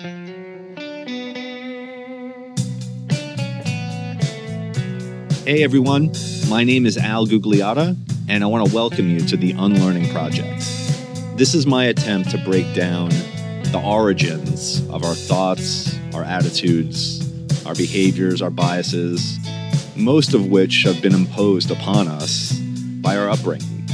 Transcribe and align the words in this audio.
Hey 0.00 0.06
everyone, 5.62 6.10
my 6.48 6.64
name 6.64 6.86
is 6.86 6.96
Al 6.96 7.26
Gugliotta, 7.26 7.94
and 8.26 8.42
I 8.42 8.46
want 8.46 8.66
to 8.66 8.74
welcome 8.74 9.10
you 9.10 9.20
to 9.20 9.36
the 9.36 9.52
Unlearning 9.52 10.10
Project. 10.10 10.60
This 11.36 11.54
is 11.54 11.66
my 11.66 11.84
attempt 11.84 12.30
to 12.30 12.38
break 12.38 12.74
down 12.74 13.10
the 13.10 13.82
origins 13.84 14.80
of 14.88 15.04
our 15.04 15.14
thoughts, 15.14 15.94
our 16.14 16.24
attitudes, 16.24 17.20
our 17.66 17.74
behaviors, 17.74 18.40
our 18.40 18.48
biases, 18.48 19.38
most 19.96 20.32
of 20.32 20.46
which 20.46 20.82
have 20.84 21.02
been 21.02 21.14
imposed 21.14 21.70
upon 21.70 22.08
us 22.08 22.58
by 23.02 23.18
our 23.18 23.28
upbringing. 23.28 23.86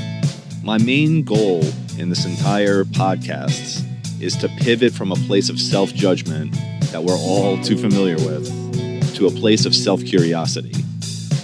My 0.62 0.78
main 0.78 1.24
goal 1.24 1.64
in 1.98 2.10
this 2.10 2.26
entire 2.26 2.84
podcast 2.84 3.82
is 4.20 4.36
to 4.36 4.48
pivot 4.48 4.92
from 4.92 5.12
a 5.12 5.16
place 5.26 5.48
of 5.48 5.60
self 5.60 5.92
judgment 5.92 6.52
that 6.92 7.04
we're 7.04 7.16
all 7.16 7.60
too 7.62 7.76
familiar 7.76 8.16
with 8.16 8.46
to 9.14 9.26
a 9.26 9.30
place 9.30 9.66
of 9.66 9.74
self 9.74 10.04
curiosity. 10.04 10.72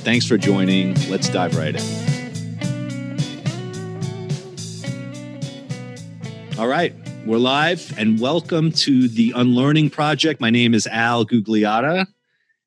Thanks 0.04 0.26
for 0.26 0.36
joining. 0.36 0.94
Let's 1.10 1.28
dive 1.28 1.56
right 1.56 1.74
in. 1.74 1.82
All 6.58 6.68
right, 6.68 6.94
we're 7.26 7.38
live 7.38 7.92
and 7.98 8.20
welcome 8.20 8.72
to 8.72 9.08
the 9.08 9.32
Unlearning 9.36 9.90
Project. 9.90 10.40
My 10.40 10.50
name 10.50 10.74
is 10.74 10.86
Al 10.86 11.24
Gugliotta 11.24 12.06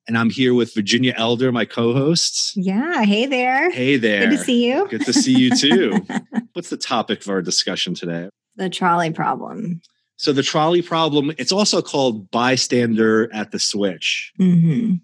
and 0.08 0.18
I'm 0.18 0.30
here 0.30 0.54
with 0.54 0.74
Virginia 0.74 1.14
Elder, 1.18 1.52
my 1.52 1.66
co 1.66 1.94
host. 1.94 2.56
Yeah, 2.56 3.04
hey 3.04 3.26
there. 3.26 3.72
Hey 3.72 3.98
there. 3.98 4.30
Good 4.30 4.38
to 4.38 4.44
see 4.44 4.68
you. 4.68 4.88
Good 4.88 5.06
to 5.06 5.14
see 5.14 5.38
you 5.38 5.56
too. 5.56 6.06
What's 6.54 6.70
the 6.70 6.78
topic 6.78 7.22
of 7.22 7.30
our 7.30 7.42
discussion 7.42 7.94
today? 7.94 8.30
The 8.56 8.70
trolley 8.70 9.12
problem. 9.12 9.82
So, 10.18 10.32
the 10.32 10.44
trolley 10.44 10.82
problem, 10.82 11.32
it's 11.38 11.52
also 11.52 11.82
called 11.82 12.30
bystander 12.32 13.34
at 13.34 13.52
the 13.52 13.60
switch. 13.60 14.32
Mm-hmm. 14.40 14.96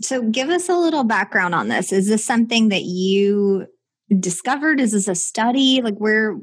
So, 0.00 0.22
give 0.22 0.48
us 0.48 0.68
a 0.68 0.76
little 0.76 1.04
background 1.04 1.54
on 1.54 1.68
this. 1.68 1.92
Is 1.92 2.08
this 2.08 2.24
something 2.24 2.68
that 2.70 2.82
you 2.82 3.66
discovered? 4.18 4.80
Is 4.80 4.92
this 4.92 5.08
a 5.08 5.14
study? 5.14 5.80
Like, 5.82 5.96
where? 5.96 6.36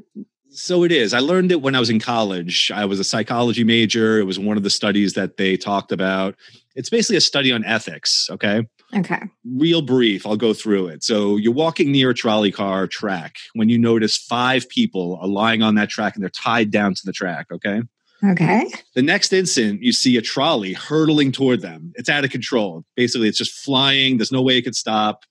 So 0.54 0.84
it 0.84 0.92
is. 0.92 1.14
I 1.14 1.20
learned 1.20 1.50
it 1.50 1.62
when 1.62 1.74
I 1.74 1.80
was 1.80 1.88
in 1.88 1.98
college. 1.98 2.70
I 2.74 2.84
was 2.84 3.00
a 3.00 3.04
psychology 3.04 3.64
major. 3.64 4.18
It 4.18 4.24
was 4.24 4.38
one 4.38 4.58
of 4.58 4.62
the 4.62 4.70
studies 4.70 5.14
that 5.14 5.38
they 5.38 5.56
talked 5.56 5.92
about. 5.92 6.36
It's 6.76 6.90
basically 6.90 7.16
a 7.16 7.22
study 7.22 7.50
on 7.52 7.64
ethics. 7.64 8.28
Okay. 8.30 8.62
Okay. 8.94 9.22
Real 9.46 9.80
brief. 9.80 10.26
I'll 10.26 10.36
go 10.36 10.52
through 10.52 10.88
it. 10.88 11.02
So 11.02 11.36
you're 11.36 11.54
walking 11.54 11.90
near 11.90 12.10
a 12.10 12.14
trolley 12.14 12.52
car 12.52 12.86
track 12.86 13.36
when 13.54 13.70
you 13.70 13.78
notice 13.78 14.18
five 14.18 14.68
people 14.68 15.18
are 15.22 15.28
lying 15.28 15.62
on 15.62 15.74
that 15.76 15.88
track 15.88 16.14
and 16.14 16.22
they're 16.22 16.28
tied 16.28 16.70
down 16.70 16.94
to 16.94 17.02
the 17.02 17.12
track. 17.12 17.46
Okay. 17.50 17.82
Okay. 18.24 18.70
The 18.94 19.02
next 19.02 19.32
instant, 19.32 19.82
you 19.82 19.92
see 19.92 20.16
a 20.16 20.22
trolley 20.22 20.74
hurtling 20.74 21.32
toward 21.32 21.60
them. 21.60 21.92
It's 21.96 22.08
out 22.08 22.24
of 22.24 22.30
control. 22.30 22.84
Basically, 22.94 23.28
it's 23.28 23.38
just 23.38 23.52
flying. 23.52 24.18
There's 24.18 24.32
no 24.32 24.42
way 24.42 24.56
it 24.56 24.62
could 24.62 24.76
stop. 24.76 25.24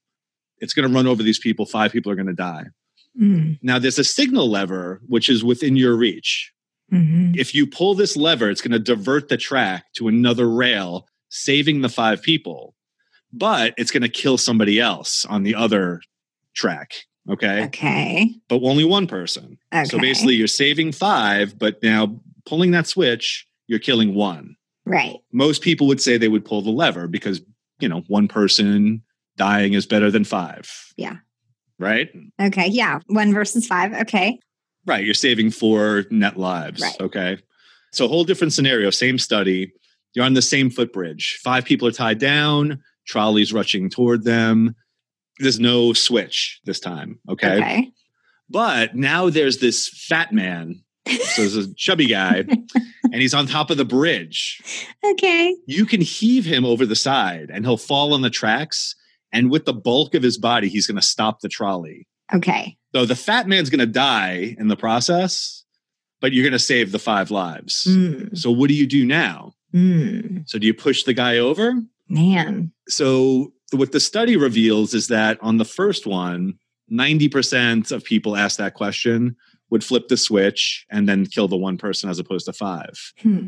It's 0.59 0.73
going 0.73 0.87
to 0.87 0.93
run 0.93 1.07
over 1.07 1.23
these 1.23 1.39
people. 1.39 1.65
Five 1.65 1.91
people 1.91 2.11
are 2.11 2.15
going 2.15 2.27
to 2.27 2.33
die. 2.33 2.65
Mm. 3.19 3.59
Now, 3.61 3.79
there's 3.79 3.99
a 3.99 4.03
signal 4.03 4.49
lever, 4.49 5.01
which 5.07 5.29
is 5.29 5.43
within 5.43 5.75
your 5.75 5.95
reach. 5.95 6.51
Mm-hmm. 6.91 7.33
If 7.35 7.55
you 7.55 7.65
pull 7.65 7.95
this 7.95 8.17
lever, 8.17 8.49
it's 8.49 8.61
going 8.61 8.73
to 8.73 8.79
divert 8.79 9.29
the 9.29 9.37
track 9.37 9.85
to 9.93 10.07
another 10.07 10.49
rail, 10.49 11.07
saving 11.29 11.81
the 11.81 11.89
five 11.89 12.21
people, 12.21 12.75
but 13.31 13.73
it's 13.77 13.91
going 13.91 14.03
to 14.03 14.09
kill 14.09 14.37
somebody 14.37 14.79
else 14.79 15.23
on 15.25 15.43
the 15.43 15.55
other 15.55 16.01
track. 16.53 17.05
Okay. 17.29 17.65
Okay. 17.65 18.35
But 18.49 18.61
only 18.63 18.83
one 18.83 19.07
person. 19.07 19.57
Okay. 19.73 19.85
So 19.85 19.99
basically, 19.99 20.35
you're 20.35 20.47
saving 20.47 20.91
five, 20.91 21.57
but 21.57 21.81
now 21.81 22.19
pulling 22.45 22.71
that 22.71 22.87
switch, 22.87 23.45
you're 23.67 23.79
killing 23.79 24.13
one. 24.13 24.55
Right. 24.85 25.17
Most 25.31 25.61
people 25.61 25.87
would 25.87 26.01
say 26.01 26.17
they 26.17 26.27
would 26.27 26.45
pull 26.45 26.61
the 26.61 26.71
lever 26.71 27.07
because, 27.07 27.41
you 27.79 27.87
know, 27.87 28.03
one 28.07 28.27
person 28.27 29.03
dying 29.37 29.73
is 29.73 29.85
better 29.85 30.11
than 30.11 30.23
five. 30.23 30.69
Yeah. 30.97 31.17
Right? 31.79 32.09
Okay. 32.39 32.67
Yeah. 32.67 32.99
One 33.07 33.33
versus 33.33 33.65
five. 33.65 33.93
Okay. 33.93 34.39
Right. 34.85 35.05
You're 35.05 35.13
saving 35.13 35.51
four 35.51 36.05
net 36.09 36.37
lives. 36.37 36.81
Right. 36.81 37.01
Okay. 37.01 37.37
So, 37.91 38.05
a 38.05 38.07
whole 38.07 38.23
different 38.23 38.53
scenario, 38.53 38.89
same 38.89 39.17
study. 39.17 39.73
You're 40.13 40.25
on 40.25 40.33
the 40.33 40.41
same 40.41 40.69
footbridge. 40.69 41.39
Five 41.43 41.65
people 41.65 41.87
are 41.87 41.91
tied 41.91 42.19
down, 42.19 42.81
trolleys 43.07 43.53
rushing 43.53 43.89
toward 43.89 44.23
them. 44.23 44.75
There's 45.39 45.59
no 45.59 45.93
switch 45.93 46.59
this 46.65 46.79
time. 46.79 47.19
Okay. 47.29 47.57
Okay. 47.57 47.91
But 48.49 48.95
now 48.95 49.29
there's 49.29 49.59
this 49.59 49.87
fat 49.87 50.33
man. 50.33 50.83
So 51.07 51.41
there's 51.41 51.57
a 51.57 51.73
chubby 51.73 52.07
guy, 52.07 52.45
and 53.03 53.15
he's 53.15 53.33
on 53.33 53.47
top 53.47 53.69
of 53.69 53.77
the 53.77 53.85
bridge. 53.85 54.61
Okay. 55.03 55.55
You 55.65 55.85
can 55.85 56.01
heave 56.01 56.45
him 56.45 56.63
over 56.63 56.85
the 56.85 56.95
side, 56.95 57.49
and 57.51 57.65
he'll 57.65 57.77
fall 57.77 58.13
on 58.13 58.21
the 58.21 58.29
tracks. 58.29 58.95
And 59.33 59.49
with 59.49 59.65
the 59.65 59.73
bulk 59.73 60.13
of 60.13 60.23
his 60.23 60.37
body, 60.37 60.67
he's 60.67 60.87
going 60.87 60.99
to 60.99 61.01
stop 61.01 61.39
the 61.39 61.49
trolley. 61.49 62.07
Okay. 62.33 62.77
So 62.93 63.05
the 63.05 63.15
fat 63.15 63.47
man's 63.47 63.69
going 63.69 63.79
to 63.79 63.85
die 63.85 64.55
in 64.59 64.67
the 64.67 64.75
process, 64.75 65.63
but 66.19 66.33
you're 66.33 66.43
going 66.43 66.51
to 66.53 66.59
save 66.59 66.91
the 66.91 66.99
five 66.99 67.31
lives. 67.31 67.87
Mm. 67.89 68.37
So 68.37 68.51
what 68.51 68.67
do 68.67 68.73
you 68.73 68.87
do 68.87 69.05
now? 69.05 69.53
Mm. 69.73 70.47
So 70.47 70.59
do 70.59 70.67
you 70.67 70.73
push 70.73 71.03
the 71.03 71.13
guy 71.13 71.37
over? 71.37 71.73
Man. 72.09 72.73
So 72.87 73.53
what 73.71 73.93
the 73.93 73.99
study 73.99 74.35
reveals 74.35 74.93
is 74.93 75.07
that 75.07 75.37
on 75.41 75.57
the 75.57 75.65
first 75.65 76.05
one, 76.05 76.55
90% 76.91 77.91
of 77.91 78.03
people 78.03 78.35
ask 78.35 78.57
that 78.57 78.73
question 78.73 79.37
would 79.71 79.83
flip 79.83 80.07
the 80.09 80.17
switch 80.17 80.85
and 80.91 81.09
then 81.09 81.25
kill 81.25 81.47
the 81.47 81.57
one 81.57 81.77
person 81.77 82.09
as 82.09 82.19
opposed 82.19 82.45
to 82.45 82.53
five. 82.53 82.99
Hmm. 83.21 83.47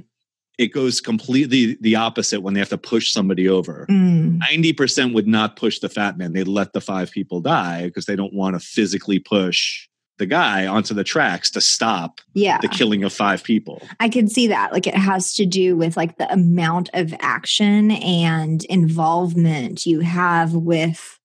It 0.58 0.68
goes 0.72 1.02
completely 1.02 1.78
the 1.82 1.96
opposite 1.96 2.42
when 2.42 2.54
they 2.54 2.60
have 2.60 2.70
to 2.70 2.78
push 2.78 3.12
somebody 3.12 3.50
over. 3.50 3.88
Mm. 3.90 4.38
90% 4.40 5.14
would 5.14 5.28
not 5.28 5.56
push 5.56 5.80
the 5.80 5.90
fat 5.90 6.16
man. 6.16 6.34
They 6.34 6.44
let 6.44 6.74
the 6.74 6.82
five 6.82 7.10
people 7.12 7.42
die 7.42 7.86
because 7.86 8.06
they 8.06 8.16
don't 8.16 8.34
want 8.36 8.54
to 8.56 8.60
physically 8.60 9.18
push 9.18 9.88
the 10.20 10.28
guy 10.28 10.68
onto 10.68 10.94
the 10.94 11.04
tracks 11.04 11.50
to 11.52 11.60
stop 11.60 12.22
Yeah. 12.36 12.60
the 12.62 12.68
killing 12.68 13.04
of 13.04 13.12
five 13.12 13.44
people. 13.44 13.82
I 14.00 14.10
can 14.10 14.28
see 14.28 14.46
that. 14.46 14.72
Like 14.72 14.86
it 14.86 14.94
has 14.96 15.34
to 15.34 15.46
do 15.48 15.76
with 15.76 15.98
like 15.98 16.20
the 16.20 16.32
amount 16.32 16.92
of 16.94 17.16
action 17.20 17.90
and 17.90 18.64
involvement 18.66 19.88
you 19.88 20.02
have 20.02 20.54
with 20.54 21.20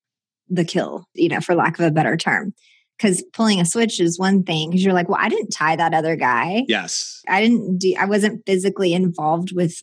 the 0.48 0.64
kill, 0.64 1.06
you 1.14 1.28
know, 1.28 1.40
for 1.40 1.54
lack 1.54 1.78
of 1.78 1.84
a 1.84 1.90
better 1.90 2.16
term. 2.16 2.54
Because 2.98 3.22
pulling 3.32 3.60
a 3.60 3.64
switch 3.64 4.00
is 4.00 4.18
one 4.18 4.42
thing 4.42 4.70
because 4.70 4.84
you're 4.84 4.92
like, 4.92 5.08
well, 5.08 5.20
I 5.20 5.28
didn't 5.28 5.50
tie 5.50 5.76
that 5.76 5.94
other 5.94 6.16
guy. 6.16 6.64
Yes. 6.66 7.22
I 7.28 7.40
didn't 7.40 7.78
do, 7.78 7.94
I 7.98 8.06
wasn't 8.06 8.44
physically 8.44 8.92
involved 8.92 9.52
with 9.54 9.82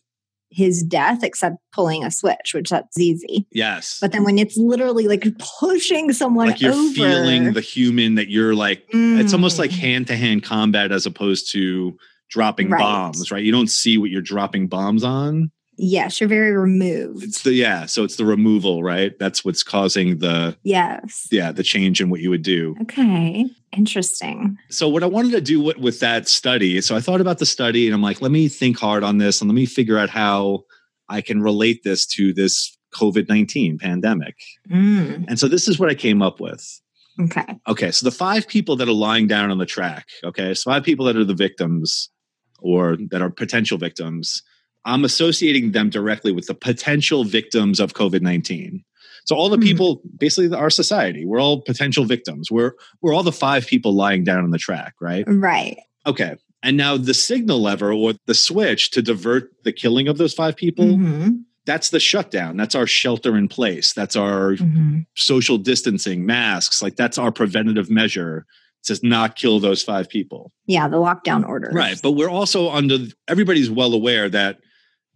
his 0.50 0.82
death 0.82 1.24
except 1.24 1.56
pulling 1.72 2.04
a 2.04 2.10
switch, 2.10 2.52
which 2.54 2.68
that's 2.70 2.98
easy. 2.98 3.46
Yes. 3.52 3.98
But 4.00 4.12
then 4.12 4.22
when 4.22 4.38
it's 4.38 4.56
literally 4.56 5.08
like 5.08 5.26
pushing 5.60 6.12
someone 6.12 6.48
like 6.48 6.60
you're 6.60 6.72
over, 6.74 6.92
feeling 6.94 7.52
the 7.54 7.60
human 7.62 8.14
that 8.16 8.28
you're 8.28 8.54
like, 8.54 8.84
it's 8.92 9.32
almost 9.32 9.58
like 9.58 9.70
Mm. 9.70 9.78
hand 9.78 10.06
to 10.08 10.16
hand 10.16 10.42
combat 10.44 10.92
as 10.92 11.06
opposed 11.06 11.50
to 11.52 11.96
dropping 12.30 12.70
Right. 12.70 12.80
bombs, 12.80 13.30
right? 13.30 13.42
You 13.42 13.52
don't 13.52 13.70
see 13.70 13.98
what 13.98 14.10
you're 14.10 14.22
dropping 14.22 14.68
bombs 14.68 15.04
on. 15.04 15.50
Yes, 15.76 16.20
you're 16.20 16.28
very 16.28 16.52
removed. 16.52 17.22
It's 17.22 17.42
the, 17.42 17.52
yeah. 17.52 17.86
So 17.86 18.04
it's 18.04 18.16
the 18.16 18.24
removal, 18.24 18.82
right? 18.82 19.18
That's 19.18 19.44
what's 19.44 19.62
causing 19.62 20.18
the, 20.18 20.56
yes. 20.62 21.28
yeah, 21.30 21.52
the 21.52 21.62
change 21.62 22.00
in 22.00 22.10
what 22.10 22.20
you 22.20 22.30
would 22.30 22.42
do. 22.42 22.76
Okay. 22.82 23.46
Interesting. 23.76 24.56
so 24.70 24.88
what 24.88 25.02
I 25.02 25.06
wanted 25.06 25.32
to 25.32 25.40
do 25.40 25.60
with, 25.60 25.76
with 25.76 26.00
that 26.00 26.28
study, 26.28 26.80
so 26.80 26.96
I 26.96 27.00
thought 27.00 27.20
about 27.20 27.38
the 27.38 27.46
study 27.46 27.86
and 27.86 27.94
I'm 27.94 28.02
like, 28.02 28.22
let 28.22 28.30
me 28.30 28.48
think 28.48 28.78
hard 28.78 29.04
on 29.04 29.18
this 29.18 29.40
and 29.40 29.50
let 29.50 29.54
me 29.54 29.66
figure 29.66 29.98
out 29.98 30.08
how 30.08 30.64
I 31.08 31.20
can 31.20 31.42
relate 31.42 31.82
this 31.84 32.06
to 32.06 32.32
this 32.32 32.76
COVID 32.94 33.28
19 33.28 33.78
pandemic. 33.78 34.36
Mm. 34.70 35.26
And 35.28 35.38
so 35.38 35.48
this 35.48 35.68
is 35.68 35.78
what 35.78 35.90
I 35.90 35.94
came 35.94 36.22
up 36.22 36.40
with. 36.40 36.80
Okay. 37.20 37.58
Okay, 37.66 37.90
so 37.90 38.04
the 38.04 38.14
five 38.14 38.46
people 38.46 38.76
that 38.76 38.88
are 38.88 38.92
lying 38.92 39.26
down 39.26 39.50
on 39.50 39.58
the 39.58 39.66
track, 39.66 40.06
okay, 40.22 40.52
so 40.52 40.70
five 40.70 40.82
people 40.82 41.06
that 41.06 41.16
are 41.16 41.24
the 41.24 41.34
victims 41.34 42.10
or 42.58 42.96
that 43.10 43.22
are 43.22 43.30
potential 43.30 43.78
victims, 43.78 44.42
I'm 44.86 45.04
associating 45.04 45.72
them 45.72 45.90
directly 45.90 46.32
with 46.32 46.46
the 46.46 46.54
potential 46.54 47.24
victims 47.24 47.80
of 47.80 47.92
COVID 47.94 48.22
19. 48.22 48.82
So 49.24 49.34
all 49.36 49.48
the 49.50 49.56
Hmm. 49.56 49.62
people, 49.64 50.02
basically 50.18 50.56
our 50.56 50.70
society, 50.70 51.26
we're 51.26 51.40
all 51.40 51.60
potential 51.60 52.04
victims. 52.04 52.50
We're 52.50 52.72
we're 53.02 53.12
all 53.12 53.24
the 53.24 53.32
five 53.32 53.66
people 53.66 53.92
lying 53.92 54.24
down 54.24 54.44
on 54.44 54.50
the 54.52 54.58
track, 54.58 54.94
right? 55.00 55.24
Right. 55.26 55.76
Okay. 56.06 56.36
And 56.62 56.76
now 56.76 56.96
the 56.96 57.14
signal 57.14 57.60
lever 57.60 57.92
or 57.92 58.14
the 58.26 58.34
switch 58.34 58.90
to 58.92 59.02
divert 59.02 59.50
the 59.64 59.72
killing 59.72 60.08
of 60.08 60.18
those 60.18 60.32
five 60.32 60.56
people, 60.56 60.84
Mhm. 60.86 61.40
that's 61.66 61.90
the 61.90 62.00
shutdown. 62.00 62.56
That's 62.56 62.74
our 62.76 62.86
shelter 62.86 63.36
in 63.36 63.48
place. 63.48 63.92
That's 63.92 64.14
our 64.16 64.54
Mhm. 64.54 65.06
social 65.16 65.58
distancing, 65.58 66.24
masks. 66.24 66.80
Like 66.80 66.94
that's 66.96 67.18
our 67.18 67.32
preventative 67.32 67.90
measure 67.90 68.46
to 68.84 68.98
not 69.02 69.34
kill 69.34 69.58
those 69.58 69.82
five 69.82 70.08
people. 70.08 70.52
Yeah, 70.66 70.86
the 70.86 70.96
lockdown 70.98 71.44
order. 71.46 71.70
Right. 71.72 71.98
But 72.00 72.12
we're 72.12 72.30
also 72.30 72.70
under, 72.70 72.98
everybody's 73.26 73.68
well 73.68 73.92
aware 73.92 74.28
that 74.28 74.58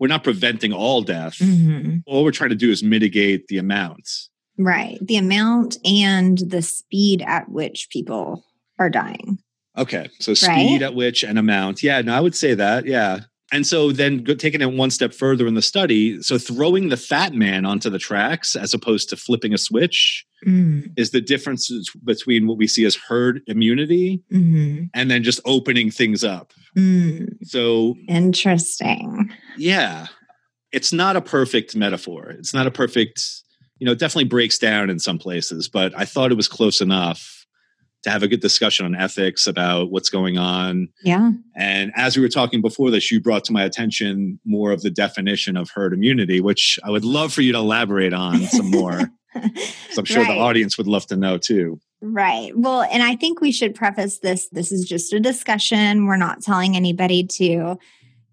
we're 0.00 0.08
not 0.08 0.25
preventing 0.25 0.73
all 0.73 1.02
death. 1.02 1.37
Mhm. 1.38 2.02
All 2.06 2.25
we're 2.25 2.32
trying 2.32 2.50
to 2.50 2.56
do 2.56 2.70
is 2.70 2.82
mitigate 2.82 3.47
the 3.49 3.58
amounts. 3.58 4.29
Right. 4.58 4.99
The 5.00 5.17
amount 5.17 5.76
and 5.85 6.38
the 6.38 6.62
speed 6.62 7.23
at 7.26 7.49
which 7.50 7.88
people 7.93 8.44
are 8.79 8.91
dying. 8.91 9.38
Okay. 9.79 10.08
So 10.19 10.35
speed 10.35 10.49
Right? 10.49 10.82
at 10.82 10.94
which 10.94 11.23
and 11.23 11.38
amount. 11.38 11.82
Yeah. 11.82 12.00
No, 12.00 12.14
I 12.14 12.20
would 12.20 12.35
say 12.35 12.55
that. 12.55 12.87
Yeah. 12.87 13.20
And 13.52 13.67
so 13.67 13.91
then 13.91 14.19
go, 14.23 14.35
taking 14.35 14.61
it 14.61 14.73
one 14.73 14.91
step 14.91 15.12
further 15.12 15.47
in 15.49 15.55
the 15.55 15.62
study, 15.62 16.23
so 16.23 16.38
throwing 16.38 16.88
the 16.88 16.96
fat 16.96 17.35
man 17.35 17.64
onto 17.64 17.91
the 17.91 17.99
tracks 17.99 18.55
as 18.55 18.73
opposed 18.73 19.08
to 19.11 19.17
flipping 19.17 19.53
a 19.55 19.58
switch 19.58 20.25
Mm, 20.46 20.93
is 20.96 21.11
the 21.11 21.20
difference 21.20 21.70
between 22.03 22.46
what 22.46 22.56
we 22.56 22.67
see 22.67 22.87
as 22.87 22.94
herd 22.96 23.43
immunity 23.46 24.23
mhm, 24.32 24.88
and 24.94 25.11
then 25.11 25.23
just 25.23 25.38
opening 25.44 25.91
things 25.91 26.25
up. 26.25 26.55
Mm. 26.76 27.28
So 27.43 27.96
Interesting. 28.08 29.31
yeah, 29.56 30.06
it's 30.72 30.93
not 30.93 31.17
a 31.17 31.20
perfect 31.20 31.75
metaphor. 31.76 32.31
It's 32.31 32.55
not 32.55 32.67
a 32.67 32.70
perfect, 32.70 33.22
you 33.78 33.87
know, 33.87 33.93
it 33.93 33.99
definitely 33.99 34.25
breaks 34.28 34.58
down 34.58 34.90
in 34.90 34.99
some 34.99 35.19
places, 35.19 35.69
but 35.69 35.93
I 35.96 36.05
thought 36.05 36.31
it 36.32 36.37
was 36.37 36.49
close 36.49 36.81
enough 36.81 37.37
to 38.02 38.08
have 38.11 38.22
a 38.22 38.28
good 38.28 38.40
discussion 38.40 38.87
on 38.87 38.94
ethics 38.94 39.46
about 39.46 39.90
what's 39.90 40.08
going 40.08 40.38
on. 40.38 40.88
Yeah. 41.05 41.32
And 41.55 41.93
as 41.96 42.17
we 42.17 42.22
were 42.22 42.31
talking 42.31 42.62
before 42.62 42.90
this, 42.90 43.11
you 43.12 43.20
brought 43.20 43.44
to 43.44 43.52
my 43.52 43.62
attention 43.62 44.40
more 44.46 44.72
of 44.72 44.81
the 44.81 44.90
definition 44.90 45.55
of 45.56 45.69
herd 45.75 45.93
immunity, 45.93 46.40
which 46.40 46.78
I 46.82 46.88
would 46.90 47.05
love 47.05 47.31
for 47.32 47.43
you 47.43 47.52
to 47.52 47.58
elaborate 47.58 48.14
on 48.14 48.40
some 48.43 48.70
more. 48.70 49.02
So 49.93 50.00
I'm 50.00 50.05
sure 50.06 50.22
Right. 50.25 50.34
the 50.34 50.40
audience 50.40 50.76
would 50.76 50.88
love 50.88 51.06
to 51.06 51.17
know 51.17 51.38
too. 51.38 51.78
Right. 52.02 52.52
Well, 52.56 52.82
and 52.82 53.02
I 53.02 53.14
think 53.17 53.41
we 53.41 53.52
should 53.52 53.75
preface 53.75 54.20
this 54.20 54.49
this 54.50 54.73
is 54.73 54.88
just 54.88 55.12
a 55.12 55.20
discussion. 55.20 56.06
We're 56.06 56.17
not 56.17 56.43
telling 56.43 56.75
anybody 56.75 57.25
to 57.38 57.76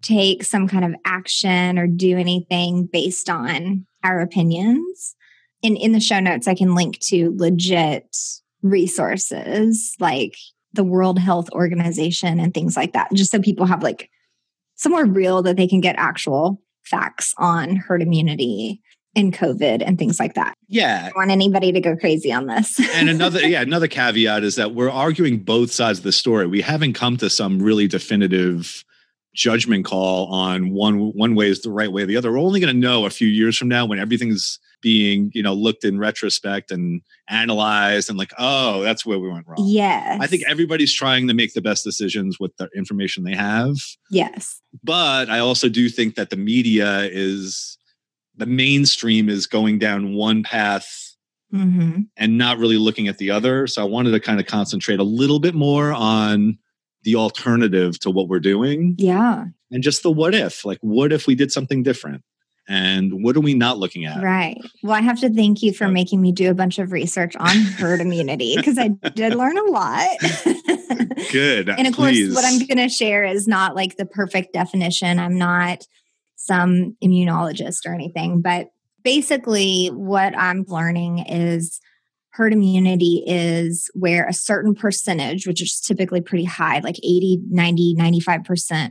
take 0.00 0.44
some 0.44 0.68
kind 0.68 0.84
of 0.84 0.94
action 1.04 1.78
or 1.78 1.86
do 1.86 2.16
anything 2.16 2.88
based 2.90 3.28
on 3.28 3.86
our 4.02 4.20
opinions. 4.20 5.14
And 5.62 5.76
in 5.76 5.92
the 5.92 6.00
show 6.00 6.20
notes, 6.20 6.48
I 6.48 6.54
can 6.54 6.74
link 6.74 6.98
to 7.00 7.34
legit 7.36 8.16
resources 8.62 9.94
like 10.00 10.36
the 10.72 10.84
World 10.84 11.18
Health 11.18 11.50
Organization 11.50 12.40
and 12.40 12.54
things 12.54 12.76
like 12.76 12.92
that, 12.92 13.12
just 13.12 13.30
so 13.30 13.40
people 13.40 13.66
have 13.66 13.82
like 13.82 14.08
somewhere 14.76 15.04
real 15.04 15.42
that 15.42 15.56
they 15.56 15.66
can 15.66 15.80
get 15.80 15.96
actual 15.98 16.62
facts 16.84 17.34
on 17.36 17.76
herd 17.76 18.00
immunity 18.00 18.80
and 19.16 19.32
COVID 19.32 19.82
and 19.84 19.98
things 19.98 20.20
like 20.20 20.34
that. 20.34 20.54
Yeah. 20.68 21.00
I 21.00 21.04
don't 21.06 21.16
want 21.16 21.30
anybody 21.30 21.72
to 21.72 21.80
go 21.80 21.96
crazy 21.96 22.32
on 22.32 22.46
this. 22.46 22.78
and 22.94 23.08
another 23.08 23.46
yeah 23.46 23.62
another 23.62 23.88
caveat 23.88 24.44
is 24.44 24.56
that 24.56 24.74
we're 24.74 24.90
arguing 24.90 25.38
both 25.38 25.72
sides 25.72 25.98
of 25.98 26.04
the 26.04 26.12
story 26.12 26.46
we 26.46 26.60
haven't 26.60 26.92
come 26.94 27.16
to 27.16 27.30
some 27.30 27.58
really 27.60 27.88
definitive 27.88 28.84
judgment 29.34 29.84
call 29.84 30.26
on 30.26 30.70
one 30.70 31.12
one 31.14 31.34
way 31.34 31.48
is 31.48 31.62
the 31.62 31.70
right 31.70 31.92
way 31.92 32.02
or 32.02 32.06
the 32.06 32.16
other 32.16 32.32
we're 32.32 32.40
only 32.40 32.60
going 32.60 32.72
to 32.72 32.78
know 32.78 33.04
a 33.06 33.10
few 33.10 33.28
years 33.28 33.56
from 33.56 33.68
now 33.68 33.86
when 33.86 33.98
everything's 33.98 34.58
being 34.82 35.30
you 35.34 35.42
know 35.42 35.54
looked 35.54 35.84
in 35.84 35.98
retrospect 35.98 36.70
and 36.70 37.02
analyzed 37.28 38.08
and 38.08 38.18
like 38.18 38.32
oh 38.38 38.82
that's 38.82 39.06
where 39.06 39.18
we 39.18 39.28
went 39.28 39.46
wrong 39.46 39.64
Yes. 39.68 40.18
i 40.20 40.26
think 40.26 40.42
everybody's 40.48 40.92
trying 40.92 41.28
to 41.28 41.34
make 41.34 41.54
the 41.54 41.60
best 41.60 41.84
decisions 41.84 42.40
with 42.40 42.56
the 42.56 42.68
information 42.74 43.22
they 43.22 43.34
have 43.34 43.76
yes. 44.10 44.60
but 44.82 45.30
i 45.30 45.38
also 45.38 45.68
do 45.68 45.88
think 45.88 46.16
that 46.16 46.30
the 46.30 46.36
media 46.36 47.02
is 47.02 47.77
the 48.38 48.46
mainstream 48.46 49.28
is 49.28 49.46
going 49.46 49.78
down 49.78 50.14
one 50.14 50.42
path 50.42 51.04
hmm 51.50 52.00
and 52.18 52.36
not 52.36 52.58
really 52.58 52.76
looking 52.76 53.08
at 53.08 53.16
the 53.18 53.30
other. 53.30 53.66
So 53.66 53.80
I 53.82 53.84
wanted 53.86 54.10
to 54.10 54.20
kind 54.20 54.38
of 54.38 54.46
concentrate 54.46 54.98
a 55.00 55.04
little 55.04 55.40
bit 55.40 55.54
more 55.54 55.92
on 55.94 56.58
the 57.04 57.14
alternative 57.16 57.98
to 58.00 58.10
what 58.10 58.28
we're 58.28 58.38
doing 58.40 58.94
Yeah. 58.98 59.44
and 59.70 59.82
just 59.82 60.02
the 60.02 60.10
what 60.10 60.34
if. 60.34 60.64
Like, 60.66 60.78
what 60.82 61.10
if 61.12 61.26
we 61.26 61.34
did 61.34 61.50
something 61.50 61.82
different? 61.82 62.22
And 62.70 63.24
what 63.24 63.34
are 63.34 63.40
we 63.40 63.54
not 63.54 63.78
looking 63.78 64.04
at? 64.04 64.22
Right. 64.22 64.58
Well, 64.82 64.92
I 64.94 65.00
have 65.00 65.18
to 65.20 65.32
thank 65.32 65.62
you 65.62 65.72
for 65.72 65.88
making 65.88 66.20
me 66.20 66.32
do 66.32 66.50
a 66.50 66.54
bunch 66.54 66.78
of 66.78 66.92
research 66.92 67.34
on 67.36 67.56
herd 67.56 68.02
immunity 68.02 68.54
because 68.56 68.76
I 68.78 68.88
did 68.88 69.34
learn 69.34 69.56
a 69.56 69.62
lot. 69.70 70.06
Good. 71.32 71.70
and 71.70 71.86
of 71.86 71.94
Please. 71.94 72.34
course, 72.34 72.34
what 72.34 72.44
I'm 72.44 72.58
going 72.66 72.76
to 72.76 72.90
share 72.90 73.24
is 73.24 73.48
not 73.48 73.74
like 73.74 73.96
the 73.96 74.04
perfect 74.06 74.52
definition. 74.52 75.18
I'm 75.18 75.38
not 75.38 75.86
some 76.38 76.96
immunologist 77.04 77.84
or 77.84 77.92
anything, 77.92 78.40
but 78.40 78.68
basically, 79.02 79.88
what 79.88 80.36
I'm 80.38 80.64
learning 80.68 81.18
is 81.20 81.80
herd 82.30 82.52
immunity 82.52 83.24
is 83.26 83.90
where 83.94 84.26
a 84.26 84.32
certain 84.32 84.74
percentage, 84.74 85.46
which 85.46 85.60
is 85.60 85.80
typically 85.80 86.20
pretty 86.20 86.44
high, 86.44 86.78
like 86.78 86.98
80, 86.98 87.40
90, 87.50 87.96
95% 87.96 88.90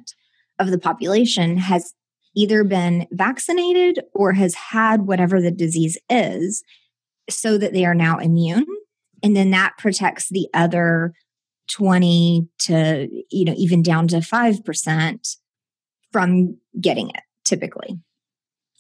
of 0.60 0.70
the 0.70 0.78
population 0.78 1.58
has 1.58 1.94
either 2.36 2.64
been 2.64 3.08
vaccinated 3.12 4.00
or 4.14 4.34
has 4.34 4.54
had 4.54 5.04
whatever 5.04 5.42
the 5.42 5.52
disease 5.52 5.98
is 6.10 6.64
so 7.30 7.58
that 7.58 7.74
they 7.74 7.86
are 7.86 7.96
now 7.96 8.18
immune. 8.18 8.66
And 9.24 9.36
then 9.36 9.52
that 9.52 9.78
protects 9.78 10.30
the 10.30 10.48
other 10.54 11.14
20 11.70 12.48
to 12.60 13.08
you 13.30 13.46
know 13.46 13.54
even 13.58 13.82
down 13.82 14.08
to 14.08 14.18
5% 14.18 15.38
from 16.12 16.58
getting 16.80 17.10
it 17.10 17.22
typically 17.48 18.00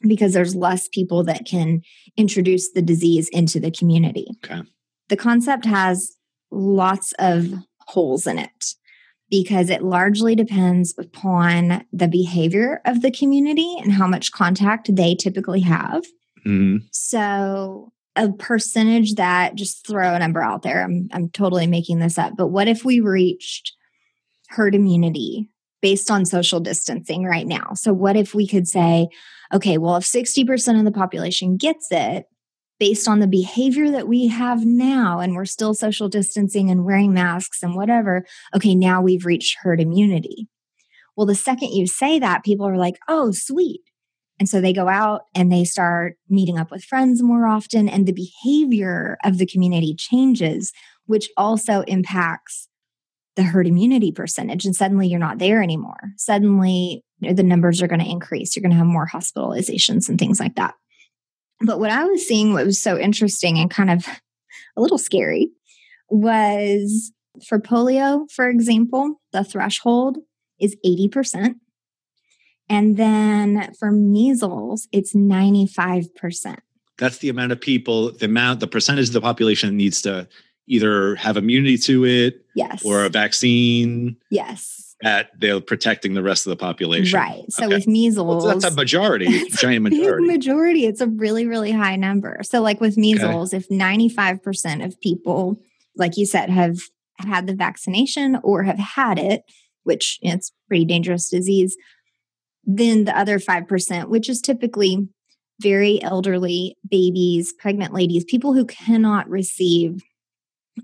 because 0.07 0.33
there's 0.33 0.55
less 0.55 0.87
people 0.87 1.23
that 1.23 1.45
can 1.45 1.81
introduce 2.15 2.71
the 2.71 2.81
disease 2.81 3.29
into 3.29 3.59
the 3.59 3.71
community. 3.71 4.27
Okay. 4.45 4.61
The 5.09 5.17
concept 5.17 5.65
has 5.65 6.15
lots 6.51 7.13
of 7.19 7.53
holes 7.87 8.27
in 8.27 8.37
it 8.37 8.65
because 9.29 9.69
it 9.69 9.83
largely 9.83 10.35
depends 10.35 10.93
upon 10.97 11.85
the 11.91 12.07
behavior 12.07 12.81
of 12.85 13.01
the 13.01 13.11
community 13.11 13.75
and 13.81 13.91
how 13.91 14.07
much 14.07 14.31
contact 14.31 14.95
they 14.95 15.15
typically 15.15 15.61
have. 15.61 16.05
Mhm. 16.45 16.83
So 16.91 17.91
a 18.15 18.31
percentage 18.31 19.15
that 19.15 19.55
just 19.55 19.85
throw 19.85 20.13
a 20.13 20.19
number 20.19 20.41
out 20.41 20.63
there. 20.63 20.83
I'm 20.83 21.07
I'm 21.11 21.29
totally 21.29 21.67
making 21.67 21.99
this 21.99 22.17
up, 22.17 22.33
but 22.37 22.47
what 22.47 22.67
if 22.67 22.83
we 22.85 22.99
reached 22.99 23.73
herd 24.49 24.75
immunity 24.75 25.49
based 25.81 26.09
on 26.09 26.25
social 26.25 26.59
distancing 26.59 27.23
right 27.23 27.47
now? 27.47 27.71
So 27.75 27.93
what 27.93 28.15
if 28.15 28.33
we 28.33 28.47
could 28.47 28.67
say, 28.67 29.07
okay, 29.53 29.77
well 29.77 29.97
if 29.97 30.03
60% 30.03 30.79
of 30.79 30.85
the 30.85 30.91
population 30.91 31.57
gets 31.57 31.87
it 31.91 32.25
based 32.79 33.07
on 33.07 33.19
the 33.19 33.27
behavior 33.27 33.89
that 33.91 34.07
we 34.07 34.27
have 34.27 34.65
now 34.65 35.19
and 35.19 35.35
we're 35.35 35.45
still 35.45 35.73
social 35.73 36.09
distancing 36.09 36.69
and 36.69 36.85
wearing 36.85 37.13
masks 37.13 37.63
and 37.63 37.75
whatever, 37.75 38.25
okay, 38.55 38.75
now 38.75 39.01
we've 39.01 39.25
reached 39.25 39.57
herd 39.61 39.81
immunity. 39.81 40.47
Well, 41.15 41.25
the 41.25 41.35
second 41.35 41.69
you 41.69 41.87
say 41.87 42.19
that, 42.19 42.43
people 42.43 42.67
are 42.67 42.77
like, 42.77 42.99
"Oh, 43.07 43.31
sweet." 43.31 43.81
And 44.39 44.47
so 44.47 44.61
they 44.61 44.73
go 44.73 44.87
out 44.87 45.21
and 45.33 45.51
they 45.51 45.63
start 45.63 46.17
meeting 46.29 46.59
up 46.59 46.69
with 46.69 46.83
friends 46.83 47.23
more 47.23 47.47
often, 47.47 47.89
and 47.89 48.05
the 48.05 48.13
behavior 48.13 49.17
of 49.23 49.39
the 49.39 49.47
community 49.47 49.95
changes, 49.97 50.71
which 51.07 51.29
also 51.35 51.81
impacts 51.87 52.66
the 53.37 53.43
herd 53.43 53.67
immunity 53.67 54.11
percentage. 54.11 54.65
And 54.65 54.75
suddenly 54.75 55.07
you're 55.07 55.19
not 55.19 55.37
there 55.37 55.61
anymore. 55.61 55.99
Suddenly 56.17 57.03
you 57.19 57.29
know, 57.29 57.35
the 57.35 57.43
numbers 57.43 57.81
are 57.81 57.87
going 57.87 58.01
to 58.01 58.09
increase. 58.09 58.55
You're 58.55 58.63
going 58.63 58.71
to 58.71 58.77
have 58.77 58.87
more 58.87 59.07
hospitalizations 59.07 60.09
and 60.09 60.19
things 60.19 60.39
like 60.39 60.55
that. 60.55 60.73
But 61.61 61.79
what 61.79 61.91
I 61.91 62.03
was 62.03 62.27
seeing, 62.27 62.51
what 62.51 62.65
was 62.65 62.81
so 62.81 62.97
interesting 62.97 63.57
and 63.57 63.69
kind 63.69 63.91
of 63.91 64.07
a 64.75 64.81
little 64.81 64.97
scary, 64.97 65.51
was 66.09 67.11
for 67.47 67.59
polio, 67.59 68.29
for 68.31 68.49
example, 68.49 69.21
the 69.31 69.43
threshold 69.43 70.17
is 70.59 70.75
80%. 70.85 71.55
And 72.69 72.97
then 72.97 73.71
for 73.79 73.91
measles, 73.91 74.87
it's 74.91 75.15
95%. 75.15 76.57
That's 76.97 77.19
the 77.19 77.29
amount 77.29 77.51
of 77.51 77.61
people, 77.61 78.11
the 78.11 78.25
amount, 78.25 78.59
the 78.59 78.67
percentage 78.67 79.07
of 79.07 79.13
the 79.13 79.21
population 79.21 79.77
needs 79.77 80.01
to 80.01 80.27
either 80.67 81.15
have 81.15 81.37
immunity 81.37 81.77
to 81.77 82.05
it 82.05 82.45
Yes. 82.55 82.83
or 82.83 83.05
a 83.05 83.09
vaccine 83.09 84.17
yes. 84.29 84.95
that 85.01 85.29
they're 85.39 85.61
protecting 85.61 86.13
the 86.13 86.23
rest 86.23 86.45
of 86.45 86.49
the 86.51 86.55
population. 86.57 87.17
Right. 87.17 87.43
So 87.49 87.65
Okay. 87.65 87.75
with 87.75 87.87
measles, 87.87 88.43
Well, 88.43 88.53
that's 88.59 88.73
a 88.73 88.75
majority, 88.75 89.25
a 89.41 89.49
giant 89.49 89.83
majority. 89.83 90.27
majority. 90.27 90.85
It's 90.85 91.01
a 91.01 91.07
really, 91.07 91.45
really 91.45 91.71
high 91.71 91.95
number. 91.95 92.39
So, 92.43 92.61
like 92.61 92.81
with 92.81 92.97
measles, 92.97 93.53
if 93.53 93.67
95% 93.69 94.83
of 94.85 94.99
people, 95.01 95.57
like 95.95 96.17
you 96.17 96.25
said, 96.25 96.49
have 96.49 96.79
had 97.19 97.47
the 97.47 97.55
vaccination 97.55 98.37
or 98.43 98.63
have 98.63 98.77
had 98.79 99.17
it, 99.19 99.43
which 99.83 100.19
you 100.21 100.29
know, 100.29 100.35
it's 100.35 100.51
pretty 100.67 100.85
dangerous 100.85 101.29
disease, 101.29 101.75
then 102.63 103.05
the 103.05 103.17
other 103.17 103.39
5%, 103.39 104.09
which 104.09 104.27
is 104.29 104.41
typically 104.41 105.07
very 105.61 106.01
elderly 106.03 106.75
babies, 106.89 107.53
pregnant 107.57 107.93
ladies, 107.93 108.23
people 108.25 108.53
who 108.53 108.65
cannot 108.65 109.27
receive, 109.29 110.03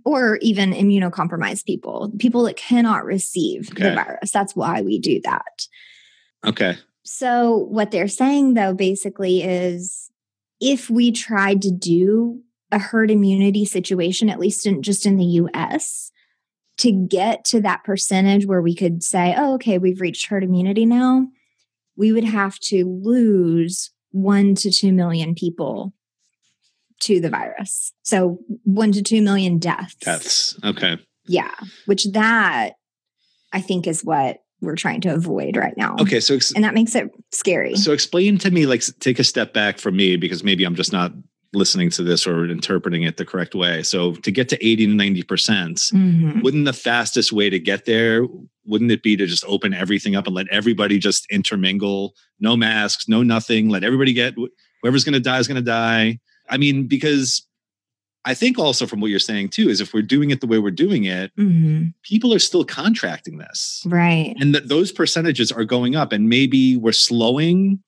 or 0.06 0.38
even 0.42 0.72
immunocompromised 0.72 1.66
people, 1.66 2.12
people 2.20 2.44
that 2.44 2.58
cannot 2.58 3.06
receive 3.06 3.74
the 3.76 3.94
virus. 3.94 4.32
That's 4.32 4.56
why 4.56 4.82
we 4.82 5.00
do 5.00 5.22
that. 5.24 5.68
Okay. 6.46 6.78
So, 7.04 7.58
what 7.58 7.92
they're 7.92 8.08
saying 8.08 8.54
though, 8.54 8.74
basically, 8.74 9.44
is 9.44 10.10
if 10.60 10.90
we 10.90 11.12
tried 11.12 11.62
to 11.64 11.72
do 11.72 12.42
a 12.72 12.80
herd 12.80 13.12
immunity 13.12 13.66
situation, 13.66 14.30
at 14.30 14.40
least 14.40 14.66
in 14.66 14.82
just 14.82 15.06
in 15.06 15.18
the 15.18 15.26
US, 15.26 16.12
to 16.78 16.92
get 16.92 17.46
to 17.46 17.62
that 17.62 17.84
percentage 17.84 18.46
where 18.46 18.62
we 18.62 18.76
could 18.76 19.04
say, 19.04 19.36
oh, 19.38 19.56
okay, 19.56 19.78
we've 19.78 20.02
reached 20.02 20.28
herd 20.28 20.44
immunity 20.44 20.86
now, 20.86 21.28
we 21.96 22.12
would 22.12 22.24
have 22.24 22.58
to 22.60 22.86
lose 22.86 23.92
one 24.12 24.56
to 24.56 24.72
two 24.72 24.92
million 24.92 25.36
people 25.36 25.94
to 27.04 27.20
the 27.20 27.30
virus. 27.30 27.92
So, 28.04 28.40
one 28.64 28.92
to 28.94 29.02
two 29.02 29.22
million 29.22 29.58
deaths. 29.60 29.96
Deaths. 29.96 30.60
Okay. 30.64 30.98
Yeah, 31.28 31.54
which 31.86 32.06
that 32.12 32.74
I 33.54 33.62
think 33.62 33.88
is 33.88 34.02
what 34.04 34.40
we're 34.62 34.76
trying 34.76 35.02
to 35.02 35.14
avoid 35.14 35.58
right 35.58 35.76
now. 35.78 35.96
Okay, 36.00 36.20
so 36.20 36.36
ex- 36.36 36.52
And 36.54 36.64
that 36.64 36.74
makes 36.74 36.96
it 36.96 37.10
scary. 37.32 37.76
so 37.76 37.92
explain 37.92 38.38
to 38.40 38.52
me, 38.52 38.66
like, 38.66 38.82
take 39.00 39.20
a 39.20 39.24
step 39.24 39.54
back 39.54 39.78
from 39.78 39.96
me 39.98 40.16
because 40.16 40.44
maybe 40.44 40.64
I'm 40.64 40.76
just 40.76 40.92
not 40.94 41.12
listening 41.54 41.90
to 41.92 42.02
this 42.04 42.26
or 42.26 42.46
interpreting 42.50 43.04
it 43.04 43.18
the 43.18 43.26
correct 43.26 43.54
way. 43.54 43.84
So 43.84 44.14
to 44.14 44.32
get 44.32 44.50
to 44.50 44.66
80 44.66 44.88
to 44.88 44.94
90 44.94 45.24
percent, 45.24 45.78
Mhm. 45.94 46.42
wouldn't 46.44 46.66
the 46.66 46.74
fastest 46.74 47.32
way 47.32 47.50
to 47.50 47.60
get 47.60 47.86
there 47.86 48.26
wouldn't 48.66 48.92
it 48.92 49.04
be 49.04 49.18
to 49.18 49.26
just 49.28 49.44
open 49.46 49.74
everything 49.74 50.16
up 50.16 50.26
and 50.26 50.34
let 50.34 50.48
everybody 50.50 50.98
just 50.98 51.26
intermingle 51.30 52.16
no 52.40 52.56
masks 52.56 53.10
no 53.10 53.22
nothing 53.22 53.68
let 53.68 53.84
everybody 53.84 54.14
get 54.14 54.34
whoever's 54.82 55.04
going 55.04 55.12
to 55.14 55.20
die 55.20 55.38
is 55.38 55.50
going 55.50 55.58
to 55.58 55.62
die 55.62 56.18
i 56.50 56.58
mean 56.58 56.88
because 56.88 57.46
i 58.26 58.34
think 58.34 58.58
also 58.60 58.86
from 58.86 59.00
what 59.02 59.10
you're 59.10 59.20
saying 59.20 59.50
too 59.50 59.70
is 59.70 59.82
if 59.82 59.94
we're 59.94 60.02
doing 60.02 60.30
it 60.32 60.42
the 60.42 60.48
way 60.48 60.60
we're 60.60 60.72
doing 60.72 61.04
it 61.06 61.32
Mhm. 61.38 61.94
people 62.04 62.34
are 62.34 62.40
still 62.40 62.64
contracting 62.66 63.38
this 63.38 63.84
Right. 63.86 64.36
and 64.40 64.54
that 64.56 64.68
those 64.70 64.92
percentages 64.92 65.52
are 65.52 65.66
going 65.66 65.96
up 65.96 66.12
and 66.12 66.30
maybe 66.30 66.78
we're 66.78 66.92
slowing 66.92 67.80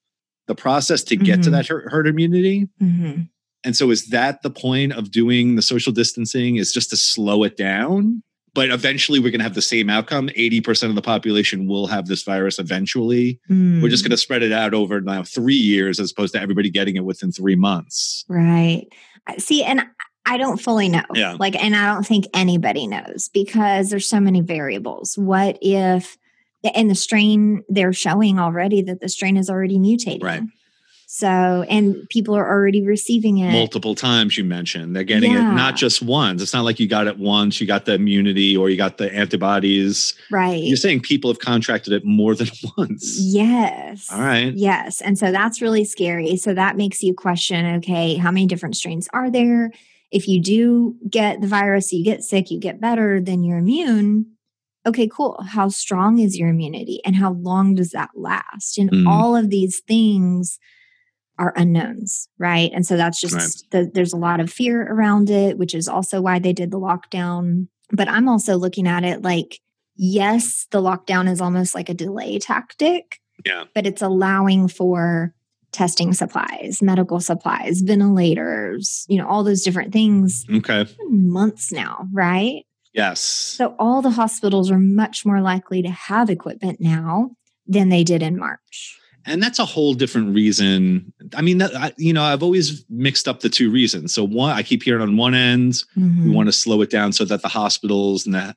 the 0.48 0.56
process 0.56 1.04
to 1.06 1.16
get 1.16 1.42
to 1.44 1.50
Mhm. 1.50 1.54
that 1.54 1.68
herd 1.68 1.92
herd 1.92 2.08
immunity 2.08 2.68
Mhm. 2.82 3.30
and 3.64 3.76
so 3.76 3.90
is 3.92 4.08
that 4.08 4.42
the 4.44 4.52
point 4.52 4.94
of 4.94 5.10
doing 5.12 5.56
the 5.56 5.62
social 5.62 5.92
distancing 5.94 6.58
is 6.58 6.72
just 6.72 6.90
to 6.92 6.98
slow 6.98 7.44
it 7.44 7.58
down? 7.58 8.22
But 8.56 8.72
eventually 8.72 9.20
we're 9.20 9.30
going 9.30 9.40
to 9.40 9.44
have 9.44 9.54
the 9.54 9.62
same 9.62 9.90
outcome. 9.90 10.30
80% 10.30 10.90
of 10.90 10.96
the 10.96 11.02
population 11.04 11.68
will 11.68 11.86
have 11.88 12.08
this 12.08 12.24
virus 12.24 12.58
eventually. 12.58 13.40
We're 13.50 13.90
just 13.90 14.04
Mm. 14.04 14.08
going 14.08 14.12
to 14.12 14.18
spread 14.18 14.42
it 14.42 14.52
out 14.52 14.74
over 14.74 15.00
now 15.02 15.22
three 15.24 15.54
years 15.54 16.00
as 16.00 16.12
opposed 16.12 16.34
to 16.34 16.42
everybody 16.42 16.70
getting 16.72 16.96
it 16.96 17.06
within 17.06 17.32
three 17.32 17.56
months. 17.56 18.26
Right. 18.28 18.88
See, 19.38 19.64
and 19.64 19.84
I 20.26 20.38
don't 20.38 20.58
fully 20.60 20.90
know. 20.90 21.04
Yeah. 21.14 21.36
Like, 21.40 21.62
and 21.62 21.76
I 21.76 21.94
don't 21.94 22.08
think 22.08 22.26
anybody 22.34 22.88
knows 22.88 23.30
because 23.34 23.90
there's 23.92 24.08
so 24.10 24.20
many 24.20 24.42
variables. 24.42 25.18
What 25.18 25.60
if, 25.62 26.18
and 26.74 26.90
the 26.90 26.96
strain 26.96 27.62
they're 27.70 27.94
showing 27.94 28.40
already 28.40 28.82
that 28.84 29.02
the 29.02 29.10
strain 29.10 29.38
is 29.38 29.52
already 29.52 29.78
mutating. 29.78 30.24
Right. 30.24 30.42
So, 31.18 31.64
and 31.70 31.96
people 32.10 32.36
are 32.36 32.46
already 32.46 32.86
receiving 32.86 33.38
it. 33.38 33.50
Multiple 33.54 33.96
times 33.96 34.38
you 34.38 34.44
mentioned 34.44 34.94
they're 34.94 35.06
getting 35.06 35.32
Yeah. 35.32 35.54
it 35.54 35.56
not 35.56 35.78
just 35.78 36.02
once. 36.02 36.42
It's 36.42 36.54
not 36.54 36.66
like 36.66 36.78
you 36.78 36.88
got 36.90 37.08
it 37.08 37.18
once, 37.18 37.62
you 37.62 37.66
got 37.68 37.86
the 37.86 37.94
immunity 37.94 38.58
or 38.58 38.70
you 38.70 38.76
got 38.76 38.98
the 38.98 39.10
antibodies. 39.16 40.14
right. 40.30 40.62
You're 40.62 40.76
saying 40.76 41.02
people 41.02 41.30
have 41.30 41.40
contracted 41.40 41.94
it 41.94 42.04
more 42.04 42.36
than 42.36 42.50
once. 42.78 43.18
Yes. 43.18 44.12
All 44.12 44.20
right. 44.20 44.54
Yes. 44.56 45.00
And 45.00 45.18
so 45.18 45.32
that's 45.32 45.62
really 45.62 45.86
scary. 45.86 46.36
So 46.36 46.54
that 46.54 46.76
makes 46.76 47.02
you 47.02 47.14
question 47.14 47.66
okay, 47.78 48.16
how 48.16 48.30
many 48.32 48.46
different 48.46 48.76
strains 48.76 49.08
are 49.14 49.32
there? 49.32 49.72
If 50.12 50.28
you 50.28 50.42
do 50.42 50.96
get 51.10 51.40
the 51.40 51.48
virus, 51.48 51.94
you 51.94 52.04
get 52.04 52.24
sick, 52.24 52.52
you 52.52 52.60
get 52.60 52.82
better, 52.82 53.22
then 53.22 53.42
you're 53.44 53.60
immune. 53.60 54.26
Okay, 54.86 55.08
cool. 55.08 55.42
How 55.48 55.70
strong 55.70 56.20
is 56.20 56.38
your 56.38 56.50
immunity 56.50 57.00
and 57.06 57.16
how 57.16 57.32
long 57.32 57.74
does 57.76 57.92
that 57.92 58.10
last? 58.16 58.78
And 58.78 58.92
Mhm. 58.92 59.08
all 59.08 59.36
of 59.38 59.50
these 59.50 59.82
things 59.88 60.60
are 61.38 61.54
unknowns, 61.56 62.28
right? 62.38 62.72
And 62.74 62.86
so 62.86 62.96
that's 62.98 63.20
just 63.20 63.36
Right. 63.36 63.54
the, 63.86 63.92
there's 63.94 64.14
a 64.14 64.18
lot 64.18 64.40
of 64.40 64.52
fear 64.52 64.82
around 64.92 65.30
it, 65.30 65.58
which 65.58 65.74
is 65.76 65.88
also 65.88 66.22
why 66.22 66.40
they 66.40 66.54
did 66.54 66.72
the 66.72 66.80
lockdown. 66.80 67.68
But 67.92 68.08
I'm 68.08 68.28
also 68.30 68.58
looking 68.58 68.88
at 68.88 69.04
it 69.04 69.22
like, 69.22 69.60
yes, 69.96 70.68
the 70.72 70.82
lockdown 70.82 71.30
is 71.30 71.42
almost 71.42 71.76
like 71.76 71.90
a 71.90 71.94
delay 71.94 72.40
tactic 72.40 73.20
Yeah. 73.46 73.66
but 73.74 73.86
it's 73.86 74.02
allowing 74.02 74.68
for 74.68 75.34
testing 75.72 76.14
supplies, 76.14 76.82
medical 76.82 77.20
supplies, 77.20 77.82
ventilators, 77.82 79.06
you 79.10 79.18
know, 79.18 79.28
all 79.28 79.44
those 79.44 79.62
different 79.64 79.92
things 79.94 80.46
Okay. 80.50 80.86
months 81.10 81.72
now, 81.72 82.08
right? 82.14 82.64
Yes. 82.94 83.20
So 83.20 83.76
all 83.78 84.02
the 84.02 84.12
hospitals 84.12 84.72
are 84.72 84.80
much 84.80 85.26
more 85.26 85.42
likely 85.42 85.82
to 85.82 85.90
have 85.90 86.30
equipment 86.30 86.80
now 86.80 87.32
than 87.68 87.90
they 87.90 88.04
did 88.06 88.22
in 88.24 88.38
March. 88.38 88.98
And 89.26 89.42
that's 89.42 89.60
a 89.60 89.66
whole 89.66 89.94
different 89.94 90.36
reason. 90.36 91.12
I 91.36 91.42
mean 91.42 91.58
that 91.60 91.76
I, 91.76 91.92
you 91.98 92.14
know 92.14 92.24
i've 92.24 92.44
always 92.44 92.86
mixed 92.90 93.28
up 93.28 93.40
the 93.42 93.50
two 93.50 93.70
reasons. 93.72 94.14
So 94.14 94.24
one 94.24 94.52
i 94.56 94.64
keep 94.64 94.84
hearing 94.84 95.02
on 95.02 95.18
one 95.18 95.34
end 95.36 95.84
we 95.96 96.02
Mhm. 96.04 96.34
want 96.34 96.48
to 96.48 96.54
slow 96.54 96.82
it 96.82 96.90
down 96.90 97.12
so 97.14 97.26
that 97.26 97.42
the 97.42 97.48
hospitals 97.48 98.26
and 98.26 98.36
the 98.36 98.56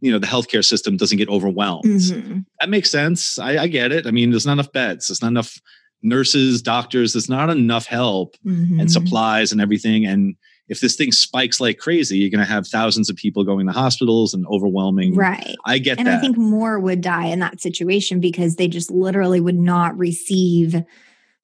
you 0.00 0.10
know 0.10 0.18
the 0.18 0.26
healthcare 0.26 0.64
system 0.64 0.96
doesn't 0.96 1.18
get 1.18 1.28
overwhelmed. 1.28 1.84
Mhm. 1.84 2.44
that 2.60 2.68
makes 2.70 2.90
sense. 2.90 3.38
I, 3.38 3.64
I 3.64 3.66
get 3.66 3.92
it. 3.92 4.06
I 4.06 4.10
mean 4.10 4.30
there's 4.30 4.46
not 4.46 4.54
enough 4.54 4.72
beds. 4.72 5.08
There's 5.08 5.22
not 5.22 5.28
enough 5.28 5.58
nurses 6.02 6.62
doctors. 6.62 7.12
There's 7.12 7.28
not 7.28 7.50
enough 7.50 7.86
help 7.86 8.36
Mhm. 8.46 8.80
and 8.80 8.90
supplies 8.90 9.52
and 9.52 9.60
everything. 9.60 10.06
And 10.06 10.34
if 10.70 10.80
this 10.80 10.96
thing 10.96 11.12
spikes 11.12 11.60
like 11.60 11.76
crazy 11.76 12.16
you're 12.16 12.30
going 12.30 12.44
to 12.46 12.50
have 12.50 12.66
thousands 12.66 13.10
of 13.10 13.16
people 13.16 13.44
going 13.44 13.66
to 13.66 13.72
hospitals 13.72 14.32
and 14.32 14.46
overwhelming 14.46 15.14
Right. 15.14 15.56
i 15.66 15.76
get 15.78 15.96
that. 15.96 16.00
And 16.00 16.06
that 16.06 16.18
I 16.18 16.20
think 16.20 16.38
more 16.38 16.78
would 16.80 17.02
die 17.02 17.26
in 17.26 17.40
that 17.40 17.60
situation 17.60 18.20
because 18.20 18.56
they 18.56 18.68
just 18.68 18.90
literally 18.90 19.40
would 19.40 19.58
not 19.58 19.98
receive 19.98 20.76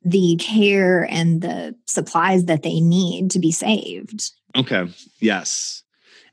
the 0.05 0.37
care 0.37 1.03
and 1.11 1.43
the 1.43 1.75
supplies 1.87 2.45
that 2.45 2.63
they 2.63 2.79
need 2.81 3.29
to 3.33 3.41
be 3.41 3.51
saved. 3.51 4.31
Okay. 4.55 4.87
Yes. 5.21 5.83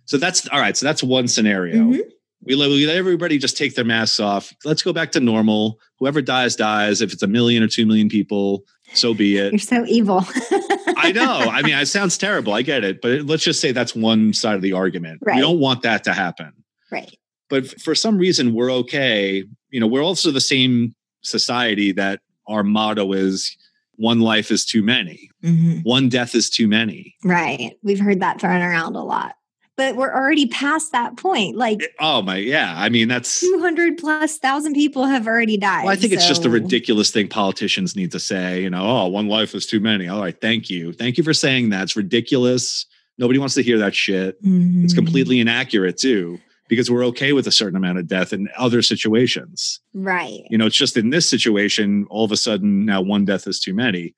So 0.05 0.17
that's 0.17 0.47
all 0.49 0.59
right. 0.59 0.77
So 0.77 0.85
that's 0.85 1.01
one 1.01 1.27
scenario. 1.27 1.77
Mhm. 1.77 1.99
We, 2.45 2.55
let, 2.55 2.69
we 2.69 2.85
let 2.85 2.97
everybody 2.97 3.37
just 3.39 3.57
take 3.57 3.73
their 3.73 3.85
masks 3.85 4.19
off. 4.19 4.53
Let's 4.63 4.83
go 4.83 4.93
back 4.93 5.11
to 5.13 5.19
normal. 5.19 5.79
Whoever 5.97 6.21
dies, 6.21 6.55
dies. 6.55 7.01
If 7.01 7.13
it's 7.13 7.23
a 7.23 7.27
million 7.27 7.63
or 7.63 7.67
two 7.67 7.85
million 7.87 8.09
people, 8.09 8.63
so 8.93 9.13
be 9.15 9.37
it. 9.37 9.53
You're 9.53 9.59
so 9.59 9.85
evil. 9.87 10.23
I 11.03 11.11
know. 11.11 11.23
I 11.51 11.61
mean, 11.61 11.75
it 11.77 11.85
sounds 11.87 12.17
terrible. 12.17 12.53
I 12.53 12.61
get 12.61 12.83
it. 12.83 13.01
But 13.01 13.23
let's 13.23 13.43
just 13.43 13.59
say 13.61 13.71
that's 13.71 13.95
one 13.95 14.33
side 14.33 14.55
of 14.55 14.61
the 14.61 14.73
argument. 14.73 15.19
Right. 15.23 15.35
We 15.35 15.41
don't 15.41 15.59
want 15.59 15.81
that 15.83 16.03
to 16.05 16.13
happen. 16.13 16.51
right. 16.91 17.15
But 17.49 17.67
for 17.81 17.93
some 17.93 18.17
reason, 18.17 18.53
we're 18.55 18.71
okay. 18.71 19.43
You 19.69 19.79
know, 19.79 19.85
we're 19.85 20.01
also 20.03 20.31
the 20.31 20.41
same 20.41 20.95
society 21.21 21.91
that 21.91 22.21
our 22.47 22.63
motto 22.63 23.11
is 23.13 23.55
one 23.97 24.21
life 24.21 24.49
is 24.49 24.65
too 24.65 24.81
many, 24.81 25.29
Mhm. 25.43 25.83
one 25.83 26.09
death 26.09 26.33
is 26.33 26.49
too 26.49 26.67
many. 26.67 27.15
Right. 27.23 27.73
We've 27.83 27.99
heard 27.99 28.21
that 28.21 28.41
thrown 28.41 28.61
around 28.61 28.95
a 28.95 29.03
lot. 29.03 29.35
But 29.75 29.95
we're 29.95 30.13
already 30.13 30.45
past 30.45 30.91
that 30.91 31.17
point. 31.17 31.55
Like 31.55 31.95
Oh, 31.99 32.21
my. 32.21 32.37
Yeah. 32.37 32.73
I 32.77 32.89
mean, 32.89 33.07
that's. 33.07 33.39
200 33.39 33.97
plus 33.97 34.37
thousand 34.37 34.73
people 34.73 35.05
have 35.05 35.25
already 35.25 35.57
died. 35.57 35.85
Well, 35.85 35.93
I 35.93 35.95
think 35.95 36.13
it's 36.13 36.27
just 36.27 36.45
a 36.45 36.49
ridiculous 36.49 37.09
thing 37.09 37.27
politicians 37.27 37.95
need 37.95 38.11
to 38.11 38.19
say, 38.19 38.61
you 38.61 38.69
know, 38.69 38.83
oh, 38.85 39.07
one 39.07 39.27
life 39.27 39.55
is 39.55 39.65
too 39.65 39.79
many. 39.79 40.07
All 40.07 40.21
right, 40.21 40.39
thank 40.39 40.69
you. 40.69 40.93
Thank 40.93 41.17
you 41.17 41.23
for 41.23 41.33
saying 41.33 41.69
that. 41.69 41.83
It's 41.83 41.95
ridiculous. 41.95 42.85
Nobody 43.17 43.39
wants 43.39 43.55
to 43.55 43.63
hear 43.63 43.79
that 43.79 43.95
shit. 43.95 44.37
It's 44.43 44.93
Mhm. 44.93 44.95
completely 44.95 45.39
inaccurate 45.39 45.97
too, 45.97 46.39
because 46.67 46.89
we're 46.91 47.05
okay 47.05 47.33
with 47.33 47.47
a 47.47 47.51
certain 47.51 47.75
amount 47.75 47.97
of 47.97 48.07
death 48.07 48.31
in 48.33 48.49
other 48.57 48.81
situations. 48.83 49.79
right. 49.95 50.41
You 50.51 50.57
know, 50.57 50.65
it's 50.67 50.75
just 50.75 50.97
in 50.97 51.09
this 51.11 51.27
situation, 51.27 52.05
all 52.09 52.25
of 52.25 52.31
a 52.31 52.37
sudden 52.37 52.85
now 52.85 53.01
one 53.01 53.25
death 53.25 53.47
is 53.47 53.59
too 53.59 53.73
many. 53.73 54.13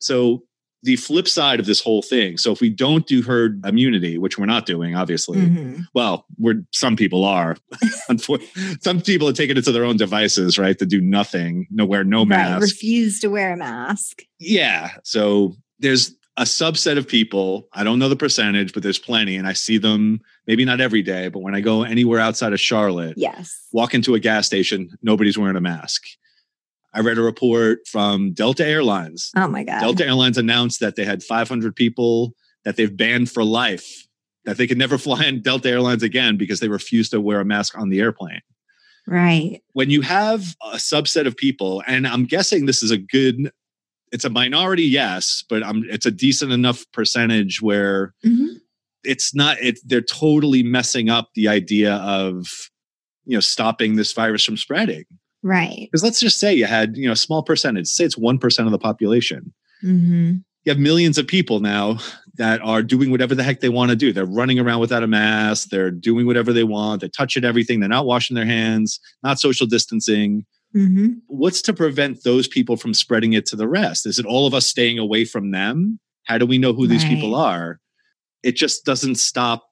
So 0.00 0.42
the 0.84 0.96
flip 0.96 1.26
side 1.28 1.58
of 1.58 1.66
this 1.66 1.80
whole 1.80 2.02
thing. 2.02 2.36
So 2.38 2.52
if 2.52 2.60
we 2.60 2.70
don't 2.70 3.06
do 3.06 3.20
herd 3.22 3.60
immunity, 3.66 4.16
which 4.16 4.38
we're 4.38 4.46
not 4.46 4.64
doing, 4.64 4.94
obviously, 4.94 5.38
Mhm. 5.38 5.84
well, 5.92 6.24
we're 6.38 6.64
some 6.72 6.94
people 6.96 7.24
are. 7.24 7.56
Some 8.80 9.00
people 9.02 9.28
are 9.28 9.32
taking 9.32 9.56
it 9.56 9.64
to 9.64 9.72
their 9.72 9.84
own 9.84 9.96
devices, 9.96 10.58
right? 10.58 10.78
To 10.78 10.86
do 10.86 11.00
nothing, 11.00 11.66
no 11.70 11.84
wear 11.84 12.04
no 12.04 12.20
Right. 12.20 12.28
mask. 12.28 12.62
Refuse 12.62 13.20
to 13.20 13.28
wear 13.28 13.52
a 13.52 13.56
mask. 13.56 14.22
Yeah. 14.38 14.90
So 15.04 15.56
there's 15.78 16.14
a 16.36 16.42
subset 16.42 16.96
of 16.98 17.06
people. 17.08 17.68
I 17.72 17.82
don't 17.84 17.98
know 17.98 18.08
the 18.08 18.16
percentage, 18.16 18.72
but 18.72 18.82
there's 18.84 18.98
plenty, 18.98 19.36
and 19.36 19.46
I 19.46 19.52
see 19.54 19.76
them 19.78 20.20
maybe 20.46 20.64
not 20.64 20.80
every 20.80 21.02
day, 21.02 21.28
but 21.28 21.40
when 21.40 21.54
I 21.54 21.60
go 21.60 21.82
anywhere 21.82 22.20
outside 22.20 22.52
of 22.52 22.60
Charlotte, 22.60 23.14
Yes. 23.16 23.52
walk 23.72 23.92
into 23.94 24.14
a 24.14 24.20
gas 24.20 24.46
station, 24.46 24.90
nobody's 25.02 25.36
wearing 25.36 25.56
a 25.56 25.60
mask. 25.60 26.04
I 26.98 27.00
read 27.00 27.16
a 27.16 27.22
report 27.22 27.86
from 27.86 28.32
Delta 28.32 28.66
Airlines. 28.66 29.30
Oh 29.36 29.46
my 29.46 29.62
God. 29.62 29.78
Delta 29.78 30.04
Airlines 30.04 30.36
announced 30.36 30.80
that 30.80 30.96
they 30.96 31.04
had 31.04 31.22
500 31.22 31.76
people 31.76 32.34
that 32.64 32.74
they've 32.74 32.94
banned 32.94 33.30
for 33.30 33.44
life, 33.44 33.86
that 34.46 34.56
they 34.56 34.66
could 34.66 34.78
never 34.78 34.98
fly 35.06 35.24
in 35.26 35.40
Delta 35.40 35.68
Airlines 35.70 36.02
again 36.02 36.36
because 36.36 36.58
they 36.58 36.66
refused 36.66 37.12
to 37.12 37.20
wear 37.20 37.38
a 37.40 37.44
mask 37.44 37.78
on 37.78 37.90
the 37.90 38.00
airplane. 38.00 38.40
Right. 39.06 39.62
When 39.74 39.90
you 39.90 40.00
have 40.00 40.56
a 40.72 40.74
subset 40.76 41.28
of 41.28 41.36
people, 41.36 41.84
and 41.86 42.04
I'm 42.04 42.24
guessing 42.24 42.66
this 42.66 42.82
is 42.82 42.90
a 42.90 42.98
good, 42.98 43.52
it's 44.10 44.24
a 44.24 44.30
minority, 44.30 44.82
yes, 44.82 45.44
but 45.48 45.62
um, 45.62 45.84
it's 45.88 46.04
a 46.04 46.10
decent 46.10 46.50
enough 46.50 46.84
percentage 46.92 47.62
where 47.62 48.12
Mhm. 48.26 48.56
it's 49.04 49.36
not, 49.36 49.56
it, 49.60 49.78
they're 49.86 50.00
totally 50.02 50.64
messing 50.64 51.10
up 51.10 51.28
the 51.36 51.46
idea 51.46 51.94
of, 51.94 52.48
you 53.24 53.34
know, 53.36 53.40
stopping 53.40 53.94
this 53.94 54.12
virus 54.12 54.44
from 54.44 54.56
spreading. 54.56 55.04
Right. 55.42 55.88
Because 55.90 56.02
let's 56.02 56.20
just 56.20 56.40
say 56.40 56.54
you 56.54 56.66
had, 56.66 56.96
you 56.96 57.06
know, 57.06 57.12
a 57.12 57.16
small 57.16 57.42
percentage, 57.42 57.86
say 57.88 58.04
it's 58.04 58.16
1% 58.16 58.66
of 58.66 58.72
the 58.72 58.78
population. 58.78 59.52
hmm 59.80 60.36
You 60.64 60.70
have 60.72 60.78
millions 60.78 61.18
of 61.18 61.26
people 61.26 61.60
now 61.60 61.98
that 62.36 62.60
are 62.62 62.82
doing 62.82 63.10
whatever 63.10 63.34
the 63.34 63.42
heck 63.42 63.60
they 63.60 63.68
want 63.68 63.90
to 63.90 63.96
do. 63.96 64.12
They're 64.12 64.24
running 64.26 64.58
around 64.58 64.80
without 64.80 65.02
a 65.02 65.08
mask. 65.08 65.68
They're 65.70 65.90
doing 65.90 66.26
whatever 66.26 66.52
they 66.52 66.64
want. 66.64 67.00
They're 67.00 67.08
touching 67.10 67.44
everything. 67.44 67.80
They're 67.80 67.88
not 67.88 68.06
washing 68.06 68.34
their 68.36 68.46
hands, 68.46 69.00
not 69.22 69.40
social 69.40 69.66
distancing. 69.66 70.44
hmm 70.72 71.08
What's 71.26 71.62
to 71.62 71.72
prevent 71.72 72.24
those 72.24 72.48
people 72.48 72.76
from 72.76 72.94
spreading 72.94 73.32
it 73.32 73.46
to 73.46 73.56
the 73.56 73.68
rest? 73.68 74.06
Is 74.06 74.18
it 74.18 74.26
all 74.26 74.46
of 74.46 74.54
us 74.54 74.66
staying 74.66 74.98
away 74.98 75.24
from 75.24 75.50
them? 75.50 75.98
How 76.24 76.38
do 76.38 76.46
we 76.46 76.58
know 76.58 76.72
who 76.72 76.86
these 76.86 77.04
people 77.04 77.34
are? 77.34 77.80
It 78.42 78.52
just 78.56 78.84
doesn't 78.84 79.16
stop. 79.16 79.64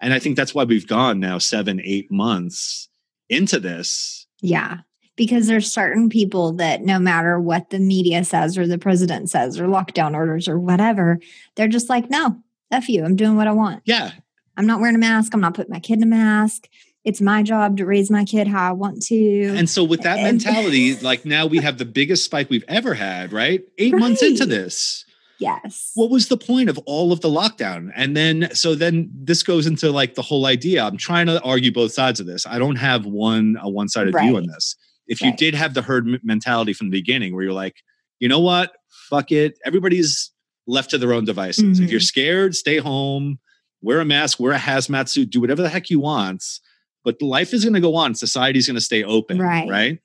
And 0.00 0.12
I 0.12 0.18
think 0.18 0.36
that's 0.36 0.54
why 0.54 0.64
we've 0.64 0.86
gone 0.86 1.20
now 1.20 1.38
seven, 1.38 1.80
eight 1.82 2.10
months 2.10 2.88
into 3.28 3.58
this 3.58 4.26
Yeah. 4.42 4.78
Because 5.16 5.46
there's 5.46 5.72
certain 5.72 6.08
people 6.10 6.52
that 6.54 6.82
no 6.82 6.98
matter 6.98 7.40
what 7.40 7.70
the 7.70 7.78
media 7.78 8.22
says 8.22 8.58
or 8.58 8.66
the 8.66 8.78
president 8.78 9.30
says 9.30 9.58
or 9.58 9.66
lockdown 9.66 10.14
orders 10.14 10.46
or 10.46 10.58
whatever, 10.58 11.18
they're 11.54 11.68
just 11.68 11.88
like, 11.88 12.10
no, 12.10 12.36
F 12.70 12.88
you. 12.88 13.04
I'm 13.04 13.16
doing 13.16 13.36
what 13.36 13.46
I 13.46 13.52
want. 13.52 13.82
Yeah. 13.86 14.10
I'm 14.56 14.66
not 14.66 14.80
wearing 14.80 14.94
a 14.94 14.98
mask. 14.98 15.32
I'm 15.34 15.40
not 15.40 15.54
putting 15.54 15.72
my 15.72 15.80
kid 15.80 15.94
in 15.98 16.02
a 16.02 16.06
mask. 16.06 16.68
It's 17.04 17.20
my 17.20 17.42
job 17.42 17.76
to 17.76 17.86
raise 17.86 18.10
my 18.10 18.24
kid 18.24 18.48
how 18.48 18.68
I 18.68 18.72
want 18.72 19.00
to. 19.04 19.54
And 19.56 19.70
so 19.70 19.84
with 19.84 20.02
that 20.02 20.22
mentality, 20.22 20.96
like 21.02 21.24
now 21.24 21.46
we 21.46 21.58
have 21.58 21.78
the 21.78 21.84
biggest 21.84 22.24
spike 22.24 22.50
we've 22.50 22.64
ever 22.68 22.94
had, 22.94 23.32
right? 23.32 23.62
Eight 23.78 23.94
months 23.94 24.22
into 24.22 24.44
this. 24.44 25.04
yes. 25.38 25.92
what 25.94 26.10
was 26.10 26.28
the 26.28 26.36
point 26.36 26.68
of 26.68 26.78
all 26.86 27.12
of 27.12 27.20
the 27.20 27.28
lockdown 27.28 27.90
and 27.94 28.16
then 28.16 28.48
so 28.54 28.74
then 28.74 29.10
this 29.14 29.42
goes 29.42 29.66
into 29.66 29.90
like 29.92 30.14
the 30.14 30.22
whole 30.22 30.46
idea 30.46 30.82
i'm 30.82 30.96
trying 30.96 31.26
to 31.26 31.38
argue 31.42 31.70
both 31.70 31.92
sides 31.92 32.18
of 32.20 32.26
this 32.26 32.46
i 32.46 32.58
don't 32.58 32.76
have 32.76 33.04
one 33.04 33.54
a 33.60 33.68
one-sided 33.68 34.14
view 34.18 34.34
on 34.38 34.46
this 34.46 34.76
if 35.08 35.20
you 35.22 35.32
did 35.36 35.54
have 35.54 35.74
the 35.74 35.82
herd 35.82 36.06
mentality 36.24 36.72
from 36.72 36.88
the 36.90 36.98
beginning 36.98 37.34
where 37.34 37.44
you're 37.44 37.52
like 37.52 37.76
you 38.18 38.28
know 38.28 38.40
what? 38.40 38.72
Fuck 39.10 39.30
it. 39.30 39.58
Everybody's 39.64 40.30
left 40.66 40.88
to 40.90 40.98
their 40.98 41.12
own 41.12 41.24
devices. 41.26 41.78
If 41.78 41.86
Mhm. 41.86 41.90
you're 41.90 42.00
scared 42.00 42.54
stay 42.54 42.78
home 42.78 43.38
wear 43.82 44.00
a 44.00 44.04
mask 44.04 44.40
wear 44.40 44.52
a 44.52 44.58
hazmat 44.58 45.08
suit 45.08 45.30
do 45.30 45.40
whatever 45.40 45.62
the 45.62 45.68
heck 45.68 45.90
you 45.90 46.00
want 46.00 46.42
but 47.04 47.20
life 47.22 47.52
is 47.54 47.62
going 47.64 47.74
to 47.74 47.80
go 47.80 47.94
on. 47.94 48.14
Society's 48.16 48.66
going 48.66 48.74
to 48.74 48.80
stay 48.80 49.04
open 49.04 49.38
Right. 49.38 49.68
right 49.68 49.98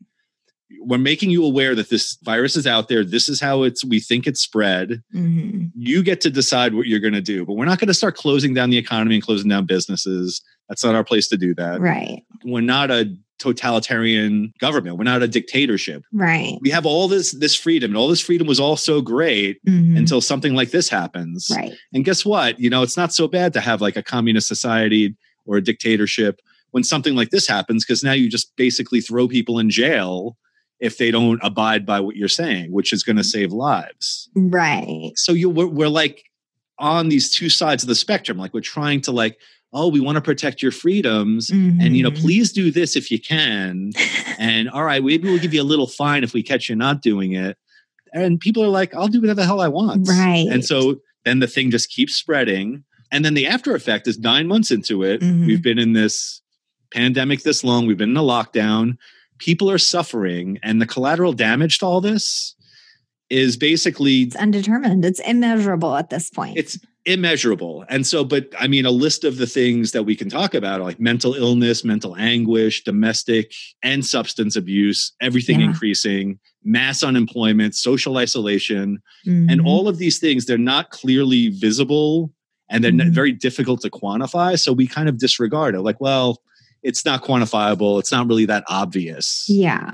we're 0.79 0.97
making 0.97 1.29
you 1.29 1.43
aware 1.45 1.75
that 1.75 1.89
this 1.89 2.17
virus 2.23 2.55
is 2.55 2.65
out 2.65 2.87
there 2.87 3.03
this 3.03 3.29
is 3.29 3.39
how 3.39 3.63
it's 3.63 3.83
we 3.85 3.99
think 3.99 4.25
it's 4.27 4.41
spread 4.41 5.01
Mhm. 5.13 5.71
you 5.75 6.01
get 6.03 6.21
to 6.21 6.29
decide 6.29 6.73
what 6.73 6.87
you're 6.87 6.99
going 6.99 7.13
to 7.13 7.21
do. 7.21 7.45
But 7.45 7.53
we're 7.53 7.65
not 7.65 7.79
going 7.79 7.87
to 7.89 7.93
start 7.93 8.15
closing 8.15 8.53
down 8.53 8.69
the 8.69 8.77
economy 8.77 9.15
and 9.15 9.23
closing 9.23 9.49
down 9.49 9.65
businesses. 9.65 10.41
That's 10.69 10.83
not 10.83 10.95
our 10.95 11.03
place 11.03 11.27
to 11.29 11.37
do 11.37 11.53
that. 11.55 11.79
Right. 11.81 12.23
We're 12.43 12.61
not 12.61 12.89
a 12.91 13.15
totalitarian 13.65 14.53
government. 14.59 14.97
We're 14.97 15.03
not 15.03 15.21
a 15.23 15.27
dictatorship. 15.27 16.03
Right. 16.11 16.57
We 16.61 16.69
have 16.71 16.85
all 16.85 17.07
this 17.07 17.31
this 17.31 17.55
freedom, 17.55 17.91
and 17.91 17.97
all 17.97 18.07
this 18.07 18.19
freedom 18.21 18.47
was 18.47 18.59
all 18.59 18.77
so 18.77 19.01
great 19.01 19.57
Mhm. 19.67 19.97
until 19.97 20.21
something 20.21 20.53
like 20.55 20.71
this 20.71 20.89
happens. 20.89 21.47
right. 21.55 21.73
And 21.93 22.03
guess 22.05 22.25
what? 22.25 22.59
You 22.59 22.69
know, 22.69 22.81
it's 22.83 22.97
not 22.97 23.13
so 23.13 23.27
bad 23.27 23.53
to 23.53 23.59
have 23.61 23.81
like 23.81 23.95
a 23.97 24.03
communist 24.03 24.47
society 24.47 25.15
or 25.45 25.57
a 25.57 25.61
dictatorship 25.63 26.39
when 26.71 26.83
something 26.83 27.15
like 27.15 27.29
this 27.31 27.47
happens, 27.47 27.83
because 27.85 28.03
now 28.03 28.13
you 28.13 28.29
just 28.29 28.55
basically 28.55 29.01
throw 29.01 29.27
people 29.27 29.59
in 29.59 29.69
jail 29.69 30.37
if 30.81 30.97
they 30.97 31.11
don't 31.11 31.39
abide 31.43 31.85
by 31.85 31.99
what 31.99 32.15
you're 32.17 32.27
saying, 32.27 32.71
which 32.71 32.91
is 32.91 33.03
going 33.03 33.15
to 33.17 33.23
save 33.23 33.51
lives 33.53 34.29
Right. 34.35 35.11
so 35.15 35.31
you 35.31 35.49
we're, 35.49 35.67
we're 35.67 35.87
like 35.87 36.23
on 36.79 37.09
these 37.09 37.29
two 37.33 37.49
sides 37.49 37.83
of 37.83 37.87
the 37.89 37.95
spectrum 37.95 38.37
like 38.37 38.53
we're 38.53 38.61
trying 38.61 38.99
to 39.01 39.11
like 39.11 39.37
oh 39.73 39.87
we 39.87 39.99
want 40.01 40.15
to 40.15 40.21
protect 40.21 40.61
your 40.63 40.71
freedoms 40.71 41.49
and 41.51 41.95
you 41.95 42.01
know 42.03 42.09
Mhm. 42.11 42.19
please 42.21 42.51
do 42.51 42.71
this 42.71 42.95
if 42.95 43.11
you 43.11 43.19
can 43.19 43.91
and 44.39 44.69
all 44.71 44.83
right 44.83 45.03
maybe 45.03 45.29
we'll 45.29 45.37
give 45.39 45.53
you 45.53 45.61
a 45.61 45.71
little 45.71 45.87
fine 45.87 46.23
if 46.23 46.33
we 46.33 46.41
catch 46.43 46.67
you 46.69 46.75
not 46.75 47.01
doing 47.03 47.33
it 47.33 47.55
and 48.13 48.39
people 48.39 48.63
are 48.63 48.67
like 48.81 48.93
i'll 48.95 49.07
do 49.07 49.21
whatever 49.21 49.41
the 49.41 49.45
hell 49.45 49.61
i 49.61 49.67
want 49.67 50.07
Right. 50.09 50.47
and 50.49 50.65
so 50.65 50.99
then 51.23 51.37
the 51.39 51.47
thing 51.47 51.69
just 51.71 51.91
keeps 51.91 52.15
spreading 52.15 52.83
and 53.11 53.23
then 53.23 53.35
the 53.35 53.45
after 53.45 53.75
effect 53.75 54.07
is 54.07 54.17
nine 54.17 54.47
months 54.47 54.71
into 54.71 55.03
it 55.03 55.21
Mhm. 55.21 55.45
we've 55.45 55.61
been 55.61 55.77
in 55.79 55.93
this 55.93 56.41
pandemic 56.91 57.43
this 57.43 57.63
long 57.63 57.85
we've 57.85 57.97
been 57.97 58.09
in 58.11 58.17
a 58.17 58.21
lockdown 58.23 58.97
people 59.41 59.69
are 59.71 59.77
suffering 59.79 60.59
and 60.61 60.79
the 60.81 60.85
collateral 60.85 61.33
damage 61.33 61.79
to 61.79 61.85
all 61.85 61.99
this 61.99 62.55
is 63.29 63.57
basically 63.57 64.21
it's 64.23 64.35
undetermined. 64.35 65.03
It's 65.03 65.19
immeasurable 65.21 65.95
at 65.95 66.09
this 66.11 66.29
point. 66.29 66.57
it's 66.57 66.77
immeasurable 67.07 67.83
and 67.89 68.05
so 68.05 68.23
but 68.23 68.45
i 68.59 68.67
mean 68.67 68.85
a 68.85 68.91
list 68.91 69.23
of 69.23 69.37
the 69.37 69.47
things 69.47 69.91
that 69.91 70.03
we 70.03 70.15
can 70.15 70.29
talk 70.29 70.53
about 70.53 70.79
are 70.79 70.83
like 70.83 70.99
mental 70.99 71.33
illness 71.33 71.83
mental 71.83 72.15
anguish 72.15 72.83
domestic 72.83 73.51
and 73.81 74.05
substance 74.05 74.55
abuse 74.55 75.11
everything 75.19 75.59
Yeah. 75.61 75.65
increasing 75.65 76.37
mass 76.63 77.01
unemployment 77.01 77.73
social 77.73 78.17
isolation 78.17 78.99
and 79.25 79.49
Mhm. 79.61 79.65
all 79.65 79.87
of 79.87 79.97
these 79.97 80.19
things 80.19 80.45
they're 80.45 80.59
not 80.59 80.91
clearly 80.91 81.47
visible 81.49 82.31
and 82.69 82.83
they're 82.83 82.91
Mhm. 82.91 83.13
very 83.21 83.31
difficult 83.31 83.81
to 83.81 83.89
quantify 83.89 84.51
so 84.59 84.71
we 84.71 84.85
kind 84.85 85.09
of 85.09 85.17
disregard 85.17 85.73
it 85.73 85.81
like 85.81 85.99
well 85.99 86.39
it's 86.83 87.05
not 87.05 87.23
quantifiable 87.23 87.99
it's 87.99 88.11
not 88.11 88.27
really 88.27 88.45
that 88.45 88.63
obvious 88.67 89.45
Yeah. 89.47 89.91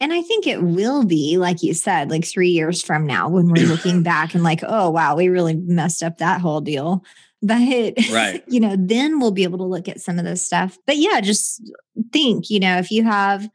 And 0.00 0.12
I 0.12 0.22
think 0.22 0.46
it 0.46 0.62
will 0.62 1.04
be, 1.04 1.38
like 1.38 1.60
you 1.64 1.74
said, 1.74 2.08
like 2.08 2.24
three 2.24 2.50
years 2.50 2.80
from 2.80 3.04
now 3.04 3.28
when 3.28 3.48
we're 3.48 3.66
looking 3.74 4.04
back 4.04 4.32
and 4.32 4.44
like, 4.44 4.60
oh, 4.62 4.88
wow, 4.90 5.16
we 5.16 5.28
really 5.28 5.56
messed 5.56 6.04
up 6.04 6.18
that 6.18 6.40
whole 6.40 6.60
deal. 6.60 7.02
But, 7.42 7.94
Right. 8.12 8.44
you 8.48 8.60
know, 8.60 8.76
then 8.78 9.18
we'll 9.18 9.32
be 9.32 9.42
able 9.42 9.58
to 9.58 9.64
look 9.64 9.88
at 9.88 10.00
some 10.00 10.16
of 10.20 10.24
this 10.24 10.46
stuff. 10.46 10.78
But 10.86 10.98
yeah, 10.98 11.20
just 11.20 11.60
think, 12.12 12.48
you 12.48 12.60
know, 12.60 12.78
if 12.78 12.92
you 12.92 13.02
have 13.02 13.48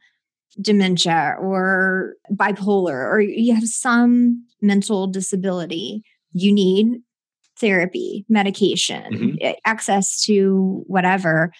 dementia 0.60 1.34
or 1.40 2.14
bipolar 2.30 3.10
or 3.10 3.20
you 3.20 3.54
have 3.54 3.66
some 3.66 4.44
mental 4.60 5.06
disability, 5.06 6.02
you 6.32 6.52
need 6.52 7.00
therapy, 7.58 8.26
medication, 8.28 9.12
Mhm. 9.14 9.36
eh, 9.40 9.54
access 9.64 10.22
to 10.24 10.84
whatever. 10.88 11.52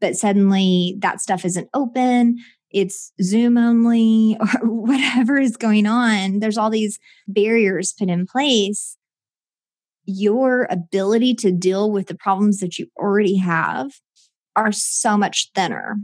But 0.00 0.16
suddenly 0.16 0.96
that 1.00 1.20
stuff 1.20 1.44
isn't 1.44 1.68
open 1.72 2.38
it's 2.70 3.12
Zoom 3.22 3.56
only 3.56 4.36
or 4.40 4.68
whatever 4.68 5.38
is 5.38 5.56
going 5.56 5.86
on. 5.86 6.40
There's 6.40 6.58
all 6.58 6.70
these 6.70 6.98
barriers 7.26 7.94
put 7.98 8.08
in 8.08 8.26
place. 8.26 8.96
Your 10.04 10.66
ability 10.70 11.34
to 11.36 11.50
deal 11.50 11.90
with 11.90 12.06
the 12.06 12.14
problems 12.14 12.60
that 12.60 12.78
you 12.78 12.86
already 12.96 13.38
have 13.38 13.92
are 14.54 14.72
so 14.72 15.16
much 15.16 15.50
thinner. 15.54 15.96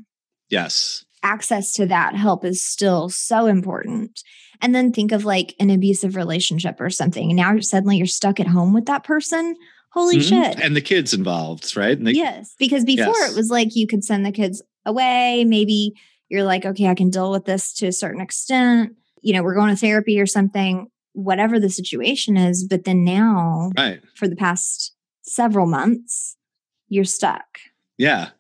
yes 0.49 1.05
Access 1.23 1.73
to 1.75 1.87
that 1.87 2.17
help 2.17 2.45
is 2.45 2.63
still 2.63 3.09
so 3.09 3.47
important. 3.47 4.23
And 4.61 4.75
then 4.75 4.93
think 4.93 5.13
of 5.13 5.25
like 5.25 5.55
an 5.61 5.71
abusive 5.71 6.17
relationship 6.17 6.81
or 6.81 6.91
something. 6.91 7.31
And 7.31 7.37
now 7.37 7.61
suddenly 7.61 7.97
you're 7.97 8.07
stuck 8.07 8.41
at 8.41 8.49
home 8.49 8.73
with 8.73 8.87
that 8.87 9.05
person. 9.05 9.55
Holy 9.93 10.17
Mhm. 10.19 10.29
shit. 10.29 10.61
and 10.61 10.75
the 10.75 10.81
kids 10.81 11.13
involved 11.15 11.77
right 11.77 12.03
they, 12.03 12.13
Yes, 12.13 12.55
because 12.59 12.85
before 12.85 13.07
Yes. 13.07 13.33
it 13.33 13.37
was 13.37 13.51
like 13.51 13.77
you 13.77 13.87
could 13.87 14.05
send 14.05 14.25
the 14.27 14.33
kids 14.33 14.63
away. 14.87 15.45
Maybe 15.47 15.93
you're 16.29 16.45
like, 16.45 16.65
okay, 16.65 16.87
I 16.89 16.95
can 16.95 17.11
deal 17.11 17.31
with 17.31 17.45
this 17.45 17.73
to 17.75 17.87
a 17.89 17.93
certain 17.93 18.21
extent. 18.21 18.93
You 19.21 19.35
know, 19.35 19.43
we're 19.43 19.55
going 19.55 19.69
to 19.75 19.77
therapy 19.81 20.19
or 20.19 20.27
something, 20.27 20.89
whatever 21.13 21.61
the 21.61 21.69
situation 21.71 22.37
is. 22.37 22.67
But 22.67 22.85
then 22.85 23.05
now, 23.05 23.71
right 23.77 24.01
for 24.17 24.27
the 24.29 24.35
past 24.37 24.93
several 25.23 25.67
months, 25.67 26.37
you're 26.89 27.05
stuck. 27.05 27.45
yeah 27.99 28.31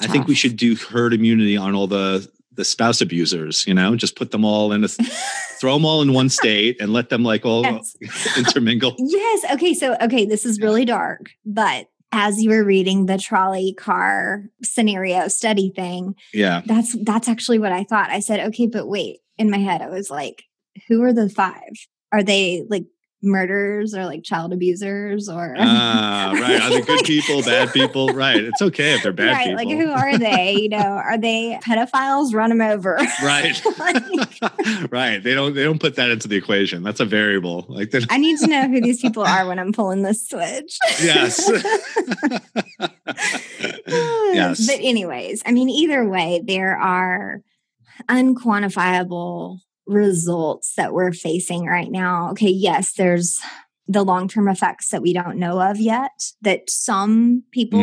I 0.00 0.06
think 0.06 0.26
we 0.26 0.34
should 0.34 0.56
do 0.56 0.74
herd 0.76 1.14
immunity 1.14 1.56
on 1.56 1.74
all 1.74 1.86
the 1.86 2.28
the 2.54 2.64
spouse 2.64 3.00
abusers. 3.00 3.66
You 3.66 3.74
know, 3.74 3.96
just 3.96 4.16
put 4.16 4.30
them 4.30 4.44
all 4.44 4.72
in 4.72 4.84
a 4.84 4.88
throw 5.60 5.74
them 5.74 5.84
all 5.84 6.02
in 6.02 6.12
one 6.12 6.28
state 6.28 6.80
and 6.80 6.92
let 6.92 7.08
them 7.08 7.22
like 7.22 7.44
all 7.44 7.62
Yes. 7.62 7.96
intermingle. 8.38 8.94
Yes. 8.98 9.44
Okay. 9.52 9.74
So, 9.74 9.96
okay, 10.00 10.24
this 10.24 10.44
is 10.44 10.60
really 10.60 10.84
dark, 10.84 11.30
but 11.44 11.86
as 12.14 12.42
you 12.42 12.50
were 12.50 12.62
reading 12.64 13.06
the 13.06 13.16
trolley 13.16 13.72
car 13.72 14.44
scenario 14.62 15.28
study 15.28 15.72
thing, 15.74 16.14
Yeah, 16.34 16.60
that's 16.66 16.94
that's 17.04 17.28
actually 17.28 17.58
what 17.58 17.72
I 17.72 17.84
thought. 17.84 18.10
I 18.10 18.20
said, 18.20 18.40
okay, 18.48 18.66
but 18.66 18.86
wait. 18.86 19.18
In 19.38 19.50
my 19.50 19.58
head, 19.58 19.80
I 19.80 19.88
was 19.88 20.10
like, 20.10 20.44
who 20.88 21.02
are 21.02 21.12
the 21.12 21.28
five? 21.30 21.72
Are 22.12 22.22
they 22.22 22.64
like 22.68 22.84
murderers 23.22 23.94
or 23.94 24.04
like 24.04 24.24
child 24.24 24.52
abusers 24.52 25.28
or 25.28 25.54
ah, 25.58 26.32
right. 26.40 26.60
Are 26.60 26.70
they 26.70 26.80
good 26.80 27.04
people, 27.04 27.42
bad 27.42 27.72
people? 27.72 28.08
Right. 28.08 28.42
It's 28.42 28.60
okay 28.60 28.94
if 28.94 29.02
they're 29.02 29.12
bad 29.12 29.32
right? 29.32 29.56
people. 29.56 29.64
Like 29.64 29.68
who 29.68 29.90
are 29.90 30.18
they? 30.18 30.56
You 30.60 30.68
know, 30.68 30.78
are 30.78 31.18
they 31.18 31.58
pedophiles? 31.62 32.34
Run 32.34 32.50
them 32.50 32.60
over. 32.60 32.94
right. 33.22 33.62
right. 34.92 35.22
They 35.22 35.34
don't. 35.34 35.54
They 35.54 35.64
don't 35.64 35.80
put 35.80 35.96
that 35.96 36.10
into 36.10 36.28
the 36.28 36.36
equation. 36.36 36.82
That's 36.82 37.00
a 37.00 37.04
variable. 37.04 37.64
Like 37.68 37.94
I 38.10 38.18
need 38.18 38.38
to 38.40 38.46
know 38.48 38.68
who 38.68 38.80
these 38.80 39.00
people 39.00 39.22
are 39.22 39.46
when 39.46 39.58
I'm 39.58 39.72
pulling 39.72 40.02
this 40.02 40.28
switch. 40.28 40.78
yes. 41.02 41.50
yes. 43.86 44.66
But, 44.66 44.80
anyways, 44.80 45.42
I 45.46 45.52
mean, 45.52 45.68
either 45.68 46.08
way, 46.08 46.42
there 46.44 46.76
are 46.76 47.42
unquantifiable 48.08 49.60
results 49.86 50.74
that 50.76 50.92
we're 50.92 51.12
facing 51.12 51.66
right 51.66 51.90
now. 51.90 52.30
Okay, 52.30 52.50
yes, 52.50 52.92
there's 52.94 53.38
the 53.88 54.04
long 54.04 54.28
term 54.28 54.48
effects 54.48 54.90
that 54.90 55.02
we 55.02 55.12
don't 55.12 55.36
know 55.38 55.60
of 55.60 55.78
yet, 55.78 56.10
that 56.40 56.70
some 56.70 57.42
people 57.52 57.80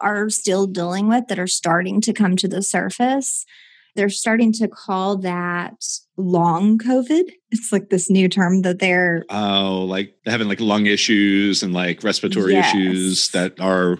Mm-hmm. 0.00 0.06
are 0.06 0.30
still 0.30 0.66
dealing 0.66 1.08
with 1.08 1.26
that 1.28 1.38
are 1.38 1.46
starting 1.46 2.00
to 2.02 2.12
come 2.12 2.36
to 2.36 2.48
the 2.48 2.62
surface. 2.62 3.44
They're 3.96 4.08
starting 4.08 4.52
to 4.54 4.68
call 4.68 5.16
that 5.18 5.82
long 6.16 6.78
COVID. 6.78 7.24
It's 7.52 7.72
like 7.72 7.90
this 7.90 8.08
new 8.08 8.28
term 8.28 8.62
that 8.62 8.78
they're 8.78 9.24
Oh, 9.28 9.84
like 9.88 10.14
having 10.24 10.46
like 10.46 10.60
lung 10.60 10.86
issues 10.86 11.64
and 11.64 11.74
like 11.74 12.04
respiratory 12.04 12.52
Yes. 12.52 12.72
issues 12.72 13.30
that 13.30 13.58
are 13.58 13.98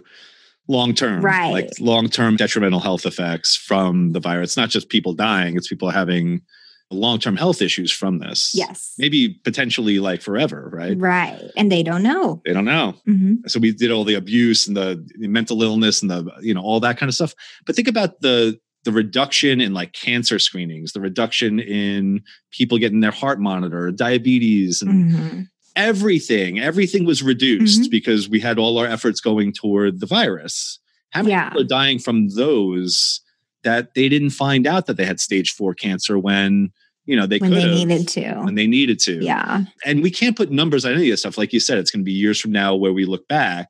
long 0.68 0.94
term, 0.94 1.20
Right. 1.20 1.50
Like 1.50 1.70
long 1.80 2.08
term 2.08 2.36
detrimental 2.36 2.78
health 2.78 3.04
effects 3.06 3.56
from 3.56 4.12
the 4.12 4.20
virus. 4.20 4.50
It's 4.50 4.56
not 4.56 4.70
just 4.70 4.88
people 4.88 5.14
dying; 5.14 5.56
it's 5.56 5.66
people 5.66 5.90
having 5.90 6.42
long 6.90 7.18
term 7.20 7.36
health 7.36 7.62
issues 7.62 7.92
from 7.92 8.18
this. 8.18 8.52
yes. 8.54 8.94
maybe 8.98 9.28
potentially 9.44 9.98
like 10.00 10.20
forever, 10.22 10.68
right? 10.72 10.96
Right. 10.98 11.40
And 11.56 11.70
they 11.70 11.82
don't 11.82 12.02
know. 12.02 12.42
They 12.44 12.52
don't 12.52 12.64
know. 12.64 12.94
Mhm. 13.08 13.48
So 13.48 13.60
we 13.60 13.72
did 13.72 13.90
all 13.92 14.04
the 14.04 14.14
abuse 14.14 14.66
and 14.66 14.76
the, 14.76 15.06
the 15.18 15.28
mental 15.28 15.62
illness 15.62 16.02
and 16.02 16.10
the 16.10 16.28
you 16.40 16.52
know 16.54 16.62
all 16.62 16.80
that 16.80 16.98
kind 16.98 17.08
of 17.08 17.14
stuff. 17.14 17.34
But 17.66 17.76
think 17.76 17.88
about 17.88 18.20
the 18.20 18.58
the 18.84 18.92
reduction 18.92 19.60
in 19.60 19.74
like 19.74 19.92
cancer 19.92 20.38
screenings, 20.38 20.92
the 20.92 21.00
reduction 21.00 21.60
in 21.60 22.22
people 22.50 22.78
getting 22.78 23.00
their 23.00 23.10
heart 23.10 23.38
monitored, 23.38 23.96
diabetes, 23.96 24.80
and 24.82 25.12
Mhm. 25.12 25.48
everything, 25.76 26.58
everything 26.58 27.04
was 27.04 27.22
reduced 27.22 27.82
Mhm. 27.82 27.90
because 27.90 28.28
we 28.28 28.40
had 28.40 28.58
all 28.58 28.78
our 28.78 28.86
efforts 28.86 29.20
going 29.20 29.52
toward 29.52 30.00
the 30.00 30.06
virus. 30.06 30.78
How 31.10 31.20
many 31.22 31.32
Yeah. 31.32 31.48
people 31.50 31.60
are 31.62 31.64
dying 31.66 31.98
from 31.98 32.28
those 32.30 33.20
that 33.64 33.94
they 33.94 34.08
didn't 34.08 34.30
find 34.30 34.66
out 34.66 34.86
that 34.86 34.96
they 34.96 35.04
had 35.04 35.20
stage 35.20 35.52
four 35.52 35.74
cancer 35.74 36.18
when 36.18 36.72
you 37.06 37.16
know 37.16 37.26
they 37.26 37.38
when 37.38 37.50
could 37.52 37.62
they 37.62 37.84
needed 37.84 38.08
to. 38.08 38.34
when 38.42 38.54
they 38.54 38.66
needed 38.66 38.98
to? 39.00 39.22
Yeah. 39.24 39.64
and 39.84 40.02
we 40.02 40.10
can't 40.10 40.36
put 40.36 40.50
numbers 40.50 40.84
on 40.84 40.92
any 40.92 41.04
of 41.04 41.10
this 41.12 41.20
stuff. 41.20 41.38
Like 41.38 41.52
you 41.52 41.60
said, 41.60 41.78
it's 41.78 41.90
going 41.90 42.00
to 42.02 42.04
be 42.04 42.12
years 42.12 42.40
from 42.40 42.52
now 42.52 42.74
where 42.74 42.92
we 42.92 43.04
look 43.04 43.26
back. 43.28 43.68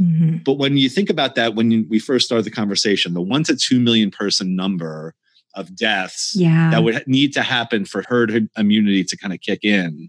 Mhm. 0.00 0.42
But 0.42 0.54
when 0.54 0.76
you 0.78 0.88
think 0.88 1.10
about 1.10 1.34
that, 1.34 1.54
when 1.54 1.70
you, 1.70 1.86
we 1.88 1.98
first 1.98 2.24
started 2.26 2.44
the 2.46 2.50
conversation, 2.50 3.12
the 3.14 3.20
one 3.20 3.44
to 3.44 3.54
two 3.56 3.78
million 3.78 4.10
person 4.10 4.56
number 4.56 5.14
of 5.54 5.76
deaths 5.76 6.34
Yeah. 6.34 6.70
that 6.70 6.82
would 6.82 7.06
need 7.06 7.34
to 7.34 7.42
happen 7.42 7.84
for 7.84 8.02
herd 8.08 8.48
immunity 8.56 9.04
to 9.04 9.16
kind 9.18 9.34
of 9.34 9.40
kick 9.42 9.62
in. 9.64 10.08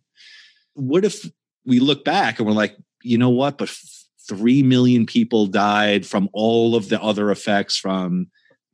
What 0.73 1.03
if 1.03 1.29
we 1.65 1.79
look 1.81 2.05
back 2.05 2.39
and 2.39 2.47
we're 2.47 2.53
like, 2.53 2.75
you 3.03 3.17
know 3.17 3.29
what? 3.29 3.57
But 3.57 3.67
f- 3.67 4.05
three 4.27 4.63
million 4.63 5.05
people 5.05 5.47
died 5.47 6.05
from 6.05 6.29
all 6.31 6.75
of 6.77 6.87
the 6.87 7.01
other 7.03 7.29
effects 7.29 7.75
from 7.77 8.27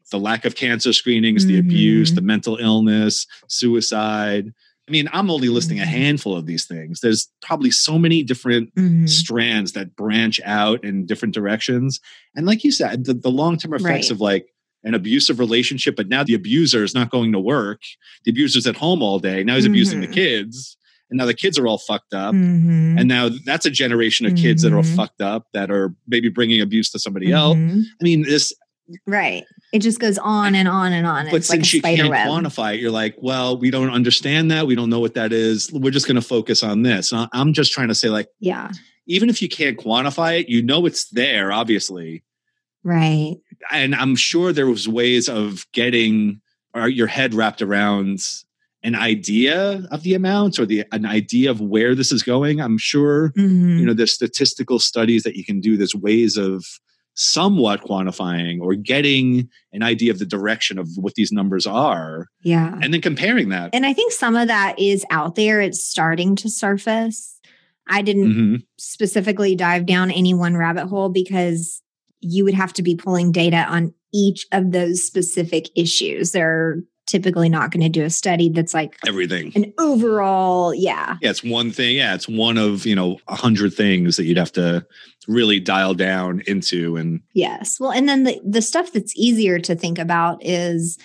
the 0.09 0.19
lack 0.19 0.45
of 0.45 0.55
cancer 0.55 0.93
screenings, 0.93 1.45
the 1.45 1.59
abuse, 1.59 2.13
the 2.13 2.21
mental 2.21 2.57
illness, 2.57 3.25
suicide. 3.47 4.51
I 4.87 4.91
mean, 4.91 5.07
I'm 5.13 5.29
only 5.29 5.49
listing 5.49 5.79
a 5.79 5.83
Mhm. 5.83 5.87
handful 5.87 6.35
of 6.35 6.47
these 6.47 6.65
things. 6.65 6.99
There's 7.01 7.27
probably 7.41 7.69
so 7.69 7.99
many 7.99 8.23
different 8.23 8.73
Mhm. 8.75 9.07
strands 9.07 9.73
that 9.73 9.95
branch 9.95 10.39
out 10.43 10.83
in 10.83 11.05
different 11.05 11.35
directions. 11.35 11.99
And 12.35 12.45
like 12.47 12.63
you 12.63 12.71
said, 12.71 13.05
the, 13.05 13.13
the 13.13 13.29
long 13.29 13.57
term 13.57 13.73
effects 13.75 14.09
Right. 14.09 14.11
of 14.11 14.19
like 14.19 14.47
an 14.83 14.95
abusive 14.95 15.37
relationship, 15.39 15.95
but 15.95 16.07
now 16.09 16.23
the 16.23 16.33
abuser 16.33 16.83
is 16.83 16.95
not 16.95 17.11
going 17.11 17.31
to 17.33 17.39
work. 17.39 17.81
The 18.23 18.31
abuser's 18.31 18.65
at 18.65 18.77
home 18.77 19.03
all 19.03 19.19
day. 19.19 19.43
Now 19.43 19.55
he's 19.55 19.65
abusing 19.65 20.01
the 20.01 20.07
Mhm. 20.07 20.13
kids. 20.13 20.75
And 21.11 21.17
now 21.17 21.25
the 21.25 21.33
kids 21.33 21.57
are 21.59 21.67
all 21.67 21.79
fucked 21.79 22.13
up. 22.13 22.33
Mhm. 22.33 22.97
And 22.99 23.07
now 23.07 23.29
that's 23.45 23.65
a 23.65 23.71
generation 23.71 24.25
of 24.25 24.35
kids 24.35 24.61
that 24.63 24.71
are 24.71 24.77
all 24.77 24.83
Mhm. 24.83 24.95
fucked 24.95 25.21
up 25.21 25.47
that 25.53 25.69
are 25.69 25.93
maybe 26.07 26.29
bringing 26.29 26.61
abuse 26.61 26.89
to 26.91 26.99
somebody 26.99 27.31
else. 27.31 27.57
I 27.57 28.03
mean, 28.03 28.21
this, 28.23 28.53
Right. 29.05 29.43
It 29.73 29.79
just 29.79 29.99
goes 29.99 30.17
on 30.17 30.55
and 30.55 30.67
on 30.67 30.93
and 30.93 31.05
on. 31.05 31.25
but 31.25 31.35
it's 31.35 31.49
like 31.49 31.57
since 31.59 31.73
you 31.73 31.81
can't 31.81 32.09
web. 32.09 32.27
quantify 32.27 32.73
it, 32.75 32.79
you're 32.79 32.91
like, 32.91 33.15
well, 33.19 33.57
we 33.57 33.69
don't 33.71 33.89
understand 33.91 34.49
that. 34.51 34.65
We 34.67 34.75
don't 34.75 34.89
know 34.89 34.99
what 34.99 35.13
that 35.13 35.31
is. 35.31 35.71
We're 35.71 35.91
just 35.91 36.07
going 36.07 36.15
to 36.15 36.21
focus 36.21 36.63
on 36.63 36.81
this. 36.81 37.11
And 37.11 37.29
I'm 37.33 37.53
just 37.53 37.71
trying 37.71 37.89
to 37.89 37.95
say, 37.95 38.09
like, 38.09 38.27
yeah. 38.39 38.71
even 39.07 39.29
if 39.29 39.41
you 39.41 39.49
can't 39.49 39.77
quantify 39.77 40.39
it, 40.39 40.49
you 40.49 40.61
know 40.63 40.85
it's 40.85 41.09
there, 41.09 41.51
obviously. 41.51 42.23
Right. 42.83 43.35
and 43.71 43.93
I'm 43.93 44.15
sure 44.15 44.53
there 44.53 44.67
was 44.67 44.87
ways 44.87 45.27
of 45.27 45.65
getting 45.73 46.41
uh, 46.75 46.85
your 46.85 47.07
head 47.07 47.33
wrapped 47.33 47.61
around 47.61 48.19
an 48.83 48.95
idea 48.95 49.85
of 49.91 50.03
the 50.03 50.13
amounts 50.13 50.57
or 50.57 50.65
the 50.65 50.85
an 50.93 51.05
idea 51.05 51.51
of 51.51 51.59
where 51.59 51.93
this 51.93 52.11
is 52.13 52.23
going. 52.23 52.61
I'm 52.61 52.77
sure 52.77 53.33
Mhm. 53.37 53.79
you 53.79 53.85
know 53.85 53.93
there's 53.93 54.13
statistical 54.13 54.79
studies 54.79 55.23
that 55.23 55.35
you 55.35 55.43
can 55.43 55.59
do. 55.59 55.75
There's 55.75 55.93
ways 55.93 56.37
of 56.37 56.65
somewhat 57.15 57.81
quantifying 57.81 58.61
or 58.61 58.75
getting 58.75 59.49
an 59.73 59.83
idea 59.83 60.11
of 60.11 60.19
the 60.19 60.25
direction 60.25 60.77
of 60.77 60.87
what 60.95 61.15
these 61.15 61.31
numbers 61.31 61.67
are, 61.67 62.27
yeah. 62.43 62.77
and 62.81 62.93
then 62.93 63.01
comparing 63.01 63.49
that. 63.49 63.69
And 63.73 63.85
I 63.85 63.93
think 63.93 64.11
some 64.13 64.35
of 64.35 64.47
that 64.47 64.79
is 64.79 65.05
out 65.11 65.35
there. 65.35 65.59
It's 65.61 65.83
starting 65.83 66.35
to 66.37 66.49
surface. 66.49 67.39
I 67.87 68.01
didn't 68.01 68.33
Mhm. 68.33 68.63
specifically 68.77 69.55
dive 69.55 69.85
down 69.85 70.11
any 70.11 70.33
one 70.33 70.55
rabbit 70.55 70.87
hole 70.87 71.09
because 71.09 71.81
you 72.21 72.43
would 72.43 72.53
have 72.53 72.73
to 72.73 72.83
be 72.83 72.95
pulling 72.95 73.31
data 73.31 73.65
on 73.67 73.93
each 74.13 74.45
of 74.51 74.71
those 74.71 75.03
specific 75.03 75.69
issues. 75.75 76.31
They're 76.31 76.77
typically 77.09 77.49
not 77.49 77.71
going 77.71 77.81
to 77.83 77.89
do 77.89 78.03
a 78.05 78.09
study 78.09 78.49
that's 78.49 78.73
like 78.73 78.97
Everything. 79.07 79.51
an 79.55 79.73
overall, 79.77 80.73
yeah. 80.73 81.17
Yeah, 81.21 81.29
it's 81.31 81.43
one 81.43 81.71
thing. 81.71 81.95
Yeah, 81.97 82.13
it's 82.15 82.27
one 82.27 82.57
of 82.57 82.85
you 82.85 82.95
know 82.95 83.19
a 83.27 83.35
hundred 83.35 83.73
things 83.73 84.17
that 84.17 84.25
you'd 84.25 84.37
have 84.37 84.51
to 84.53 84.85
really 85.27 85.59
dial 85.59 85.93
down 85.93 86.41
into 86.47 86.95
and 86.97 87.21
Yes. 87.33 87.79
Well, 87.79 87.91
and 87.91 88.07
then 88.09 88.23
the, 88.23 88.39
the 88.47 88.61
stuff 88.61 88.91
that's 88.93 89.13
easier 89.15 89.59
to 89.59 89.75
think 89.75 89.99
about 89.99 90.43
is 90.45 90.97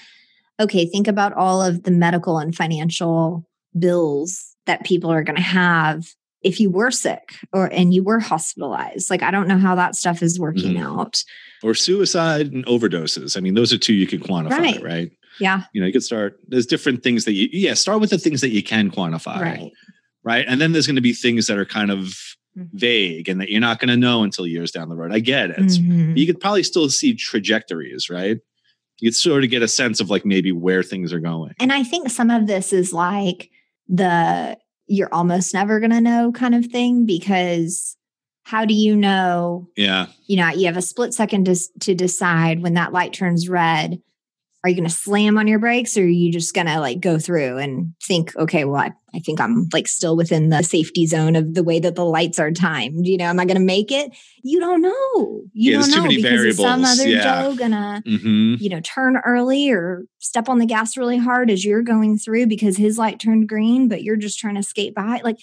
okay, 0.60 0.86
think 0.86 1.08
about 1.08 1.32
all 1.32 1.60
of 1.62 1.82
the 1.82 1.90
medical 1.90 2.38
and 2.38 2.54
financial 2.54 3.44
bills 3.78 4.54
that 4.66 4.84
people 4.84 5.10
are 5.10 5.22
going 5.24 5.36
to 5.36 5.42
have 5.42 6.06
if 6.42 6.60
you 6.60 6.70
were 6.70 6.90
sick 6.90 7.34
or 7.52 7.66
and 7.72 7.92
you 7.92 8.02
were 8.04 8.20
hospitalized. 8.20 9.10
Like 9.10 9.22
I 9.22 9.30
don't 9.30 9.48
know 9.48 9.58
how 9.58 9.74
that 9.74 9.94
stuff 9.96 10.22
is 10.22 10.38
working 10.38 10.74
Mhm. 10.74 10.84
out. 11.00 11.22
or 11.62 11.74
suicide 11.74 12.52
and 12.52 12.64
overdoses. 12.66 13.36
I 13.36 13.40
mean, 13.40 13.54
those 13.54 13.72
are 13.72 13.78
two 13.78 13.94
you 13.94 14.06
can 14.06 14.20
quantify, 14.20 14.50
right? 14.58 14.82
Right. 14.82 15.12
Yeah. 15.40 15.62
You 15.72 15.80
know, 15.80 15.86
you 15.86 15.92
could 15.92 16.02
start. 16.04 16.38
There's 16.48 16.66
different 16.66 17.02
things 17.02 17.24
that 17.24 17.32
you 17.32 17.48
yeah 17.52 17.74
start 17.74 18.00
with 18.00 18.10
the 18.10 18.18
things 18.18 18.40
that 18.40 18.50
you 18.50 18.62
can 18.62 18.90
quantify, 18.90 19.40
Right. 19.40 19.72
right? 20.22 20.44
And 20.48 20.60
then 20.60 20.72
there's 20.72 20.86
going 20.86 20.96
to 20.96 21.02
be 21.02 21.12
things 21.12 21.46
that 21.48 21.58
are 21.58 21.64
kind 21.66 21.90
of 21.90 22.14
Mhm. 22.56 22.68
vague 22.74 23.28
and 23.28 23.40
that 23.40 23.50
you're 23.50 23.60
not 23.60 23.80
going 23.80 23.88
to 23.88 23.96
know 23.96 24.22
until 24.22 24.46
years 24.46 24.70
down 24.70 24.88
the 24.88 24.94
road. 24.94 25.12
I 25.12 25.18
get 25.18 25.50
it. 25.50 25.58
Mhm. 25.58 26.16
You 26.16 26.24
could 26.24 26.38
probably 26.38 26.62
still 26.62 26.88
see 26.88 27.14
trajectories, 27.14 28.08
right? 28.08 28.38
You 29.00 29.10
could 29.10 29.16
sort 29.16 29.42
of 29.42 29.50
get 29.50 29.62
a 29.62 29.66
sense 29.68 30.00
of 30.00 30.08
like 30.08 30.24
maybe 30.24 30.52
where 30.52 30.84
things 30.84 31.12
are 31.12 31.18
going. 31.18 31.52
And 31.58 31.72
I 31.72 31.82
think 31.82 32.10
some 32.10 32.30
of 32.30 32.46
this 32.46 32.72
is 32.72 32.92
like 32.92 33.50
the 33.88 34.56
you're 34.86 35.12
almost 35.12 35.52
never 35.54 35.80
going 35.80 35.90
to 35.90 36.00
know 36.00 36.30
kind 36.30 36.54
of 36.54 36.66
thing 36.66 37.06
because 37.06 37.96
how 38.44 38.64
do 38.66 38.74
you 38.74 38.94
know 38.94 39.68
Yeah, 39.76 40.06
you 40.26 40.36
know, 40.36 40.50
you 40.50 40.66
have 40.66 40.76
a 40.76 40.82
split 40.82 41.12
second 41.14 41.46
to, 41.46 41.56
to 41.80 41.94
decide 41.94 42.60
when 42.62 42.74
that 42.74 42.92
light 42.92 43.12
turns 43.14 43.48
red. 43.48 44.00
Are 44.64 44.70
you 44.70 44.76
going 44.76 44.88
to 44.88 44.94
slam 44.94 45.36
on 45.38 45.46
your 45.46 45.58
brakes 45.58 45.96
or 45.98 46.00
are 46.00 46.06
you 46.06 46.32
just 46.32 46.54
going 46.54 46.66
to 46.66 46.80
like 46.80 47.00
go 47.00 47.18
through 47.18 47.58
and 47.58 47.92
think, 48.02 48.34
okay, 48.36 48.64
well, 48.64 48.80
I, 48.80 48.92
I 49.14 49.18
think 49.18 49.38
I'm 49.40 49.68
like 49.74 49.86
still 49.86 50.16
within 50.16 50.48
the 50.48 50.62
safety 50.62 51.06
zone 51.06 51.36
of 51.36 51.52
the 51.54 51.62
way 51.62 51.78
that 51.80 51.96
the 51.96 52.04
lights 52.04 52.38
are 52.38 52.50
timed. 52.50 53.06
You 53.06 53.18
know, 53.18 53.26
am 53.26 53.38
I 53.38 53.44
going 53.44 53.58
to 53.58 53.64
make 53.64 53.92
it? 53.92 54.10
You 54.42 54.60
don't 54.60 54.80
know. 54.80 55.42
You 55.52 55.72
Yeah, 55.72 55.80
don't 55.80 55.90
know 55.90 56.08
because 56.08 56.40
is 56.44 56.56
some 56.56 56.82
other 56.84 57.06
Yeah. 57.06 57.42
Joe 57.42 57.54
gonna, 57.54 58.02
hmm 58.06 58.54
you 58.58 58.70
know, 58.70 58.80
turn 58.80 59.18
early 59.26 59.70
or 59.70 60.04
step 60.18 60.48
on 60.48 60.58
the 60.58 60.66
gas 60.66 60.96
really 60.96 61.18
hard 61.18 61.50
as 61.50 61.64
you're 61.64 61.82
going 61.82 62.16
through 62.18 62.46
because 62.46 62.76
his 62.78 62.96
light 62.98 63.20
turned 63.20 63.48
green, 63.48 63.88
but 63.88 64.02
you're 64.02 64.16
just 64.16 64.38
trying 64.38 64.54
to 64.54 64.62
skate 64.62 64.94
by. 64.94 65.20
Like 65.22 65.36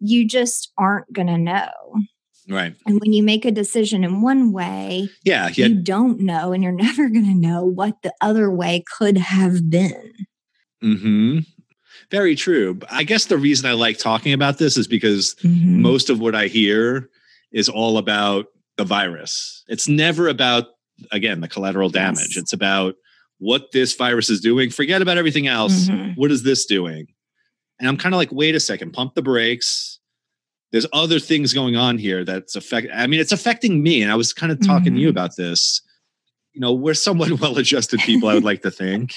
you 0.00 0.26
just 0.28 0.72
aren't 0.76 1.10
going 1.12 1.28
to 1.28 1.38
know. 1.38 1.70
Right. 2.48 2.74
And 2.86 3.00
when 3.00 3.12
you 3.12 3.22
make 3.22 3.44
a 3.44 3.50
decision 3.50 4.04
in 4.04 4.20
one 4.22 4.52
way, 4.52 5.08
Yeah, 5.24 5.48
yeah. 5.54 5.66
you 5.66 5.82
don't 5.82 6.20
know 6.20 6.52
and 6.52 6.62
you're 6.62 6.72
never 6.86 7.08
going 7.08 7.24
to 7.26 7.34
know 7.34 7.64
what 7.64 8.02
the 8.02 8.12
other 8.20 8.50
way 8.50 8.84
could 8.98 9.16
have 9.18 9.68
been. 9.70 10.12
hmm 10.80 11.38
Very 12.10 12.36
true. 12.36 12.78
I 12.90 13.02
guess 13.04 13.26
the 13.26 13.38
reason 13.38 13.68
I 13.68 13.72
like 13.72 13.98
talking 13.98 14.32
about 14.32 14.58
this 14.58 14.76
is 14.76 14.86
because 14.86 15.34
Mm-hmm. 15.42 15.82
most 15.82 16.10
of 16.10 16.20
what 16.20 16.34
I 16.34 16.46
hear 16.46 17.08
is 17.52 17.68
all 17.68 17.98
about 17.98 18.46
the 18.76 18.84
virus. 18.84 19.64
It's 19.68 19.88
never 19.88 20.28
about, 20.28 20.66
again, 21.12 21.40
the 21.40 21.48
collateral 21.48 21.88
damage. 21.88 22.34
Yes. 22.34 22.36
It's 22.36 22.52
about 22.52 22.94
what 23.38 23.72
this 23.72 23.94
virus 23.94 24.28
is 24.30 24.40
doing. 24.40 24.70
Forget 24.70 25.02
about 25.02 25.18
everything 25.18 25.46
else. 25.46 25.88
Mhm. 25.88 26.16
What 26.16 26.30
is 26.30 26.42
this 26.42 26.66
doing? 26.66 27.06
And 27.78 27.88
I'm 27.88 27.96
kind 27.96 28.14
of 28.14 28.18
like, 28.18 28.32
wait 28.32 28.54
a 28.54 28.60
second, 28.60 28.92
pump 28.92 29.14
the 29.14 29.22
brakes. 29.22 29.98
There's 30.72 30.86
other 30.92 31.18
things 31.18 31.52
going 31.52 31.76
on 31.76 31.96
here 31.98 32.24
that's 32.24 32.56
affect. 32.56 32.88
I 32.94 33.06
mean, 33.06 33.20
it's 33.20 33.32
affecting 33.32 33.82
me. 33.82 34.02
And 34.02 34.10
I 34.10 34.16
was 34.16 34.32
kind 34.32 34.50
of 34.52 34.60
talking 34.66 34.94
to 34.94 35.00
you 35.00 35.08
Mhm. 35.08 35.10
about 35.10 35.36
this. 35.36 35.80
You 36.52 36.60
know, 36.60 36.72
we're 36.72 36.94
somewhat 36.94 37.30
well-adjusted 37.40 38.00
people, 38.00 38.28
I 38.28 38.34
would 38.34 38.44
like 38.44 38.62
to 38.62 38.70
think 38.70 39.14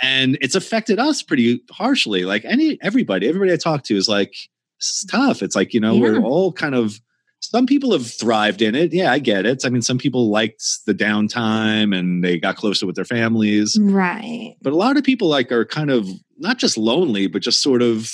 and 0.00 0.38
it's 0.40 0.54
affected 0.54 1.00
us 1.00 1.22
pretty 1.24 1.60
harshly 1.72 2.24
like 2.24 2.44
any 2.44 2.78
everybody 2.82 3.26
everybody 3.26 3.52
i 3.52 3.56
talk 3.56 3.82
to 3.82 3.96
is 3.96 4.08
like 4.08 4.30
this 4.78 4.90
is 4.90 5.04
tough 5.10 5.42
it's 5.42 5.56
like 5.56 5.74
you 5.74 5.80
know 5.80 5.96
we're 5.96 6.20
all 6.22 6.52
kind 6.52 6.76
of 6.76 7.00
some 7.40 7.66
people 7.66 7.90
have 7.90 8.06
thrived 8.08 8.62
in 8.62 8.76
it 8.76 8.92
yeah 8.92 9.10
i 9.10 9.18
get 9.18 9.44
it 9.44 9.64
i 9.66 9.68
mean 9.68 9.82
some 9.82 9.98
people 9.98 10.30
liked 10.30 10.62
the 10.86 10.94
downtime 10.94 11.92
and 11.98 12.22
they 12.22 12.38
got 12.38 12.54
closer 12.54 12.86
with 12.86 12.94
their 12.94 13.04
families 13.04 13.76
Right. 13.80 14.54
but 14.62 14.72
a 14.72 14.76
lot 14.76 14.96
of 14.96 15.02
people 15.02 15.26
like 15.26 15.50
are 15.50 15.64
kind 15.64 15.90
of 15.90 16.06
not 16.36 16.58
just 16.58 16.78
lonely 16.78 17.26
but 17.26 17.42
just 17.42 17.60
sort 17.60 17.82
of 17.82 18.08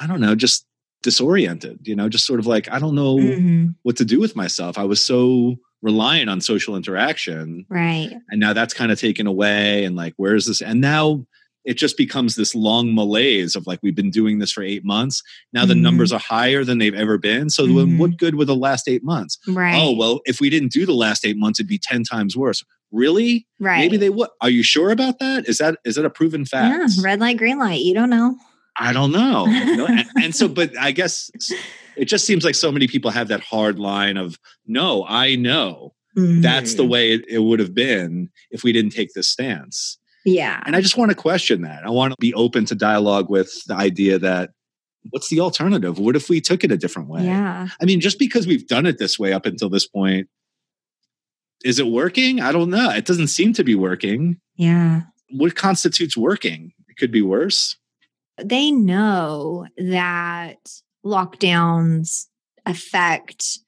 i 0.00 0.04
don't 0.04 0.20
know 0.20 0.34
just 0.34 0.66
disoriented 1.02 1.78
you 1.84 1.94
know 1.96 2.08
just 2.08 2.26
sort 2.26 2.40
of 2.40 2.46
like 2.46 2.70
i 2.72 2.78
don't 2.78 2.94
know 2.94 3.16
Mhm. 3.16 3.74
what 3.82 3.96
to 3.96 4.04
do 4.04 4.18
with 4.20 4.34
myself 4.36 4.76
i 4.78 4.84
was 4.84 5.04
so 5.04 5.56
reliant 5.80 6.28
on 6.28 6.40
social 6.40 6.74
interaction 6.76 7.64
Right. 7.68 8.10
and 8.30 8.40
now 8.40 8.52
that's 8.52 8.74
kind 8.74 8.90
of 8.90 8.98
taken 9.00 9.26
away 9.26 9.84
and 9.84 9.94
like 9.96 10.14
where 10.16 10.34
is 10.34 10.46
this 10.46 10.60
and 10.60 10.80
now 10.80 11.24
it 11.64 11.76
just 11.76 11.96
becomes 11.96 12.34
this 12.34 12.54
long 12.54 12.94
malaise 12.94 13.54
of 13.54 13.66
like 13.66 13.78
we've 13.82 13.94
been 13.94 14.10
doing 14.10 14.38
this 14.38 14.50
for 14.50 14.62
eight 14.62 14.84
months 14.84 15.22
now 15.52 15.64
the 15.64 15.74
Mhm. 15.74 15.82
numbers 15.82 16.12
are 16.12 16.18
higher 16.20 16.64
than 16.64 16.78
they've 16.78 16.94
ever 16.94 17.16
been 17.16 17.48
so 17.48 17.66
Mhm. 17.66 17.98
what 17.98 18.16
good 18.16 18.34
were 18.34 18.44
the 18.44 18.56
last 18.56 18.88
eight 18.88 19.04
months 19.04 19.38
Right. 19.46 19.74
oh 19.80 19.92
well 19.92 20.20
if 20.26 20.40
we 20.40 20.50
didn't 20.50 20.72
do 20.72 20.84
the 20.84 20.94
last 20.94 21.24
eight 21.24 21.36
months 21.36 21.60
it'd 21.60 21.68
be 21.68 21.78
10 21.78 22.02
times 22.02 22.36
worse 22.36 22.64
really 22.90 23.46
right. 23.60 23.78
maybe 23.78 23.96
they 23.98 24.08
would 24.10 24.30
are 24.40 24.50
you 24.50 24.62
sure 24.62 24.90
about 24.90 25.18
that 25.20 25.48
is 25.48 25.58
that 25.58 25.78
is 25.84 25.94
that 25.96 26.04
a 26.04 26.10
proven 26.10 26.44
fact 26.44 26.74
Yeah. 26.96 27.02
Red 27.04 27.20
light, 27.20 27.36
green 27.36 27.58
light. 27.58 27.82
You 27.82 27.94
don't 27.94 28.10
know. 28.10 28.36
I 28.78 28.92
don't 28.92 29.12
know 29.12 29.46
and, 29.48 30.06
and 30.22 30.34
so 30.34 30.48
but 30.60 30.76
i 30.78 30.90
guess 30.92 31.30
it 31.96 32.04
just 32.06 32.24
seems 32.26 32.44
like 32.44 32.54
so 32.54 32.70
many 32.72 32.86
people 32.86 33.10
have 33.10 33.28
that 33.28 33.40
hard 33.40 33.78
line 33.78 34.16
of 34.16 34.38
no 34.66 35.04
i 35.08 35.34
know 35.34 35.94
That's 36.16 36.74
the 36.74 36.82
Mhm. 36.84 36.88
way 36.90 37.12
it, 37.12 37.24
it 37.28 37.38
would 37.38 37.60
have 37.60 37.74
been 37.74 38.30
if 38.50 38.64
we 38.64 38.72
didn't 38.72 38.90
take 38.92 39.12
this 39.14 39.28
stance. 39.28 39.98
Yeah. 40.24 40.60
And 40.66 40.74
I 40.74 40.80
just 40.80 40.96
want 40.96 41.10
to 41.12 41.14
question 41.14 41.62
that. 41.62 41.84
I 41.86 41.90
want 41.90 42.10
to 42.10 42.16
be 42.18 42.34
open 42.34 42.64
to 42.66 42.74
dialogue 42.74 43.30
with 43.30 43.50
the 43.68 43.74
idea 43.76 44.18
that 44.18 44.50
what's 45.10 45.28
the 45.28 45.38
alternative? 45.38 46.00
What 46.00 46.16
if 46.16 46.28
we 46.28 46.40
took 46.40 46.64
it 46.64 46.72
a 46.72 46.76
different 46.76 47.08
way? 47.08 47.24
yeah. 47.24 47.68
I 47.80 47.84
mean, 47.84 48.00
just 48.00 48.18
because 48.18 48.48
we've 48.48 48.66
done 48.66 48.84
it 48.84 48.98
this 48.98 49.16
way 49.16 49.32
up 49.32 49.46
until 49.46 49.68
this 49.70 49.86
point, 49.86 50.26
is 51.64 51.78
it 51.78 51.86
working? 51.86 52.40
I 52.40 52.50
don't 52.52 52.70
know. 52.70 52.90
It 52.90 53.04
doesn't 53.04 53.28
seem 53.28 53.52
to 53.54 53.62
be 53.62 53.76
working. 53.76 54.40
Yeah. 54.56 55.02
What 55.30 55.54
constitutes 55.54 56.16
working? 56.16 56.72
It 56.88 56.96
could 56.96 57.12
be 57.12 57.22
worse. 57.22 57.76
They 58.42 58.70
know 58.70 59.66
that 59.76 60.56
lockdowns 61.04 62.26
affect 62.66 63.58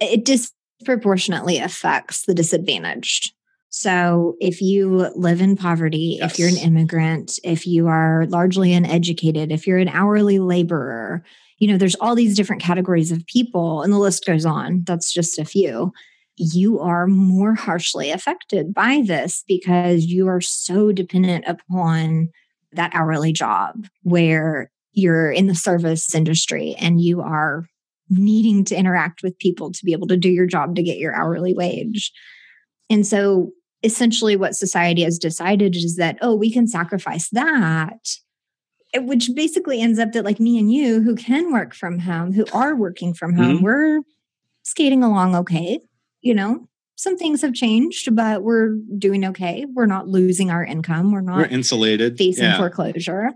it 0.00 0.24
disproportionately 0.24 1.58
affects 1.58 2.24
the 2.24 2.34
disadvantaged. 2.34 3.32
So 3.70 4.36
if 4.40 4.60
you 4.60 5.10
live 5.16 5.40
in 5.40 5.56
poverty, 5.56 6.18
if 6.22 6.38
you're 6.38 6.48
an 6.48 6.56
immigrant, 6.56 7.40
if 7.42 7.66
you 7.66 7.88
are 7.88 8.24
largely 8.28 8.72
uneducated, 8.72 9.50
if 9.50 9.66
you're 9.66 9.78
an 9.78 9.88
hourly 9.88 10.38
laborer, 10.38 11.24
you 11.58 11.68
know, 11.68 11.76
there's 11.76 11.96
all 11.96 12.14
these 12.14 12.36
different 12.36 12.62
categories 12.62 13.10
of 13.10 13.26
people 13.26 13.82
and 13.82 13.92
the 13.92 13.98
list 13.98 14.24
goes 14.26 14.46
on. 14.46 14.84
That's 14.86 15.12
just 15.12 15.38
a 15.38 15.44
few. 15.44 15.92
You 16.36 16.78
are 16.80 17.06
more 17.06 17.54
harshly 17.54 18.10
affected 18.10 18.72
by 18.72 19.02
this 19.04 19.42
because 19.48 20.06
you 20.06 20.28
are 20.28 20.40
so 20.40 20.92
dependent 20.92 21.44
upon 21.46 22.30
that 22.76 22.94
hourly 22.94 23.32
job 23.32 23.86
where 24.02 24.70
you're 24.92 25.30
in 25.30 25.46
the 25.46 25.54
service 25.54 26.14
industry 26.14 26.74
and 26.78 27.00
you 27.00 27.20
are 27.20 27.66
needing 28.10 28.64
to 28.64 28.76
interact 28.76 29.22
with 29.22 29.38
people 29.38 29.72
to 29.72 29.84
be 29.84 29.92
able 29.92 30.06
to 30.06 30.16
do 30.16 30.28
your 30.28 30.46
job 30.46 30.76
to 30.76 30.82
get 30.82 30.98
your 30.98 31.14
hourly 31.14 31.54
wage. 31.54 32.12
And 32.90 33.06
so 33.06 33.50
essentially 33.82 34.36
what 34.36 34.54
society 34.54 35.02
has 35.02 35.18
decided 35.18 35.76
is 35.76 35.96
that 35.96 36.16
oh 36.22 36.34
we 36.34 36.50
can 36.50 36.66
sacrifice 36.66 37.28
that 37.30 37.98
eh, 38.94 38.98
which 38.98 39.30
basically 39.34 39.80
ends 39.80 39.98
up 39.98 40.12
that 40.12 40.24
like 40.24 40.40
me 40.40 40.58
and 40.58 40.72
you 40.72 41.02
who 41.02 41.14
can 41.14 41.52
work 41.52 41.74
from 41.74 41.98
home 41.98 42.32
who 42.32 42.46
are 42.52 42.74
working 42.74 43.12
from 43.12 43.34
home 43.34 43.58
Mhm. 43.58 43.62
we're 43.62 44.00
skating 44.62 45.02
along 45.02 45.36
okay 45.36 45.80
you 46.22 46.32
know 46.32 46.66
some 46.96 47.16
things 47.16 47.42
have 47.42 47.52
changed 47.54 48.14
but 48.14 48.42
we're 48.42 48.76
doing 48.98 49.24
okay 49.24 49.64
we're 49.74 49.86
not 49.86 50.08
losing 50.08 50.50
our 50.50 50.64
income 50.64 51.10
we're 51.12 51.20
not 51.20 51.36
We're 51.38 51.46
insulated. 51.46 52.16
facing 52.18 52.44
Yeah. 52.44 52.56
foreclosure 52.58 53.30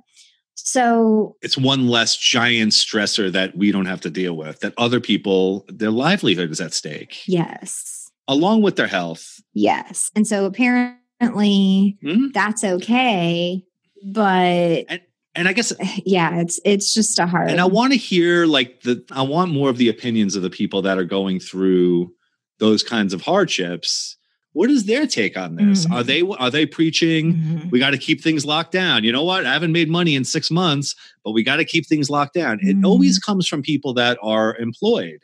so 0.55 1.37
It's 1.41 1.57
one 1.57 1.89
less 1.89 2.17
giant 2.17 2.73
stressor 2.73 3.31
that 3.33 3.57
we 3.57 3.71
don't 3.71 3.87
have 3.87 4.01
to 4.03 4.11
deal 4.11 4.37
with, 4.37 4.59
that 4.61 4.75
other 4.77 4.99
people, 5.01 5.65
their 5.69 5.91
livelihood 5.93 6.51
is 6.51 6.61
at 6.61 6.73
stake, 6.75 7.23
yes 7.27 8.11
along 8.27 8.61
with 8.63 8.77
their 8.77 8.87
health. 8.89 9.41
yes 9.55 10.11
and 10.15 10.27
so 10.27 10.45
apparently 10.45 11.97
Mhm. 12.05 12.33
that's 12.33 12.63
okay 12.65 13.63
but 14.05 14.87
And 15.35 15.49
I 15.49 15.53
guess 15.53 15.73
yeah 16.05 16.41
it's 16.41 16.61
it's 16.65 16.93
just 16.95 17.19
a 17.19 17.27
hard 17.27 17.51
and 17.51 17.61
I 17.61 17.65
want 17.65 17.93
to 17.93 17.99
hear 17.99 18.47
like 18.47 18.83
the 18.83 19.05
I 19.13 19.23
want 19.23 19.53
more 19.53 19.71
of 19.71 19.79
the 19.79 19.89
opinions 19.89 20.37
of 20.37 20.43
the 20.43 20.51
people 20.51 20.83
that 20.83 20.99
are 20.99 21.05
going 21.05 21.41
through 21.41 22.13
those 22.59 22.83
kinds 22.83 23.13
of 23.13 23.23
hardships. 23.23 24.17
What 24.53 24.71
is 24.71 24.87
their 24.87 25.07
take 25.07 25.37
on 25.37 25.57
this? 25.57 25.87
Mhm. 25.87 25.93
Are 25.93 26.03
they 26.03 26.23
are 26.23 26.51
they 26.51 26.67
preaching 26.67 27.35
Mhm. 27.35 27.71
we 27.71 27.79
got 27.79 27.91
to 27.91 27.99
keep 27.99 28.21
things 28.23 28.45
locked 28.45 28.73
down? 28.73 29.05
You 29.05 29.13
know 29.13 29.23
what? 29.25 29.47
I 29.47 29.53
haven't 29.53 29.73
made 29.73 29.89
money 29.89 30.15
in 30.17 30.25
6 30.25 30.51
months, 30.51 30.95
but 31.25 31.33
we 31.33 31.43
got 31.43 31.57
to 31.57 31.65
keep 31.65 31.87
things 31.87 32.11
locked 32.11 32.35
down. 32.35 32.59
It 32.63 32.77
Mhm. 32.77 32.85
always 32.85 33.19
comes 33.19 33.47
from 33.47 33.63
people 33.63 33.95
that 33.95 34.19
are 34.23 34.57
employed 34.57 35.21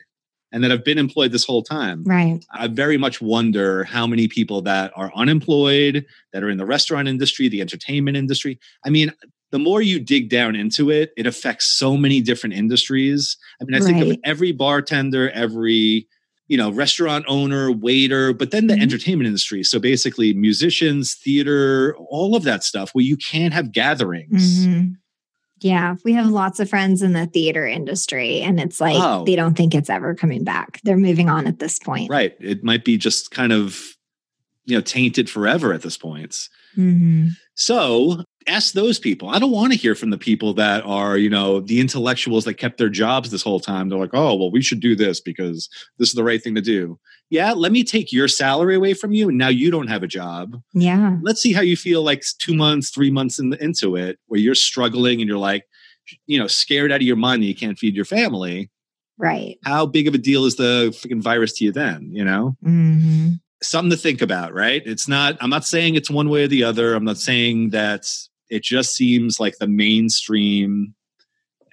and 0.51 0.63
that 0.63 0.71
have 0.71 0.85
been 0.85 0.97
employed 0.97 1.31
this 1.33 1.43
whole 1.43 1.63
time. 1.63 2.03
right 2.05 2.45
I 2.53 2.67
very 2.67 2.97
much 2.97 3.19
wonder 3.19 3.83
how 3.83 4.07
many 4.07 4.27
people 4.29 4.61
that 4.61 4.93
are 4.95 5.11
unemployed, 5.15 6.05
that 6.31 6.43
are 6.43 6.49
in 6.49 6.57
the 6.57 6.65
restaurant 6.65 7.07
industry, 7.09 7.49
the 7.49 7.59
entertainment 7.61 8.15
industry. 8.15 8.57
I 8.85 8.89
mean, 8.89 9.11
the 9.51 9.59
more 9.59 9.81
you 9.81 9.99
dig 9.99 10.29
down 10.29 10.55
into 10.55 10.89
it, 10.91 11.11
it 11.17 11.27
affects 11.27 11.67
so 11.67 11.97
many 11.97 12.21
different 12.21 12.55
industries. 12.55 13.35
I 13.61 13.65
mean, 13.65 13.75
I 13.75 13.79
think 13.85 14.01
of 14.01 14.17
every 14.23 14.51
bartender, 14.53 15.29
every 15.31 16.07
you 16.47 16.57
know, 16.57 16.71
restaurant 16.71 17.25
owner, 17.27 17.71
waiter, 17.71 18.33
but 18.33 18.51
then 18.51 18.67
the 18.67 18.75
Mhm. 18.75 18.81
entertainment 18.81 19.27
industry. 19.27 19.63
So 19.63 19.79
basically, 19.79 20.33
musicians, 20.33 21.15
theater, 21.15 21.95
all 22.09 22.35
of 22.35 22.43
that 22.43 22.63
stuff 22.63 22.91
where 22.93 23.03
you 23.03 23.17
can't 23.17 23.53
have 23.53 23.71
gatherings. 23.71 24.65
Mhm. 24.67 24.95
Yeah, 25.61 25.95
we 26.03 26.13
have 26.13 26.27
lots 26.27 26.59
of 26.59 26.69
friends 26.69 27.01
in 27.01 27.13
the 27.13 27.25
theater 27.25 27.65
industry, 27.65 28.41
and 28.41 28.59
it's 28.59 28.79
like 28.79 28.97
Oh. 28.99 29.23
they 29.25 29.35
don't 29.35 29.55
think 29.57 29.73
it's 29.73 29.89
ever 29.89 30.13
coming 30.13 30.43
back. 30.43 30.79
They're 30.83 30.97
moving 30.97 31.29
on 31.29 31.47
at 31.47 31.59
this 31.59 31.79
point. 31.79 32.09
Right. 32.09 32.35
It 32.39 32.63
might 32.63 32.83
be 32.85 32.97
just 32.97 33.31
kind 33.31 33.51
of, 33.53 33.95
you 34.65 34.75
know, 34.75 34.81
tainted 34.81 35.29
forever 35.29 35.73
at 35.73 35.81
this 35.81 35.97
point. 35.97 36.49
Mhm. 36.77 37.29
So 37.55 38.23
ask 38.47 38.73
those 38.73 38.99
people. 38.99 39.29
I 39.29 39.39
don't 39.39 39.51
want 39.51 39.73
to 39.73 39.79
hear 39.79 39.95
from 39.95 40.09
the 40.09 40.17
people 40.17 40.53
that 40.55 40.83
are, 40.85 41.17
you 41.17 41.29
know, 41.29 41.59
the 41.59 41.79
intellectuals 41.79 42.45
that 42.45 42.55
kept 42.55 42.77
their 42.77 42.89
jobs 42.89 43.31
this 43.31 43.43
whole 43.43 43.59
time. 43.59 43.89
They're 43.89 43.99
like, 43.99 44.13
oh, 44.13 44.35
well, 44.35 44.51
we 44.51 44.61
should 44.61 44.79
do 44.79 44.95
this 44.95 45.19
because 45.19 45.69
this 45.97 46.09
is 46.09 46.15
the 46.15 46.23
right 46.23 46.41
thing 46.41 46.55
to 46.55 46.61
do. 46.61 46.99
Yeah, 47.29 47.53
let 47.53 47.71
me 47.71 47.83
take 47.83 48.11
your 48.11 48.27
salary 48.27 48.75
away 48.75 48.93
from 48.93 49.13
you. 49.13 49.29
And 49.29 49.37
now 49.37 49.47
you 49.47 49.71
don't 49.71 49.87
have 49.87 50.03
a 50.03 50.07
job. 50.07 50.61
Yeah. 50.73 51.17
Let's 51.21 51.41
see 51.41 51.53
how 51.53 51.61
you 51.61 51.75
feel 51.75 52.03
like 52.03 52.23
two 52.39 52.55
months, 52.55 52.91
three 52.91 53.09
months 53.09 53.39
in, 53.39 53.53
into 53.55 53.95
it, 53.95 54.19
where 54.27 54.39
you're 54.39 54.55
struggling 54.55 55.21
and 55.21 55.27
you're 55.27 55.39
like, 55.39 55.65
you 56.27 56.37
know, 56.37 56.47
scared 56.47 56.91
out 56.91 56.97
of 56.97 57.07
your 57.07 57.15
mind 57.15 57.41
that 57.41 57.47
you 57.47 57.55
can't 57.55 57.79
feed 57.79 57.95
your 57.95 58.05
family. 58.05 58.69
Right. 59.17 59.57
How 59.63 59.85
big 59.85 60.07
of 60.07 60.13
a 60.13 60.19
deal 60.19 60.45
is 60.45 60.55
the 60.55 60.89
freaking 60.91 61.21
virus 61.21 61.53
to 61.53 61.65
you 61.65 61.71
then? 61.71 62.09
You 62.11 62.25
know? 62.25 62.57
hmm 62.61 63.33
something 63.61 63.89
to 63.89 63.97
think 63.97 64.21
about, 64.21 64.53
right? 64.53 64.83
It's 64.85 65.07
not, 65.07 65.37
I'm 65.41 65.49
not 65.49 65.65
saying 65.65 65.95
it's 65.95 66.09
one 66.09 66.29
way 66.29 66.43
or 66.43 66.47
the 66.47 66.63
other. 66.63 66.93
I'm 66.93 67.05
not 67.05 67.17
saying 67.17 67.71
that 67.71 68.07
it 68.49 68.63
just 68.63 68.95
seems 68.95 69.39
like 69.39 69.57
the 69.57 69.67
mainstream, 69.67 70.93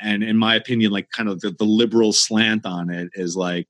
and 0.01 0.23
in 0.23 0.37
my 0.37 0.55
opinion, 0.55 0.93
like 0.93 1.11
kind 1.11 1.29
of 1.29 1.41
the, 1.41 1.51
the 1.51 1.65
liberal 1.65 2.13
slant 2.13 2.67
on 2.67 2.91
it 2.91 3.11
is 3.15 3.37
like, 3.37 3.69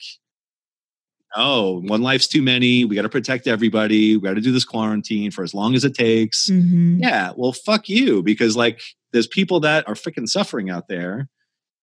oh, 1.36 1.80
one 1.82 2.02
life's 2.02 2.26
too 2.26 2.42
many. 2.42 2.84
We 2.84 2.96
got 2.96 3.02
to 3.02 3.08
protect 3.08 3.46
everybody. 3.46 4.16
We 4.16 4.28
got 4.28 4.34
to 4.34 4.40
do 4.40 4.52
this 4.52 4.64
quarantine 4.64 5.30
for 5.30 5.42
as 5.42 5.54
long 5.54 5.74
as 5.74 5.84
it 5.84 5.94
takes. 5.94 6.48
hmm 6.48 6.98
Yeah, 7.00 7.32
well, 7.36 7.52
fuck 7.52 7.88
you, 7.88 8.22
because 8.22 8.56
like 8.56 8.80
there's 9.12 9.26
people 9.26 9.60
that 9.60 9.86
are 9.88 9.94
freaking 9.94 10.28
suffering 10.28 10.70
out 10.70 10.88
there. 10.88 11.28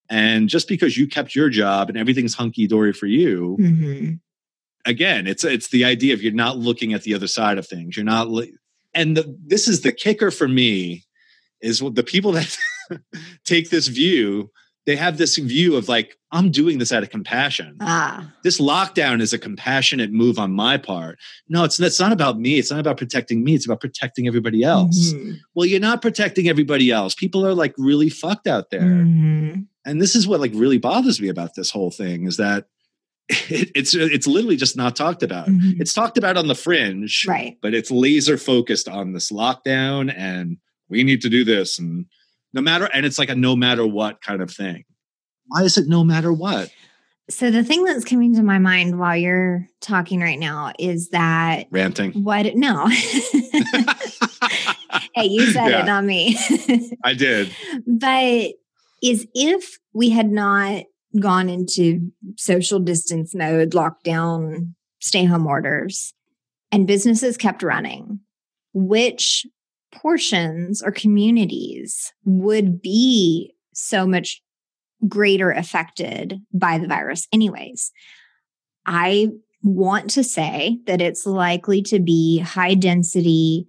And 0.10 0.49
just 0.49 0.67
because 0.67 0.97
you 0.97 1.08
kept 1.08 1.36
your 1.36 1.49
job 1.49 1.89
and 1.89 1.97
everything's 1.97 2.34
hunky 2.34 2.65
dory 2.67 2.93
for 2.93 3.05
you, 3.05 3.55
hmm 3.55 4.13
again 4.86 5.27
it's 5.27 5.43
it's 5.43 5.67
the 5.67 5.84
idea 5.84 6.13
of 6.13 6.23
you're 6.23 6.32
not 6.32 6.58
looking 6.58 6.93
at 6.93 7.03
the 7.03 7.13
other 7.13 7.27
side 7.27 7.58
of 7.58 7.67
things 7.67 7.97
you're 7.97 8.05
not 8.05 8.29
li- 8.29 8.53
and 8.93 9.17
the, 9.17 9.38
this 9.45 9.67
is 9.67 9.82
the 9.82 9.91
kicker 9.91 10.32
for 10.32 10.47
me 10.47 11.03
is 11.62 11.82
what 11.84 11.95
the 11.95 12.04
people 12.04 12.32
that 12.34 12.58
take 13.45 13.69
this 13.69 13.88
view 13.88 14.50
they 14.86 14.95
have 14.95 15.17
this 15.17 15.38
view 15.38 15.76
of 15.76 15.88
like 15.88 16.17
i'm 16.32 16.50
doing 16.50 16.80
this 16.80 16.91
out 16.91 17.04
of 17.04 17.10
compassion 17.10 17.76
Ah. 17.80 18.34
this 18.43 18.60
lockdown 18.60 19.22
is 19.22 19.34
a 19.34 19.38
compassionate 19.38 20.12
move 20.12 20.39
on 20.39 20.52
my 20.52 20.78
part 20.78 21.19
no 21.48 21.63
it's, 21.63 21.80
it's 21.80 22.00
not 22.00 22.12
about 22.12 22.39
me 22.39 22.58
it's 22.58 22.72
not 22.72 22.80
about 22.80 22.98
protecting 22.98 23.43
me 23.43 23.54
it's 23.56 23.65
about 23.65 23.82
protecting 23.82 24.28
everybody 24.28 24.63
else 24.63 25.13
Mhm. 25.13 25.38
well 25.54 25.65
you're 25.67 25.80
not 25.80 26.02
protecting 26.02 26.48
everybody 26.48 26.91
else 26.91 27.13
people 27.13 27.45
are 27.45 27.54
like 27.54 27.74
really 27.78 28.10
fucked 28.10 28.48
out 28.48 28.72
there 28.72 28.82
Mhm. 28.82 29.67
and 29.86 30.02
this 30.02 30.15
is 30.15 30.28
what 30.28 30.39
like 30.39 30.52
really 30.56 30.78
bothers 30.80 31.22
me 31.22 31.30
about 31.30 31.54
this 31.56 31.69
whole 31.72 31.91
thing 31.91 32.26
is 32.26 32.38
that 32.38 32.65
it, 33.30 33.69
it's 33.76 33.93
it's 33.93 34.26
literally 34.26 34.56
just 34.56 34.76
not 34.76 34.95
talked 34.95 35.22
about 35.22 35.48
Mhm. 35.50 35.80
it's 35.80 35.93
talked 35.93 36.17
about 36.17 36.36
on 36.38 36.48
the 36.48 36.56
fringe 36.56 37.26
Right. 37.28 37.58
but 37.62 37.76
it's 37.76 37.91
laser 37.91 38.38
focused 38.39 38.88
on 38.88 39.13
this 39.13 39.32
lockdown 39.32 40.12
and 40.15 40.58
we 40.89 41.04
need 41.04 41.21
to 41.21 41.30
do 41.30 41.43
this 41.43 41.80
and 41.80 42.06
no 42.54 42.62
matter 42.62 42.89
and 42.93 43.06
it's 43.06 43.19
like 43.19 43.30
a 43.30 43.36
no 43.36 43.56
matter 43.56 43.86
what 43.86 44.21
kind 44.21 44.41
of 44.41 44.49
thing 44.52 44.84
why 45.47 45.63
is 45.63 45.78
it 45.78 45.88
no 45.88 46.04
matter 46.04 46.32
what 46.34 46.69
So 47.30 47.52
the 47.52 47.63
thing 47.63 47.84
that's 47.84 48.04
coming 48.06 48.34
to 48.36 48.43
my 48.43 48.58
mind 48.58 48.97
while 48.99 49.15
you're 49.15 49.67
talking 49.82 50.19
right 50.19 50.39
now 50.39 50.73
is 50.80 51.10
that 51.10 51.67
ranting 51.71 52.12
what 52.23 52.56
no. 52.56 52.88
hey, 55.13 55.25
you 55.25 55.52
said 55.52 55.69
Yeah. 55.69 55.84
it, 55.84 55.89
on 55.89 56.06
me. 56.06 56.38
i 57.04 57.13
did 57.13 57.52
but 57.86 58.52
is 59.04 59.28
if 59.34 59.78
we 59.93 60.10
had 60.10 60.30
not 60.32 60.84
gone 61.19 61.49
into 61.49 62.12
social 62.38 62.80
distance 62.80 63.34
mode, 63.34 63.71
lockdown, 63.71 64.73
stay 64.99 65.23
home 65.25 65.47
orders, 65.47 66.13
and 66.71 66.86
businesses 66.86 67.36
kept 67.38 67.63
running, 67.63 68.19
which 68.73 69.45
portions 69.91 70.82
or 70.82 70.91
communities 70.91 72.13
would 72.25 72.82
be 72.82 73.54
so 73.73 74.06
much 74.06 74.41
greater 75.08 75.52
affected 75.52 76.39
by 76.54 76.78
the 76.78 76.88
virus, 76.88 77.28
anyways? 77.34 77.91
I 78.86 79.30
want 79.62 80.10
to 80.12 80.23
say 80.23 80.80
that 80.86 81.02
it's 81.02 81.25
likely 81.25 81.82
to 81.84 81.99
be 81.99 82.39
high 82.39 82.75
density 82.75 83.67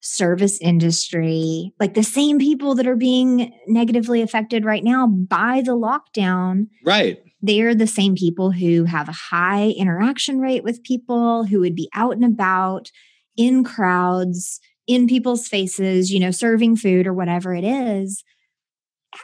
service 0.00 0.60
industry, 0.60 1.72
like 1.80 1.94
the 1.94 2.02
same 2.02 2.38
people 2.38 2.74
that 2.76 2.86
are 2.86 2.96
being 2.96 3.52
negatively 3.66 4.22
affected 4.22 4.64
right 4.64 4.84
now 4.84 5.06
by 5.06 5.60
the 5.64 5.76
lockdown, 5.76 6.68
right 6.84 7.18
they're 7.40 7.74
the 7.74 7.86
same 7.86 8.14
people 8.14 8.50
who 8.50 8.84
have 8.84 9.08
a 9.08 9.12
high 9.12 9.68
interaction 9.70 10.40
rate 10.40 10.64
with 10.64 10.82
people, 10.82 11.44
who 11.44 11.60
would 11.60 11.74
be 11.74 11.88
out 11.94 12.14
and 12.14 12.24
about 12.24 12.90
in 13.36 13.62
crowds, 13.62 14.60
in 14.88 15.06
people's 15.06 15.46
faces, 15.46 16.10
you 16.10 16.18
know, 16.18 16.32
serving 16.32 16.74
food 16.74 17.06
or 17.06 17.14
whatever 17.14 17.54
it 17.54 17.62
is. 17.62 18.24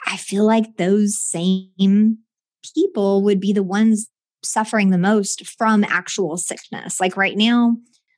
I 0.06 0.16
feel 0.16 0.44
like 0.44 0.76
those 0.76 1.20
same 1.20 2.18
people 2.74 3.22
would 3.24 3.40
be 3.40 3.52
the 3.52 3.62
ones 3.62 4.08
suffering 4.42 4.90
the 4.90 4.98
most 4.98 5.46
from 5.46 5.82
actual 5.84 6.36
sickness. 6.36 7.00
Like 7.00 7.16
right 7.16 7.36
now, 7.36 7.76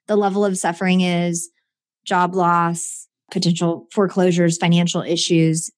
the 0.09 0.17
level 0.17 0.45
of 0.45 0.59
suffering 0.59 1.01
is 1.01 1.49
job 2.05 2.35
loss, 2.35 3.07
potential 3.31 3.87
foreclosures, 3.93 4.59
financial 4.59 5.03
issues, 5.03 5.71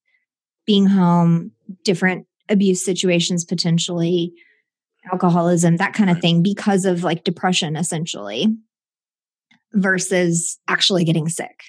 being 0.66 0.86
home, 0.86 1.52
different 1.84 2.26
abuse 2.48 2.82
situations 2.82 3.44
potentially, 3.44 4.32
alcoholism, 5.12 5.76
that 5.76 5.94
kind 5.94 6.10
of 6.10 6.20
thing, 6.20 6.42
because 6.42 6.84
of 6.84 7.02
like 7.02 7.24
depression, 7.24 7.76
essentially, 7.76 8.48
versus 9.72 10.58
actually 10.68 11.04
getting 11.04 11.28
sick. 11.28 11.60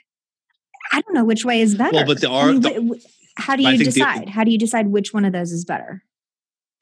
I 0.91 1.01
don't 1.01 1.13
know 1.13 1.25
which 1.25 1.45
way 1.45 1.61
is 1.61 1.75
better. 1.75 1.95
Well, 1.97 2.05
but 2.05 2.21
the 2.21 2.29
I 2.29 2.33
ar- 2.41 2.51
mean, 2.53 2.61
the- 2.61 3.01
how 3.37 3.55
do 3.55 3.63
you 3.63 3.69
think 3.69 3.79
the- 3.79 3.85
decide? 3.91 4.29
how 4.29 4.43
do 4.43 4.51
you 4.51 4.57
decide 4.57 4.87
which 4.87 5.13
one 5.13 5.25
of 5.25 5.33
those 5.33 5.51
is 5.51 5.65
better? 5.65 6.03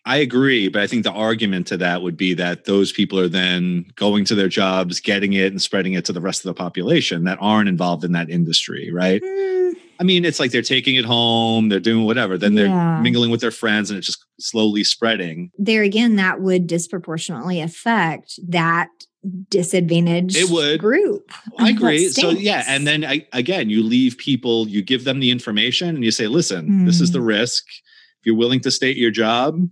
I 0.06 0.18
agree, 0.18 0.70
but 0.70 0.82
I 0.82 0.88
think 0.88 1.04
the 1.04 1.12
argument 1.12 1.68
to 1.68 1.78
that 1.78 2.02
would 2.02 2.16
be 2.16 2.34
that 2.36 2.64
those 2.64 2.94
people 2.94 3.20
are 3.20 3.28
then 3.28 3.88
going 3.96 4.24
to 4.26 4.36
their 4.36 4.48
jobs, 4.48 5.02
getting 5.02 5.34
it, 5.34 5.52
and 5.52 5.62
spreading 5.62 5.94
it 5.94 6.06
to 6.06 6.14
the 6.14 6.22
rest 6.22 6.40
of 6.46 6.46
the 6.50 6.54
population 6.54 7.26
that 7.26 7.38
aren't 7.42 7.68
involved 7.68 8.06
in 8.06 8.14
that 8.14 8.30
industry, 8.30 8.90
right? 8.94 9.22
Mm, 9.22 9.74
I 10.00 10.04
mean, 10.04 10.24
it's 10.24 10.40
like 10.40 10.52
they're 10.52 10.62
taking 10.62 10.96
it 10.96 11.04
home, 11.04 11.68
they're 11.68 11.82
doing 11.82 12.06
whatever, 12.06 12.38
then 12.38 12.56
they're 12.56 12.68
Yeah. 12.68 13.02
mingling 13.02 13.32
with 13.32 13.42
their 13.42 13.52
friends, 13.52 13.90
and 13.90 13.98
it's 13.98 14.08
just 14.08 14.24
slowly 14.40 14.86
spreading. 14.86 15.52
there 15.60 15.84
again, 15.84 16.16
that 16.16 16.40
would 16.40 16.68
disproportionately 16.68 17.60
affect 17.60 18.40
that 18.48 18.88
disadvantaged 19.50 20.36
It 20.36 20.50
would. 20.50 20.80
group. 20.80 21.32
I 21.60 21.70
agree. 21.70 22.10
So 22.10 22.30
yeah, 22.30 22.64
and 22.68 22.86
then 22.88 23.04
I, 23.06 23.26
again, 23.34 23.70
you 23.70 23.84
leave 23.84 24.18
people, 24.18 24.68
you 24.68 24.82
give 24.82 25.04
them 25.04 25.20
the 25.20 25.32
information, 25.32 25.90
and 25.96 26.04
you 26.04 26.12
say, 26.12 26.28
"Listen, 26.28 26.86
this 26.86 27.02
is 27.02 27.10
Mm. 27.10 27.14
the 27.14 27.22
risk. 27.22 27.64
If 28.20 28.26
you're 28.26 28.36
willing 28.36 28.60
to 28.62 28.72
stay 28.72 28.90
at 28.92 28.98
your 28.98 29.12
job, 29.12 29.70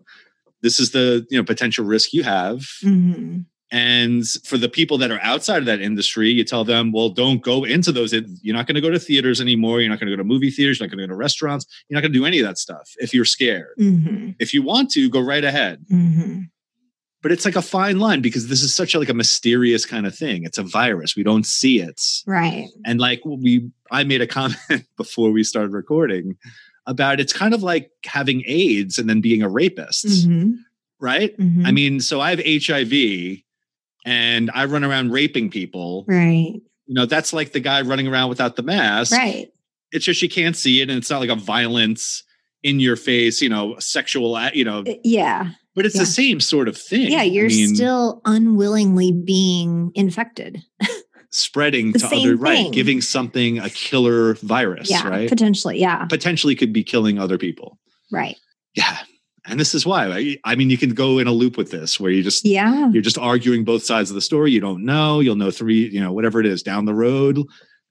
this 0.61 0.79
is 0.79 0.91
the 0.91 1.25
you 1.29 1.37
know 1.37 1.43
potential 1.43 1.85
risk 1.85 2.13
you 2.13 2.23
have." 2.23 2.59
Mhm. 2.83 3.45
And 3.71 4.23
for 4.45 4.57
the 4.59 4.69
people 4.69 4.97
that 4.99 5.09
are 5.11 5.19
outside 5.21 5.57
of 5.57 5.65
that 5.65 5.81
industry, 5.81 6.29
you 6.31 6.43
tell 6.43 6.63
them, 6.63 6.91
well, 6.91 7.09
don't 7.09 7.41
go 7.41 7.63
into 7.65 7.91
those. 7.91 8.13
You're 8.13 8.55
not 8.55 8.67
going 8.67 8.75
to 8.75 8.81
go 8.81 8.91
to 8.91 8.99
theaters 8.99 9.41
anymore. 9.41 9.81
You're 9.81 9.89
not 9.89 9.99
going 9.99 10.09
to 10.09 10.15
go 10.15 10.21
to 10.21 10.23
movie 10.23 10.51
theaters. 10.51 10.79
You're 10.79 10.85
not 10.87 10.91
going 10.95 10.99
to 11.01 11.07
go 11.07 11.13
to 11.13 11.17
restaurants. 11.17 11.65
You're 11.89 11.95
not 11.97 12.01
going 12.01 12.13
to 12.13 12.19
do 12.19 12.25
any 12.25 12.39
of 12.39 12.45
that 12.45 12.59
stuff 12.59 12.87
if 12.99 13.11
you're 13.13 13.25
scared. 13.25 13.73
Mhm. 13.79 14.35
If 14.39 14.53
you 14.53 14.61
want 14.61 14.91
to, 14.91 15.09
go 15.09 15.19
right 15.19 15.43
ahead. 15.43 15.79
Mhm. 15.91 16.43
But 17.25 17.31
it's 17.31 17.43
like 17.43 17.55
a 17.55 17.61
fine 17.63 17.97
line 17.97 18.21
because 18.21 18.49
this 18.49 18.61
is 18.61 18.71
such 18.75 18.93
a, 18.93 18.99
like 18.99 19.09
a 19.09 19.13
mysterious 19.15 19.83
kind 19.83 20.05
of 20.05 20.15
thing. 20.15 20.43
It's 20.43 20.59
a 20.59 20.63
virus. 20.63 21.15
We 21.15 21.23
don't 21.23 21.43
see 21.43 21.79
it. 21.79 21.99
Right. 22.27 22.67
And 22.85 22.99
like 22.99 23.19
we, 23.25 23.67
I 23.89 24.03
made 24.03 24.21
a 24.21 24.27
comment 24.37 24.59
before 24.95 25.31
we 25.31 25.43
started 25.43 25.71
recording 25.71 26.37
about 26.85 27.19
it's 27.19 27.33
kind 27.33 27.55
of 27.55 27.63
like 27.63 27.89
having 28.05 28.43
AIDS 28.45 28.99
and 28.99 29.09
then 29.09 29.21
being 29.21 29.41
a 29.41 29.49
rapist, 29.49 30.05
Mhm. 30.05 30.57
right? 30.99 31.35
Mhm. 31.39 31.65
I 31.65 31.71
mean, 31.71 31.99
so 31.99 32.21
I 32.21 32.29
have 32.29 32.39
HIV 32.45 33.41
and 34.05 34.51
I 34.53 34.65
run 34.65 34.83
around 34.83 35.09
raping 35.11 35.49
people. 35.49 36.05
right. 36.07 36.53
You 36.85 36.93
know, 36.93 37.07
that's 37.07 37.33
like 37.33 37.53
the 37.53 37.59
guy 37.59 37.81
running 37.81 38.07
around 38.07 38.29
without 38.29 38.55
the 38.55 38.61
mask. 38.61 39.11
Right. 39.13 39.47
It's 39.91 40.05
just 40.05 40.21
you 40.21 40.29
can't 40.29 40.55
see 40.55 40.81
it 40.81 40.91
and 40.91 40.99
it's 40.99 41.09
not 41.09 41.21
like 41.21 41.31
a 41.31 41.35
violence 41.35 42.21
in 42.61 42.79
your 42.79 42.95
face, 42.95 43.41
you 43.41 43.49
know, 43.49 43.77
sexual, 43.79 44.39
you 44.53 44.63
know, 44.65 44.83
Yeah. 45.03 45.49
But 45.75 45.85
it's 45.85 45.95
yeah. 45.95 46.01
the 46.01 46.07
same 46.07 46.39
sort 46.39 46.67
of 46.67 46.77
thing. 46.77 47.11
Yeah. 47.11 47.23
You're 47.23 47.47
mean, 47.47 47.75
still 47.75 48.21
unwillingly 48.25 49.11
being 49.11 49.91
infected. 49.93 50.63
spreading 51.35 51.91
the 51.91 51.99
to 51.99 52.15
other, 52.15 52.37
right? 52.37 52.71
Giving 52.71 53.01
something 53.01 53.59
a 53.59 53.69
killer 53.69 54.35
virus, 54.35 54.89
yeah. 54.89 55.07
right? 55.07 55.29
Potentially. 55.29 55.79
Yeah. 55.79 56.05
Potentially 56.05 56.55
could 56.55 56.71
be 56.71 56.83
killing 56.83 57.19
other 57.19 57.37
people. 57.37 57.77
Right. 58.11 58.37
Yeah. 58.73 58.97
And 59.45 59.59
this 59.59 59.75
is 59.75 59.85
why, 59.85 60.07
I, 60.07 60.37
I 60.43 60.55
mean, 60.55 60.69
you 60.69 60.77
can 60.77 60.91
go 60.91 61.19
in 61.19 61.27
a 61.27 61.31
loop 61.31 61.57
with 61.57 61.71
this 61.71 61.99
where 61.99 62.09
you 62.09 62.23
just, 62.23 62.45
Yeah. 62.45 62.89
you're 62.89 63.03
just 63.03 63.17
arguing 63.17 63.63
both 63.63 63.83
sides 63.83 64.09
of 64.09 64.15
the 64.15 64.21
story. 64.21 64.51
You 64.51 64.59
don't 64.59 64.83
know. 64.83 65.19
You'll 65.19 65.35
know 65.35 65.51
three, 65.51 65.87
you 65.89 65.99
know, 65.99 66.13
whatever 66.13 66.39
it 66.39 66.45
is 66.45 66.63
down 66.63 66.85
the 66.85 66.95
road. 66.95 67.39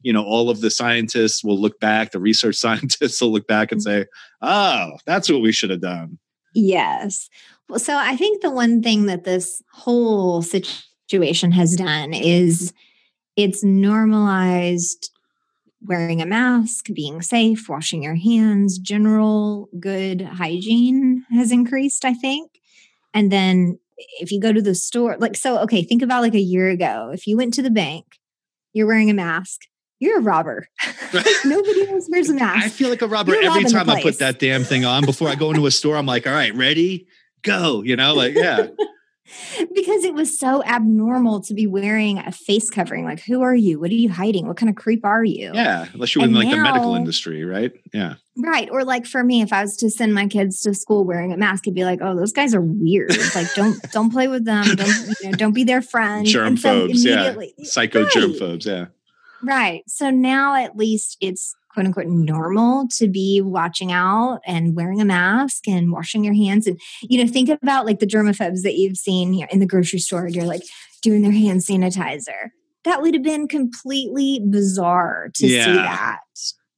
You 0.00 0.12
know, 0.12 0.24
all 0.24 0.50
of 0.50 0.60
the 0.60 0.70
scientists 0.70 1.44
will 1.44 1.60
look 1.60 1.78
back, 1.80 2.10
the 2.10 2.20
research 2.20 2.56
scientists 2.64 3.20
will 3.20 3.32
look 3.32 3.46
back 3.46 3.72
and 3.72 3.80
mm-hmm. 3.80 4.02
say, 4.02 4.06
oh, 4.42 4.92
that's 5.06 5.30
what 5.30 5.42
we 5.42 5.52
should 5.52 5.70
have 5.70 5.80
done. 5.80 6.18
Yes. 6.54 7.28
Well, 7.68 7.78
so 7.78 7.96
I 7.96 8.16
think 8.16 8.42
the 8.42 8.50
one 8.50 8.82
thing 8.82 9.06
that 9.06 9.24
this 9.24 9.62
whole 9.72 10.42
situation 10.42 11.52
has 11.52 11.76
done 11.76 12.12
is 12.12 12.72
it's 13.36 13.64
normalized 13.64 15.10
wearing 15.84 16.22
a 16.22 16.26
mask, 16.26 16.86
being 16.94 17.20
safe, 17.20 17.68
washing 17.68 18.02
your 18.02 18.14
hands, 18.14 18.78
general 18.78 19.68
good 19.78 20.22
hygiene 20.22 21.24
has 21.30 21.52
increased, 21.52 22.04
I 22.04 22.14
think. 22.14 22.50
And 23.12 23.30
then 23.30 23.78
if 24.20 24.32
you 24.32 24.40
go 24.40 24.52
to 24.52 24.62
the 24.62 24.74
store, 24.74 25.16
like, 25.18 25.36
so, 25.36 25.58
okay, 25.58 25.82
think 25.82 26.02
about 26.02 26.22
like 26.22 26.34
a 26.34 26.40
year 26.40 26.68
ago. 26.68 27.10
If 27.12 27.26
you 27.26 27.36
went 27.36 27.54
to 27.54 27.62
the 27.62 27.70
bank, 27.70 28.06
you're 28.72 28.86
wearing 28.86 29.10
a 29.10 29.14
mask, 29.14 29.62
you're 30.00 30.18
a 30.18 30.22
robber. 30.22 30.68
Nobody 31.44 31.88
else 31.88 32.08
wears 32.10 32.30
a 32.30 32.34
mask. 32.34 32.64
I 32.64 32.68
feel 32.68 32.88
like 32.88 33.02
a 33.02 33.06
robber 33.06 33.34
You're 33.34 33.44
every 33.44 33.64
time 33.64 33.88
I 33.88 34.02
put 34.02 34.18
that 34.18 34.38
damn 34.38 34.64
thing 34.64 34.84
on. 34.84 35.04
Before 35.04 35.28
I 35.28 35.34
go 35.34 35.50
into 35.50 35.66
a 35.66 35.70
store, 35.70 35.96
I'm 35.96 36.06
like, 36.06 36.26
all 36.26 36.32
right, 36.32 36.54
ready, 36.54 37.06
go. 37.44 37.82
You 37.82 37.94
know, 37.96 38.14
like, 38.14 38.34
yeah. 38.34 38.66
because 39.74 40.04
it 40.04 40.14
was 40.14 40.38
so 40.38 40.62
abnormal 40.64 41.40
to 41.40 41.54
be 41.54 41.66
wearing 41.66 42.18
a 42.18 42.30
face 42.30 42.70
covering. 42.70 43.04
Like, 43.04 43.20
who 43.22 43.42
are 43.42 43.54
you? 43.54 43.80
What 43.80 43.90
are 43.90 43.94
you 43.94 44.10
hiding? 44.10 44.46
What 44.46 44.56
kind 44.56 44.68
of 44.68 44.76
creep 44.76 45.04
are 45.04 45.24
you? 45.24 45.50
Yeah. 45.54 45.86
Unless 45.92 46.14
you're 46.14 46.24
in 46.24 46.30
And 46.30 46.38
like 46.38 46.50
the 46.50 46.56
medical 46.60 46.94
industry, 46.94 47.44
right? 47.44 47.72
Yeah. 47.92 48.14
Right. 48.36 48.68
Or 48.70 48.84
like 48.84 49.06
for 49.06 49.22
me, 49.24 49.40
if 49.42 49.52
I 49.52 49.62
was 49.62 49.76
to 49.78 49.90
send 49.90 50.14
my 50.14 50.26
kids 50.26 50.60
to 50.62 50.74
school 50.74 51.04
wearing 51.04 51.32
a 51.32 51.36
mask, 51.36 51.66
it'd 51.66 51.74
be 51.74 51.84
like, 51.84 52.00
oh, 52.02 52.14
those 52.16 52.32
guys 52.32 52.54
are 52.54 52.60
weird. 52.60 53.16
like, 53.34 53.52
don't 53.54 53.80
don't 53.92 54.10
play 54.10 54.28
with 54.28 54.44
them. 54.44 54.64
Don't 54.76 55.08
you 55.22 55.30
know? 55.30 55.36
Don't 55.36 55.54
be 55.54 55.64
their 55.64 55.82
friend. 55.82 56.26
Germ 56.26 56.48
And 56.48 56.60
so 56.60 56.86
phobes, 56.88 57.04
yeah. 57.04 57.34
Psycho 57.62 58.02
Right. 58.02 58.12
germ 58.12 58.34
phobes. 58.34 58.66
Yeah. 58.66 58.86
Right. 59.42 59.82
So 59.86 60.10
now 60.10 60.54
at 60.54 60.76
least 60.76 61.16
it's 61.20 61.54
quote 61.74 61.86
unquote 61.86 62.06
normal 62.06 62.86
to 62.96 63.08
be 63.08 63.40
watching 63.42 63.92
out 63.92 64.40
and 64.46 64.74
wearing 64.74 65.00
a 65.00 65.04
mask 65.04 65.68
and 65.68 65.92
washing 65.92 66.24
your 66.24 66.34
hands. 66.34 66.66
And, 66.66 66.80
you 67.02 67.22
know, 67.22 67.30
think 67.30 67.48
about 67.48 67.84
like 67.84 67.98
the 67.98 68.06
germaphobes 68.06 68.62
that 68.62 68.76
you've 68.76 68.96
seen 68.96 69.32
here 69.32 69.48
in 69.50 69.58
the 69.58 69.66
grocery 69.66 69.98
store. 69.98 70.28
You're 70.28 70.44
like 70.44 70.62
doing 71.02 71.22
their 71.22 71.32
hand 71.32 71.60
sanitizer. 71.60 72.50
That 72.84 73.02
would 73.02 73.14
have 73.14 73.22
been 73.22 73.48
completely 73.48 74.40
bizarre 74.48 75.30
to 75.34 75.48
see 75.48 75.56
that 75.56 76.20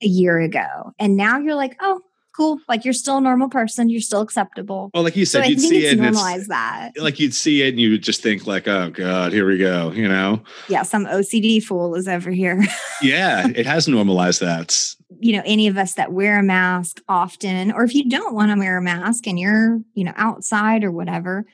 a 0.02 0.06
year 0.06 0.40
ago. 0.40 0.92
And 0.98 1.16
now 1.16 1.38
you're 1.38 1.54
like, 1.54 1.76
oh, 1.80 2.00
cool. 2.36 2.58
Like 2.68 2.84
you're 2.84 2.94
still 2.94 3.16
a 3.16 3.20
normal 3.20 3.48
person. 3.48 3.88
You're 3.88 4.00
still 4.00 4.20
acceptable. 4.20 4.90
Well, 4.92 5.02
like 5.02 5.16
you 5.16 5.24
said, 5.24 5.42
I 5.44 5.46
you'd 5.46 5.60
see 5.60 5.86
it. 5.86 5.98
It's, 5.98 6.48
that. 6.48 6.92
like 6.98 7.18
you'd 7.18 7.34
see 7.34 7.62
it 7.62 7.70
and 7.70 7.80
you 7.80 7.90
would 7.92 8.02
just 8.02 8.22
think 8.22 8.46
like, 8.46 8.68
oh 8.68 8.90
God, 8.90 9.32
here 9.32 9.46
we 9.46 9.58
go. 9.58 9.90
You 9.92 10.08
know? 10.08 10.42
Yeah, 10.68 10.82
some 10.82 11.06
OCD 11.06 11.62
fool 11.62 11.94
is 11.94 12.06
over 12.08 12.30
here. 12.30 12.62
Yeah. 13.02 13.46
it 13.54 13.66
has 13.66 13.86
normalized 13.88 14.40
that. 14.40 14.74
you 15.20 15.32
know 15.36 15.42
any 15.44 15.66
of 15.68 15.76
us 15.76 15.94
that 15.94 16.12
wear 16.12 16.38
a 16.38 16.42
mask 16.42 17.00
often 17.08 17.70
or 17.72 17.84
if 17.84 17.94
you 17.94 18.08
don't 18.08 18.34
want 18.34 18.50
to 18.50 18.58
wear 18.58 18.78
a 18.78 18.82
mask 18.82 19.26
and 19.26 19.38
you're 19.38 19.80
you 19.94 20.02
know 20.02 20.14
outside 20.16 20.82
or 20.82 20.90
whatever 20.90 21.44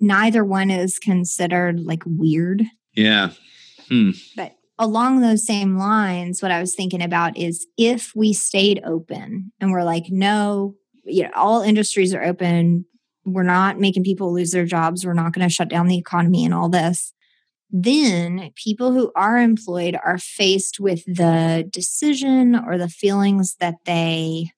neither 0.00 0.42
one 0.42 0.70
is 0.70 0.98
considered 0.98 1.80
like 1.80 2.02
weird 2.06 2.64
Yeah. 2.94 3.32
Hmm. 3.88 4.12
but 4.36 4.56
along 4.80 5.20
those 5.20 5.46
same 5.46 5.76
lines 5.76 6.42
what 6.42 6.50
i 6.50 6.60
was 6.60 6.74
thinking 6.74 7.02
about 7.02 7.36
is 7.36 7.66
if 7.76 8.12
we 8.16 8.32
stayed 8.32 8.82
open 8.84 9.52
and 9.60 9.70
we're 9.70 9.84
like 9.84 10.06
no 10.08 10.74
you 11.04 11.22
know 11.22 11.30
all 11.36 11.62
industries 11.62 12.12
are 12.12 12.24
open 12.24 12.84
we're 13.24 13.42
not 13.42 13.78
making 13.78 14.02
people 14.02 14.32
lose 14.32 14.50
their 14.50 14.66
jobs 14.66 15.06
we're 15.06 15.14
not 15.14 15.32
going 15.32 15.46
to 15.46 15.54
shut 15.54 15.68
down 15.68 15.86
the 15.86 15.98
economy 15.98 16.44
and 16.44 16.52
all 16.52 16.68
this 16.68 17.12
then 17.72 18.50
people 18.56 18.92
who 18.92 19.12
are 19.14 19.38
employed 19.38 19.96
are 20.04 20.18
faced 20.18 20.80
with 20.80 21.04
the 21.04 21.68
decision 21.70 22.56
or 22.56 22.76
the 22.76 22.88
feelings 22.88 23.56
that 23.60 23.76
they 23.84 24.50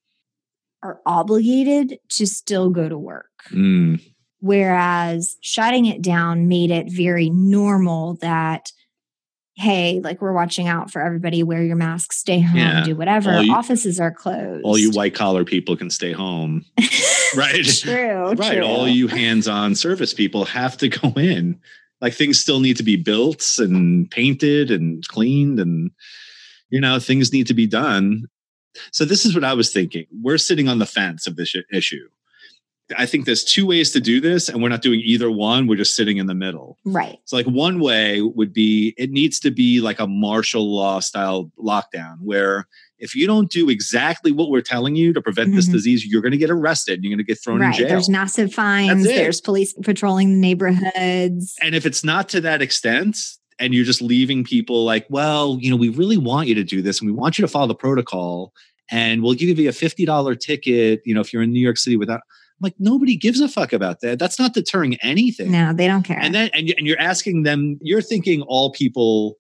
are 0.82 1.00
obligated 1.06 1.98
to 2.08 2.26
still 2.26 2.70
go 2.70 2.88
to 2.88 2.98
work. 2.98 3.30
Mm. 3.50 4.02
Whereas 4.40 5.36
shutting 5.40 5.86
it 5.86 6.02
down 6.02 6.48
made 6.48 6.70
it 6.70 6.90
very 6.90 7.30
normal 7.30 8.16
that, 8.16 8.72
hey, 9.55 10.00
like 10.03 10.20
we're 10.22 10.32
watching 10.32 10.66
out 10.66 10.90
for 10.90 11.03
everybody, 11.03 11.42
wear 11.42 11.62
your 11.62 11.76
mask, 11.76 12.12
stay 12.12 12.40
home, 12.40 12.57
Yeah. 12.57 12.84
do 12.84 12.96
whatever. 12.96 13.42
You- 13.42 13.53
Offices 13.53 14.00
are 14.00 14.11
closed. 14.11 14.64
All 14.64 14.78
you 14.78 14.90
white 14.90 15.14
collar 15.14 15.44
people 15.44 15.76
can 15.76 15.90
stay 15.90 16.12
home. 16.12 16.64
Right. 17.34 17.64
true. 17.64 18.32
right. 18.34 18.53
true. 18.57 18.62
All 18.62 18.86
you 18.86 19.09
hands 19.09 19.48
on 19.48 19.74
service 19.74 20.12
people 20.12 20.44
have 20.44 20.76
to 20.76 20.88
go 20.90 21.12
in. 21.16 21.59
Like 22.03 22.12
things 22.12 22.38
still 22.38 22.61
need 22.61 22.76
to 22.76 22.82
be 22.82 22.96
built 22.96 23.42
and 23.59 24.11
painted 24.11 24.70
and 24.70 25.07
cleaned 25.09 25.59
and, 25.59 25.92
you 26.68 26.78
know, 26.78 26.98
things 26.98 27.32
need 27.32 27.46
to 27.46 27.55
be 27.55 27.66
done. 27.66 28.26
So 28.90 29.07
this 29.07 29.24
is 29.24 29.34
what 29.34 29.44
I 29.44 29.55
was 29.55 29.72
thinking. 29.72 30.05
We're 30.22 30.36
sitting 30.36 30.68
on 30.68 30.78
the 30.78 30.84
fence 30.84 31.26
of 31.26 31.36
this 31.36 31.55
issue. 31.72 32.07
I 32.98 33.06
think 33.06 33.24
there's 33.24 33.44
two 33.44 33.64
ways 33.66 33.90
to 33.92 34.00
do 34.00 34.20
this, 34.20 34.48
and 34.48 34.62
we're 34.62 34.68
not 34.68 34.82
doing 34.82 35.00
either 35.04 35.30
one. 35.30 35.66
We're 35.66 35.76
just 35.76 35.94
sitting 35.94 36.18
in 36.18 36.26
the 36.26 36.34
middle. 36.34 36.78
Right. 36.84 37.16
So, 37.24 37.36
like, 37.36 37.46
one 37.46 37.80
way 37.80 38.20
would 38.20 38.52
be 38.52 38.94
it 38.98 39.10
needs 39.10 39.38
to 39.40 39.50
be 39.50 39.80
like 39.80 39.98
a 40.00 40.06
martial 40.06 40.74
law 40.74 41.00
style 41.00 41.50
lockdown 41.58 42.16
where 42.20 42.66
if 42.98 43.14
you 43.14 43.26
don't 43.26 43.50
do 43.50 43.68
exactly 43.68 44.30
what 44.30 44.50
we're 44.50 44.60
telling 44.60 44.94
you 44.94 45.12
to 45.12 45.20
prevent 45.22 45.54
this 45.54 45.68
Mhm. 45.68 45.72
disease, 45.72 46.06
you're 46.06 46.22
going 46.22 46.32
to 46.32 46.38
get 46.38 46.50
arrested. 46.50 47.02
You're 47.02 47.10
going 47.10 47.18
to 47.18 47.24
get 47.24 47.42
thrown 47.42 47.62
in 47.62 47.72
jail. 47.72 47.88
There's 47.88 48.08
massive 48.08 48.52
fines. 48.52 49.04
There's 49.04 49.40
police 49.40 49.72
patrolling 49.82 50.34
the 50.34 50.38
neighborhoods. 50.40 51.54
and 51.62 51.74
if 51.74 51.86
it's 51.86 52.04
not 52.04 52.28
to 52.30 52.40
that 52.42 52.62
extent, 52.62 53.16
and 53.58 53.74
you're 53.74 53.84
just 53.84 54.02
leaving 54.02 54.42
people 54.44 54.84
like, 54.84 55.06
well, 55.08 55.56
you 55.60 55.70
know, 55.70 55.76
we 55.76 55.88
really 55.88 56.16
want 56.16 56.48
you 56.48 56.54
to 56.56 56.64
do 56.64 56.82
this 56.82 57.00
and 57.00 57.08
we 57.08 57.12
want 57.16 57.38
you 57.38 57.42
to 57.42 57.48
follow 57.48 57.66
the 57.68 57.74
protocol 57.74 58.52
and 58.90 59.22
we'll 59.22 59.34
give 59.34 59.56
you 59.58 59.68
a 59.68 59.72
$50 59.72 60.34
ticket, 60.40 61.00
you 61.04 61.14
know, 61.14 61.20
if 61.20 61.32
you're 61.32 61.42
in 61.42 61.52
New 61.52 61.60
York 61.60 61.76
City 61.78 61.96
without 61.96 62.20
like 62.62 62.74
nobody 62.78 63.16
gives 63.16 63.40
a 63.40 63.48
fuck 63.48 63.72
about 63.72 64.00
that. 64.00 64.18
That's 64.18 64.38
not 64.38 64.54
deterring 64.54 64.96
anything. 65.02 65.50
No, 65.50 65.72
they 65.72 65.86
don't 65.86 66.02
care. 66.04 66.18
And 66.20 66.34
then 66.34 66.50
and, 66.54 66.72
and 66.78 66.86
you're 66.86 67.00
asking 67.00 67.42
them, 67.42 67.78
you're 67.82 68.02
thinking 68.02 68.42
all 68.42 68.70
people 68.72 69.36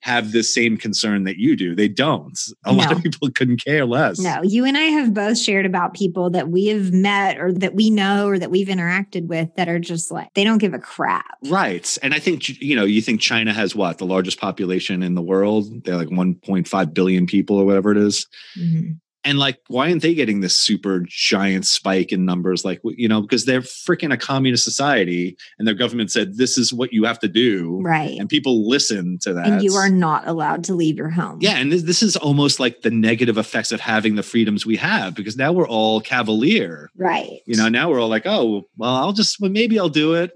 have 0.00 0.32
the 0.32 0.42
same 0.42 0.76
concern 0.76 1.24
that 1.24 1.38
you 1.38 1.56
do. 1.56 1.74
They 1.74 1.88
don't. 1.88 2.38
A 2.66 2.74
lot 2.74 2.92
of 2.92 3.02
people 3.02 3.30
couldn't 3.30 3.64
care 3.64 3.86
less. 3.86 4.18
no, 4.18 4.42
you 4.42 4.66
and 4.66 4.76
I 4.76 4.82
have 4.82 5.14
both 5.14 5.38
shared 5.38 5.64
about 5.64 5.94
people 5.94 6.28
that 6.30 6.50
we 6.50 6.66
have 6.66 6.92
met 6.92 7.38
or 7.40 7.54
that 7.54 7.74
we 7.74 7.88
know 7.88 8.26
or 8.28 8.38
that 8.38 8.50
we've 8.50 8.68
interacted 8.68 9.28
with 9.28 9.48
that 9.56 9.66
are 9.66 9.78
just 9.78 10.10
like, 10.10 10.28
they 10.34 10.44
don't 10.44 10.58
give 10.58 10.74
a 10.74 10.78
crap. 10.78 11.24
Right. 11.46 11.96
And 12.02 12.12
I 12.12 12.18
think, 12.18 12.60
you 12.60 12.76
know, 12.76 12.84
you 12.84 13.00
think 13.00 13.22
China 13.22 13.54
has 13.54 13.74
what? 13.74 13.96
The 13.96 14.04
largest 14.04 14.38
population 14.38 15.02
in 15.02 15.14
the 15.14 15.22
world? 15.22 15.84
They're 15.84 15.96
like 15.96 16.08
1.5 16.08 16.92
billion 16.92 17.24
people 17.26 17.56
or 17.56 17.64
whatever 17.64 17.90
it 17.90 17.96
is. 17.96 18.26
Mhm. 18.58 18.98
And 19.24 19.38
like, 19.38 19.58
why 19.68 19.88
aren't 19.88 20.02
they 20.02 20.14
getting 20.14 20.40
this 20.40 20.58
super 20.58 21.02
giant 21.06 21.64
spike 21.64 22.12
in 22.12 22.26
numbers? 22.26 22.64
Like, 22.64 22.80
you 22.84 23.08
know, 23.08 23.22
because 23.22 23.46
they're 23.46 23.62
freaking 23.62 24.12
a 24.12 24.18
communist 24.18 24.64
society 24.64 25.36
and 25.58 25.66
their 25.66 25.74
government 25.74 26.12
said, 26.12 26.36
this 26.36 26.58
is 26.58 26.74
what 26.74 26.92
you 26.92 27.04
have 27.04 27.18
to 27.20 27.28
do. 27.28 27.80
Right. 27.82 28.18
And 28.18 28.28
people 28.28 28.68
listen 28.68 29.18
to 29.22 29.32
that. 29.32 29.46
And 29.46 29.62
you 29.62 29.74
are 29.74 29.88
not 29.88 30.28
allowed 30.28 30.62
to 30.64 30.74
leave 30.74 30.98
your 30.98 31.08
home. 31.08 31.38
Yeah, 31.40 31.56
and 31.56 31.72
this, 31.72 31.82
this 31.82 32.02
is 32.02 32.16
almost 32.16 32.60
like 32.60 32.82
the 32.82 32.90
negative 32.90 33.38
effects 33.38 33.72
of 33.72 33.80
having 33.80 34.16
the 34.16 34.22
freedoms 34.22 34.66
we 34.66 34.76
have 34.76 35.14
because 35.14 35.36
now 35.36 35.52
we're 35.52 35.68
all 35.68 36.02
cavalier. 36.02 36.90
Right. 36.96 37.40
You 37.46 37.56
know, 37.56 37.70
now 37.70 37.88
we're 37.88 38.00
all 38.00 38.08
like, 38.08 38.26
oh, 38.26 38.64
well, 38.76 38.94
I'll 38.94 39.12
just 39.12 39.40
well, 39.40 39.50
maybe 39.50 39.78
I'll 39.78 39.88
do 39.88 40.14
it. 40.14 40.32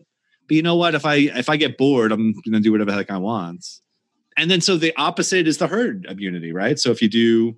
But 0.49 0.55
you 0.55 0.63
know 0.63 0.77
what? 0.77 0.95
If 0.95 1.05
I 1.05 1.17
if 1.17 1.51
I 1.51 1.57
get 1.57 1.77
bored, 1.77 2.11
I'm 2.11 2.33
gonna 2.47 2.61
do 2.61 2.73
whatever 2.73 2.93
the 2.93 2.97
heck 2.97 3.11
I 3.11 3.19
want. 3.19 3.67
And 4.39 4.51
then 4.51 4.63
so 4.63 4.77
the 4.77 4.95
opposite 4.97 5.47
is 5.47 5.59
the 5.59 5.67
herd 5.67 6.07
immunity, 6.09 6.53
right? 6.53 6.79
So 6.79 6.91
if 6.91 7.03
you 7.03 7.09
do 7.09 7.57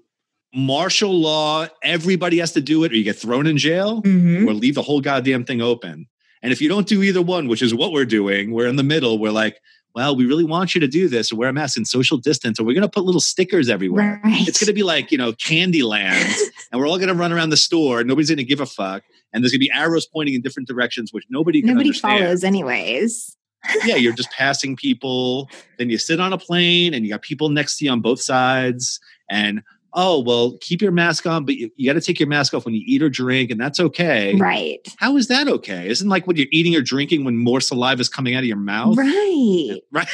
martial 0.55 1.13
law, 1.13 1.67
everybody 1.83 2.39
has 2.39 2.53
to 2.53 2.61
do 2.61 2.85
it, 2.85 2.93
or 2.93 2.97
you 2.97 3.05
get 3.05 3.17
thrown 3.17 3.47
in 3.47 3.57
jail, 3.57 4.03
Mhm. 4.03 4.47
or 4.47 4.55
leave 4.55 4.75
the 4.75 4.83
whole 4.83 5.01
goddamn 5.01 5.45
thing 5.45 5.61
open. 5.61 6.07
And 6.43 6.53
if 6.53 6.61
you 6.61 6.69
don't 6.69 6.87
do 6.87 7.03
either 7.03 7.23
one, 7.23 7.49
which 7.49 7.63
is 7.63 7.75
what 7.75 7.93
we're 7.93 8.05
doing, 8.07 8.51
we're 8.51 8.67
in 8.67 8.77
the 8.77 8.83
middle. 8.83 9.19
We're 9.19 9.31
like, 9.31 9.57
well, 9.95 10.15
we 10.17 10.25
really 10.25 10.45
want 10.45 10.75
you 10.75 10.81
to 10.81 10.89
do 10.89 11.09
this, 11.09 11.31
or 11.33 11.37
wear 11.37 11.49
a 11.49 11.53
mask 11.53 11.77
and 11.77 11.87
social 11.87 12.17
distance, 12.17 12.59
or 12.59 12.65
we're 12.65 12.75
going 12.75 12.83
to 12.83 12.89
put 12.89 13.05
little 13.05 13.21
stickers 13.21 13.69
everywhere. 13.69 14.21
Right. 14.25 14.47
It's 14.49 14.59
going 14.59 14.69
to 14.69 14.73
be 14.73 14.83
like, 14.85 15.11
you 15.13 15.19
know, 15.19 15.33
Candyland, 15.33 16.33
and 16.73 16.81
we're 16.81 16.87
all 16.89 16.97
going 16.99 17.09
to 17.09 17.15
run 17.15 17.33
around 17.33 17.51
the 17.51 17.57
store. 17.57 18.03
Nobody's 18.05 18.31
going 18.31 18.39
to 18.39 18.45
give 18.45 18.61
a 18.61 18.67
fuck. 18.67 19.03
And 19.33 19.43
there's 19.45 19.53
going 19.53 19.61
to 19.61 19.67
be 19.67 19.71
arrows 19.73 20.07
pointing 20.07 20.35
in 20.35 20.41
different 20.43 20.69
directions, 20.69 21.13
which 21.13 21.25
nobody 21.31 21.61
can 21.61 21.69
Nobody 21.71 21.91
understand. 21.91 22.21
follows, 22.21 22.45
anyways. 22.45 23.37
yeah, 23.85 23.97
you're 23.97 24.15
just 24.15 24.31
passing 24.31 24.75
people. 24.75 25.49
Then 25.79 25.91
you 25.91 25.99
sit 25.99 26.19
on 26.19 26.33
a 26.33 26.39
plane 26.39 26.95
and 26.95 27.05
you 27.05 27.11
got 27.11 27.23
people 27.23 27.49
next 27.51 27.79
to 27.79 27.85
you 27.85 27.91
on 27.91 28.01
both 28.01 28.21
sides. 28.21 28.99
And 29.29 29.61
oh, 29.95 30.21
well, 30.21 30.57
keep 30.61 30.83
your 30.83 30.93
mask 30.93 31.27
on, 31.27 31.45
but 31.45 31.57
you, 31.57 31.71
you 31.77 31.89
got 31.89 31.99
to 31.99 32.05
take 32.05 32.21
your 32.21 32.29
mask 32.29 32.55
off 32.55 32.65
when 32.65 32.75
you 32.75 32.83
eat 32.87 33.03
or 33.03 33.09
drink, 33.09 33.51
and 33.51 33.61
that's 33.61 33.81
okay. 33.81 34.35
Right. 34.37 34.87
How 34.99 35.17
is 35.17 35.29
that 35.29 35.49
okay? 35.49 35.89
Isn't 35.89 36.09
like 36.09 36.27
when 36.27 36.37
you're 36.37 36.47
eating 36.51 36.75
or 36.77 36.83
drinking 36.83 37.25
when 37.25 37.37
more 37.37 37.61
saliva 37.61 38.01
is 38.01 38.09
coming 38.09 38.35
out 38.35 38.41
of 38.41 38.47
your 38.47 38.57
mouth? 38.57 38.97
Right. 38.97 39.81
Right. 39.93 40.07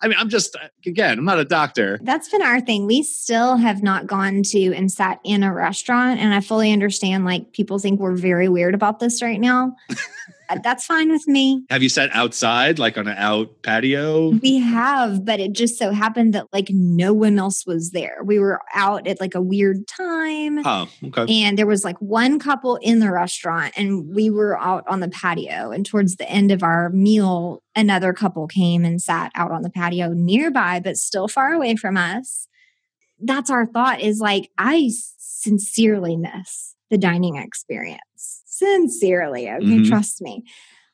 I 0.00 0.08
mean, 0.08 0.16
I'm 0.18 0.28
just, 0.28 0.56
uh, 0.56 0.68
again, 0.84 1.18
I'm 1.18 1.24
not 1.24 1.38
a 1.38 1.44
doctor. 1.44 1.98
That's 2.02 2.28
been 2.28 2.42
our 2.42 2.60
thing. 2.60 2.86
We 2.86 3.02
still 3.02 3.56
have 3.56 3.82
not 3.82 4.06
gone 4.06 4.42
to 4.44 4.74
and 4.74 4.90
sat 4.90 5.20
in 5.24 5.44
a 5.44 5.52
restaurant. 5.52 6.18
And 6.18 6.34
I 6.34 6.40
fully 6.40 6.72
understand, 6.72 7.24
like, 7.24 7.52
people 7.52 7.78
think 7.78 8.00
we're 8.00 8.16
very 8.16 8.48
weird 8.48 8.74
about 8.74 8.98
this 8.98 9.22
right 9.22 9.40
now. 9.40 9.76
Uh, 10.56 10.60
That's 10.62 10.84
fine 10.84 11.10
with 11.10 11.26
me. 11.26 11.64
Have 11.70 11.82
you 11.82 11.88
sat 11.88 12.10
outside, 12.12 12.78
like 12.78 12.96
on 12.98 13.08
an 13.08 13.16
out 13.16 13.62
patio? 13.62 14.30
We 14.30 14.58
have, 14.58 15.24
but 15.24 15.40
it 15.40 15.52
just 15.52 15.78
so 15.78 15.92
happened 15.92 16.34
that, 16.34 16.46
like, 16.52 16.68
no 16.70 17.12
one 17.12 17.38
else 17.38 17.66
was 17.66 17.90
there. 17.90 18.18
We 18.24 18.38
were 18.38 18.60
out 18.74 19.06
at 19.06 19.20
like 19.20 19.34
a 19.34 19.40
weird 19.40 19.86
time. 19.86 20.64
Oh, 20.64 20.88
okay. 21.04 21.42
And 21.42 21.58
there 21.58 21.66
was 21.66 21.84
like 21.84 21.98
one 21.98 22.38
couple 22.38 22.76
in 22.76 22.98
the 22.98 23.10
restaurant, 23.10 23.74
and 23.76 24.14
we 24.14 24.30
were 24.30 24.58
out 24.58 24.84
on 24.88 25.00
the 25.00 25.08
patio. 25.08 25.70
And 25.70 25.84
towards 25.84 26.16
the 26.16 26.28
end 26.30 26.50
of 26.50 26.62
our 26.62 26.90
meal, 26.90 27.62
another 27.74 28.12
couple 28.12 28.46
came 28.46 28.84
and 28.84 29.00
sat 29.00 29.32
out 29.34 29.52
on 29.52 29.62
the 29.62 29.70
patio 29.70 30.12
nearby, 30.12 30.80
but 30.80 30.96
still 30.96 31.28
far 31.28 31.52
away 31.52 31.76
from 31.76 31.96
us. 31.96 32.48
That's 33.24 33.50
our 33.50 33.66
thought 33.66 34.00
is 34.00 34.18
like, 34.18 34.50
I 34.58 34.90
sincerely 35.18 36.16
miss 36.16 36.74
the 36.90 36.98
dining 36.98 37.36
experience. 37.36 38.41
Sincerely, 38.62 39.50
okay, 39.50 39.78
Mhm. 39.78 39.88
trust 39.88 40.22
me. 40.22 40.44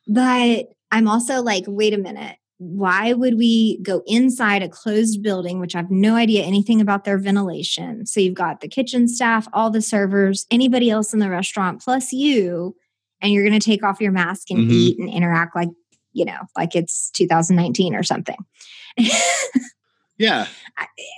But 0.07 0.69
I'm 0.91 1.07
also 1.09 1.43
like, 1.43 1.65
wait 1.67 1.93
a 1.95 1.99
minute. 1.99 2.37
Why 2.57 3.13
would 3.13 3.37
we 3.39 3.79
go 3.83 4.03
inside 4.07 4.63
a 4.63 4.69
closed 4.69 5.23
building, 5.23 5.61
which 5.61 5.77
I 5.77 5.79
have 5.79 5.91
no 5.91 6.17
idea 6.17 6.43
anything 6.45 6.81
about 6.81 7.05
their 7.05 7.19
ventilation? 7.19 8.05
So 8.07 8.19
you've 8.21 8.35
got 8.35 8.61
the 8.61 8.69
kitchen 8.69 9.07
staff, 9.07 9.47
all 9.53 9.71
the 9.71 9.83
servers, 9.83 10.45
anybody 10.51 10.91
else 10.91 11.13
in 11.13 11.21
the 11.21 11.31
restaurant, 11.31 11.81
plus 11.83 12.13
you, 12.13 12.75
and 13.21 13.33
you're 13.33 13.47
going 13.47 13.59
to 13.59 13.65
take 13.65 13.85
off 13.85 14.01
your 14.01 14.11
mask 14.13 14.51
and 14.51 14.69
Mhm. 14.69 14.73
eat 14.73 14.99
and 14.99 15.09
interact 15.09 15.55
like, 15.55 15.69
you 16.13 16.25
know, 16.25 16.39
like 16.57 16.75
it's 16.75 17.11
2019 17.11 17.95
or 17.95 18.03
something. 18.03 18.39
Yeah, 20.21 20.49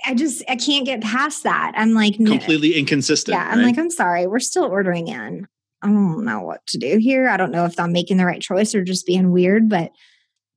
I 0.05 0.13
just, 0.13 0.43
I 0.47 0.55
can't 0.55 0.85
get 0.85 1.01
past 1.01 1.41
that. 1.41 1.71
I'm 1.75 1.93
like, 1.95 2.19
no. 2.19 2.29
completely 2.29 2.75
inconsistent. 2.75 3.33
Yeah, 3.35 3.49
I'm 3.49 3.57
right? 3.57 3.65
like, 3.65 3.79
I'm 3.79 3.89
sorry, 3.89 4.27
we're 4.27 4.37
still 4.39 4.65
ordering 4.65 5.07
in. 5.07 5.47
I 5.81 5.87
don't 5.87 6.23
know 6.25 6.41
what 6.41 6.65
to 6.67 6.77
do 6.77 6.97
here. 6.97 7.27
I 7.29 7.37
don't 7.37 7.51
know 7.51 7.65
if 7.65 7.79
I'm 7.79 7.91
making 7.91 8.17
the 8.17 8.25
right 8.25 8.41
choice 8.41 8.75
or 8.75 8.83
just 8.83 9.05
being 9.05 9.31
weird, 9.31 9.69
but 9.69 9.91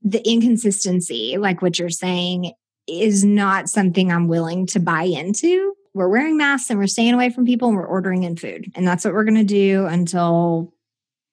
the 0.03 0.27
inconsistency, 0.29 1.37
like 1.39 1.63
what 1.63 1.79
you're 1.79 1.89
saying, 1.89 2.53
is 2.87 3.25
not 3.25 3.69
something 3.69 4.13
I'm 4.13 4.29
willing 4.29 4.67
to 4.69 4.81
buy 4.81 5.05
into. 5.05 5.75
We're 5.95 6.09
wearing 6.09 6.37
masks 6.37 6.71
and 6.71 6.79
we're 6.79 6.87
staying 6.87 7.15
away 7.15 7.31
from 7.31 7.47
people 7.47 7.69
and 7.69 7.77
we're 7.77 7.87
ordering 7.87 8.25
in 8.25 8.37
food. 8.37 8.71
And 8.75 8.87
that's 8.87 9.05
what 9.05 9.15
we're 9.15 9.25
going 9.25 9.37
to 9.37 9.45
do 9.45 9.87
until 9.87 10.75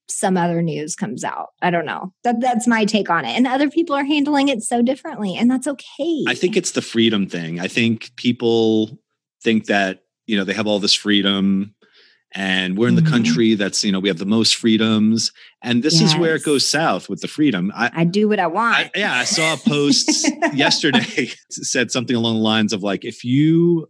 some 0.07 0.37
other 0.37 0.61
news 0.61 0.95
comes 0.95 1.23
out. 1.23 1.49
I 1.61 1.71
don't 1.71 1.85
know. 1.85 2.13
That 2.23 2.41
that's 2.41 2.67
my 2.67 2.85
take 2.85 3.09
on 3.09 3.25
it. 3.25 3.31
And 3.31 3.47
other 3.47 3.69
people 3.69 3.95
are 3.95 4.03
handling 4.03 4.49
it 4.49 4.61
so 4.61 4.81
differently 4.81 5.35
and 5.35 5.49
that's 5.49 5.67
okay. 5.67 6.23
I 6.27 6.35
think 6.35 6.55
it's 6.55 6.71
the 6.71 6.81
freedom 6.81 7.27
thing. 7.27 7.59
I 7.59 7.67
think 7.67 8.11
people 8.17 8.99
think 9.41 9.65
that, 9.65 10.03
you 10.27 10.37
know, 10.37 10.43
they 10.43 10.53
have 10.53 10.67
all 10.67 10.79
this 10.79 10.93
freedom 10.93 11.73
and 12.34 12.77
we're 12.77 12.88
in 12.88 12.95
the 12.95 13.01
Mhm. 13.01 13.09
country 13.09 13.55
that's, 13.55 13.84
you 13.84 13.91
know, 13.91 13.99
we 13.99 14.07
have 14.09 14.17
the 14.19 14.25
most 14.25 14.55
freedoms. 14.55 15.32
And 15.61 15.84
this 15.84 15.99
is 16.01 16.15
where 16.15 16.36
it 16.36 16.43
goes 16.43 16.65
south 16.67 17.09
with 17.09 17.21
the 17.21 17.27
freedom. 17.27 17.71
I, 17.75 17.91
I 17.93 18.03
do 18.05 18.29
what 18.29 18.39
I 18.39 18.47
want. 18.47 18.75
I 18.77 18.91
yeah, 18.95 19.13
I 19.15 19.23
saw 19.25 19.53
a 19.55 19.57
post 19.57 20.29
yesterday 20.53 21.29
said 21.49 21.91
something 21.91 22.15
along 22.15 22.36
the 22.36 22.41
lines 22.41 22.71
of 22.73 22.84
like, 22.84 23.03
if 23.05 23.23
you 23.23 23.88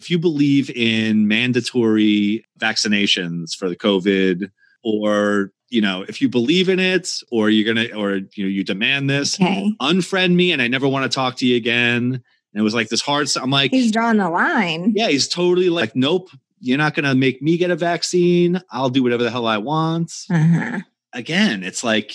if 0.00 0.10
you 0.10 0.18
believe 0.18 0.70
in 0.70 1.28
mandatory 1.28 2.44
vaccinations 2.58 3.54
for 3.56 3.68
the 3.68 3.76
COVID, 3.76 4.50
or 4.82 5.52
you 5.70 5.80
know, 5.80 6.04
if 6.08 6.20
you 6.20 6.28
believe 6.28 6.68
in 6.68 6.78
it, 6.78 7.10
or 7.30 7.50
you're 7.50 7.72
gonna, 7.74 7.88
or 7.96 8.16
you 8.34 8.44
know, 8.44 8.48
you 8.48 8.62
demand 8.64 9.08
this, 9.10 9.34
okay. 9.40 9.72
unfriend 9.80 10.34
me 10.34 10.52
and 10.52 10.60
I 10.62 10.68
never 10.68 10.86
want 10.88 11.10
to 11.10 11.14
talk 11.14 11.36
to 11.36 11.46
you 11.46 11.56
again. 11.56 12.04
And 12.14 12.60
it 12.60 12.62
was 12.62 12.74
like 12.74 12.88
this 12.88 13.00
hard. 13.00 13.28
I'm 13.40 13.50
like, 13.50 13.70
He's 13.72 13.90
drawing 13.90 14.18
the 14.18 14.28
line. 14.30 14.92
yeah, 14.94 15.08
he's 15.08 15.26
totally 15.26 15.70
like, 15.70 15.96
nope, 15.96 16.28
you're 16.60 16.78
not 16.78 16.94
going 16.94 17.04
to 17.04 17.14
make 17.14 17.42
me 17.42 17.56
get 17.56 17.70
a 17.70 17.76
vaccine. 17.76 18.60
I'll 18.70 18.90
do 18.90 19.02
whatever 19.02 19.22
the 19.22 19.30
hell 19.30 19.46
I 19.46 19.58
want. 19.58 20.12
Uh-huh. 20.30 20.80
Again, 21.12 21.62
it's 21.62 21.84
like 21.84 22.12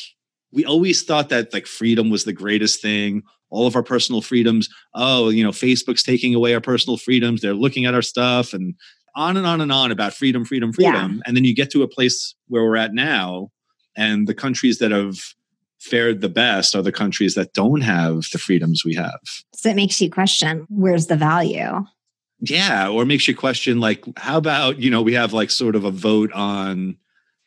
we 0.52 0.66
always 0.66 1.04
thought 1.04 1.30
that 1.30 1.54
like 1.54 1.68
freedom 1.68 2.10
was 2.10 2.24
the 2.24 2.34
greatest 2.34 2.82
thing. 2.82 3.24
All 3.52 3.66
of 3.66 3.76
our 3.76 3.84
personal 3.84 4.22
freedoms. 4.22 4.70
Oh, 4.94 5.30
you 5.30 5.44
know, 5.44 5.52
Facebook's 5.52 6.04
taking 6.04 6.36
away 6.36 6.54
our 6.54 6.62
personal 6.62 6.98
freedoms. 6.98 7.42
They're 7.42 7.54
looking 7.54 7.86
at 7.86 7.94
our 7.96 8.02
stuff 8.02 8.54
and 8.54 8.76
on 9.16 9.38
and 9.38 9.46
on 9.48 9.60
and 9.60 9.72
on 9.72 9.92
about 9.92 10.14
freedom, 10.14 10.46
freedom, 10.46 10.72
Yeah. 10.78 10.92
freedom. 10.92 11.24
And 11.26 11.36
then 11.36 11.44
you 11.44 11.56
get 11.56 11.72
to 11.72 11.82
a 11.84 11.88
place 11.88 12.36
where 12.48 12.64
we're 12.64 12.78
at 12.78 12.94
now, 12.94 13.52
and 13.96 14.28
the 14.28 14.36
countries 14.36 14.78
that 14.80 14.92
have 14.92 15.18
fared 15.80 16.22
the 16.22 16.30
best 16.30 16.76
are 16.76 16.82
the 16.82 16.92
countries 16.92 17.36
that 17.36 17.54
don't 17.54 17.82
have 17.82 18.26
the 18.32 18.38
freedoms 18.38 18.84
we 18.86 18.94
have. 18.96 19.20
So 19.56 19.70
it 19.70 19.76
makes 19.76 20.00
you 20.00 20.10
question 20.12 20.66
where's 20.70 21.08
the 21.08 21.16
value? 21.16 21.86
Yeah, 22.42 22.90
or 22.90 23.06
makes 23.06 23.28
you 23.28 23.36
question 23.36 23.80
like, 23.80 24.04
how 24.18 24.38
about 24.38 24.80
you 24.80 24.90
know 24.90 25.02
we 25.02 25.14
have 25.14 25.34
like 25.34 25.52
sort 25.52 25.76
of 25.76 25.84
a 25.84 25.92
vote 25.92 26.32
on 26.34 26.98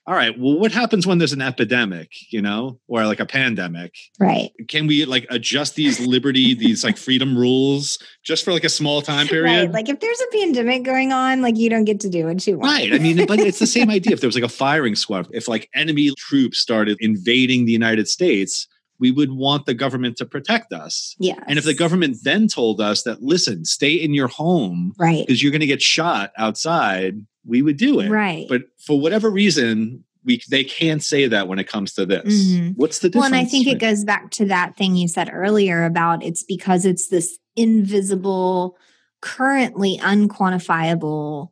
all 0.05 0.14
right, 0.14 0.36
well, 0.36 0.59
what 0.59 0.72
happens 0.72 1.07
when 1.07 1.18
there's 1.18 1.32
an 1.32 1.40
epidemic, 1.40 2.11
you 2.32 2.43
know, 2.43 2.80
or 2.88 3.07
like 3.07 3.20
a 3.20 3.26
pandemic? 3.26 3.95
Right. 4.18 4.51
Can 4.66 4.88
we 4.88 5.05
like 5.05 5.26
adjust 5.30 5.76
these 5.76 6.01
liberty, 6.01 6.55
these 6.55 6.82
like 6.82 6.97
freedom 6.97 7.38
rules 7.38 8.03
just 8.24 8.45
for 8.45 8.53
like 8.53 8.64
a 8.64 8.68
small 8.68 9.01
time 9.01 9.28
period? 9.28 9.66
Right. 9.66 9.72
Like 9.72 9.88
if 9.88 10.01
there's 10.01 10.20
a 10.20 10.36
pandemic 10.36 10.82
going 10.82 11.12
on, 11.12 11.40
like 11.40 11.57
you 11.57 11.70
don't 11.70 11.84
get 11.84 12.01
to 12.01 12.09
do 12.09 12.26
what 12.26 12.45
you 12.45 12.59
want. 12.59 12.72
Right. 12.72 12.93
I 12.93 12.99
mean, 12.99 13.24
but 13.26 13.38
it's 13.38 13.61
the 13.61 13.66
same 13.66 13.90
idea. 13.90 14.12
If 14.12 14.20
there 14.20 14.28
was 14.28 14.34
like 14.34 14.43
a 14.43 14.49
firing 14.49 14.97
squad, 14.97 15.28
if 15.30 15.47
like 15.47 15.70
enemy 15.72 16.11
troops 16.18 16.59
started 16.59 16.97
invading 17.01 17.66
the 17.66 17.72
United 17.72 18.09
States, 18.09 18.66
we 19.03 19.11
would 19.11 19.33
want 19.33 19.67
the 19.67 19.75
government 19.75 20.17
to 20.17 20.25
protect 20.25 20.73
us. 20.73 21.17
Yeah. 21.19 21.43
And 21.49 21.59
if 21.59 21.65
the 21.65 21.75
government 21.75 22.19
then 22.23 22.47
told 22.47 22.81
us 22.81 23.03
that, 23.03 23.21
listen, 23.21 23.65
stay 23.65 23.95
in 23.95 24.15
your 24.15 24.29
home 24.29 24.95
right. 24.97 25.27
because 25.27 25.43
you're 25.43 25.51
going 25.51 25.61
to 25.61 25.67
get 25.67 25.83
shot 25.83 26.31
outside, 26.39 27.17
we 27.45 27.63
would 27.63 27.79
do 27.79 27.99
it. 27.99 28.11
Right. 28.11 28.47
But 28.49 28.63
for 28.79 29.01
whatever 29.01 29.29
reason, 29.29 30.05
we 30.25 30.41
they 30.49 30.63
can't 30.63 31.03
say 31.03 31.27
that 31.27 31.49
when 31.49 31.59
it 31.59 31.67
comes 31.67 31.95
to 31.95 32.07
this. 32.07 32.33
Mhm. 32.33 32.75
What's 32.77 33.01
the 33.01 33.09
difference? 33.09 33.33
Well, 33.33 33.41
and 33.41 33.45
I 33.45 33.51
think 33.51 33.67
right? 33.67 33.75
it 33.75 33.81
goes 33.81 34.05
back 34.05 34.31
to 34.33 34.45
that 34.45 34.77
thing 34.77 34.95
you 34.95 35.09
said 35.09 35.29
earlier 35.33 35.85
about 35.85 36.23
it's 36.23 36.45
because 36.45 36.87
it's 36.87 37.09
this 37.09 37.41
invisible, 37.57 38.77
currently 39.21 39.99
unquantifiable 40.01 41.49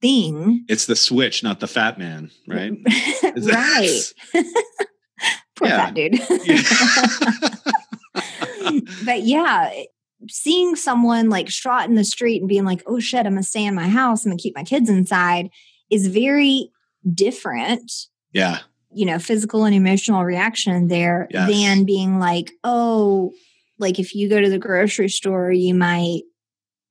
thing. 0.00 0.64
it's 0.68 0.86
the 0.86 0.94
switch, 0.94 1.42
not 1.42 1.58
the 1.58 1.66
fat 1.66 1.98
man, 1.98 2.30
right? 2.46 2.72
Right. 3.36 4.14
Poor 5.56 5.68
Yeah. 5.68 5.86
fat 5.86 5.94
dude. 5.94 6.14
Yeah. 6.44 6.62
but 9.04 9.22
yeah, 9.22 9.70
seeing 10.28 10.76
someone 10.76 11.28
like 11.30 11.48
shot 11.48 11.88
in 11.88 11.94
the 11.94 12.04
street 12.04 12.40
and 12.40 12.48
being 12.48 12.64
like, 12.64 12.82
oh 12.86 13.00
shit, 13.00 13.26
I'm 13.26 13.32
gonna 13.32 13.42
stay 13.42 13.64
in 13.64 13.74
my 13.74 13.88
house, 13.88 14.24
I'm 14.24 14.30
gonna 14.30 14.38
keep 14.38 14.56
my 14.56 14.64
kids 14.64 14.88
inside 14.88 15.50
is 15.90 16.06
very 16.06 16.70
different, 17.12 17.90
yeah. 18.32 18.60
you 18.94 19.04
know, 19.04 19.18
physical 19.18 19.64
and 19.64 19.74
emotional 19.74 20.24
reaction 20.24 20.88
there 20.88 21.26
Yes. 21.30 21.50
than 21.50 21.84
being 21.84 22.18
like, 22.18 22.50
oh, 22.64 23.32
like 23.78 23.98
if 23.98 24.14
you 24.14 24.28
go 24.28 24.40
to 24.40 24.48
the 24.48 24.58
grocery 24.58 25.08
store, 25.08 25.50
you 25.52 25.74
might, 25.74 26.22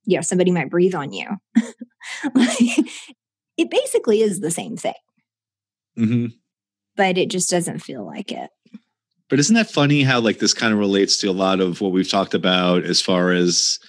you 0.06 0.18
know, 0.18 0.22
somebody 0.22 0.52
might 0.52 0.70
breathe 0.70 0.94
on 0.94 1.14
you. 1.14 1.28
like, 2.36 2.60
it 3.58 3.72
basically 3.72 4.22
is 4.22 4.40
the 4.40 4.52
same 4.52 4.78
thing, 4.78 4.94
hmm 5.96 6.26
but 7.02 7.18
it 7.18 7.32
just 7.32 7.50
doesn't 7.50 7.80
feel 7.80 8.06
like 8.06 8.32
it. 8.32 8.50
But 9.28 9.40
isn't 9.40 9.56
that 9.56 9.72
funny 9.72 10.04
how 10.04 10.20
like 10.20 10.38
this 10.38 10.54
kind 10.54 10.72
of 10.72 10.78
relates 10.78 11.18
to 11.18 11.28
a 11.28 11.32
lot 11.46 11.60
of 11.62 11.82
what 11.82 11.92
we've 11.94 12.10
talked 12.10 12.36
about 12.36 12.84
as 12.84 13.02
far 13.02 13.32
as 13.32 13.80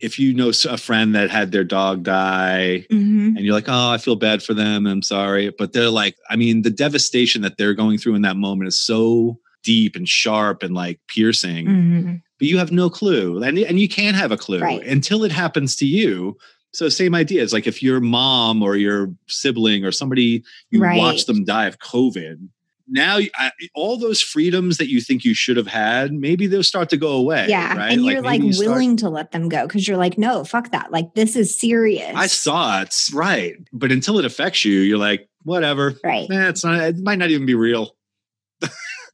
if 0.00 0.18
you 0.18 0.32
know 0.32 0.52
a 0.68 0.76
friend 0.78 1.14
that 1.16 1.28
had 1.30 1.50
their 1.50 1.64
dog 1.64 2.04
die 2.04 2.86
Mm-hmm. 2.90 3.36
and 3.36 3.40
you're 3.40 3.54
like, 3.54 3.68
oh, 3.68 3.90
I 3.90 3.98
feel 3.98 4.16
bad 4.16 4.42
for 4.42 4.54
them. 4.54 4.86
I'm 4.86 5.02
sorry. 5.02 5.50
But 5.58 5.72
they're 5.72 5.90
like, 5.90 6.14
I 6.30 6.36
mean, 6.36 6.62
the 6.62 6.70
devastation 6.70 7.42
that 7.42 7.56
they're 7.58 7.74
going 7.74 7.98
through 7.98 8.14
in 8.14 8.22
that 8.22 8.36
moment 8.36 8.68
is 8.68 8.78
so 8.80 9.38
deep 9.64 9.96
and 9.96 10.08
sharp 10.08 10.62
and 10.62 10.74
like 10.74 11.00
piercing, 11.08 11.66
Mm-hmm. 11.66 12.14
but 12.38 12.48
you 12.48 12.58
have 12.58 12.70
no 12.72 12.88
clue. 12.90 13.42
And, 13.42 13.58
and 13.58 13.80
you 13.80 13.88
can't 13.88 14.16
have 14.16 14.30
a 14.32 14.36
clue 14.38 14.60
Right. 14.60 14.86
until 14.86 15.24
it 15.24 15.32
happens 15.32 15.74
to 15.76 15.86
you. 15.86 16.36
So 16.72 16.88
same 16.88 17.14
idea. 17.14 17.42
It's 17.42 17.52
like 17.52 17.66
if 17.66 17.82
your 17.82 18.00
mom 18.00 18.62
or 18.62 18.76
your 18.76 19.12
sibling 19.26 19.84
or 19.84 19.90
somebody 19.92 20.44
you 20.70 20.80
Right. 20.80 20.98
watch 20.98 21.26
them 21.26 21.44
die 21.44 21.66
of 21.66 21.78
COVID. 21.78 22.48
Now, 22.92 23.18
I, 23.36 23.52
all 23.76 23.96
those 23.96 24.20
freedoms 24.20 24.78
that 24.78 24.88
you 24.90 25.00
think 25.00 25.24
you 25.24 25.32
should 25.32 25.56
have 25.56 25.68
had, 25.68 26.12
maybe 26.12 26.48
they'll 26.48 26.64
start 26.64 26.88
to 26.90 26.96
go 26.96 27.12
away. 27.12 27.46
Yeah. 27.48 27.76
right? 27.76 27.92
And 27.92 28.04
you're 28.04 28.20
like 28.20 28.40
maybe 28.40 28.46
you 28.48 28.52
start- 28.52 28.68
willing 28.70 28.96
to 28.96 29.08
let 29.08 29.30
them 29.30 29.48
go 29.48 29.64
because 29.66 29.86
you're 29.86 29.96
like, 29.96 30.18
no, 30.18 30.42
fuck 30.42 30.72
that. 30.72 30.90
Like, 30.90 31.14
this 31.14 31.36
is 31.36 31.56
serious. 31.58 32.12
I 32.16 32.26
saw 32.26 32.82
it, 32.82 32.92
right? 33.14 33.54
But 33.72 33.92
until 33.92 34.18
it 34.18 34.24
affects 34.24 34.64
you, 34.64 34.80
you're 34.80 34.98
like, 34.98 35.28
whatever. 35.44 35.94
Right. 36.02 36.28
Eh, 36.28 36.48
it's 36.48 36.64
not. 36.64 36.80
It 36.80 36.98
might 36.98 37.18
not 37.20 37.30
even 37.30 37.46
be 37.46 37.54
real. 37.54 37.94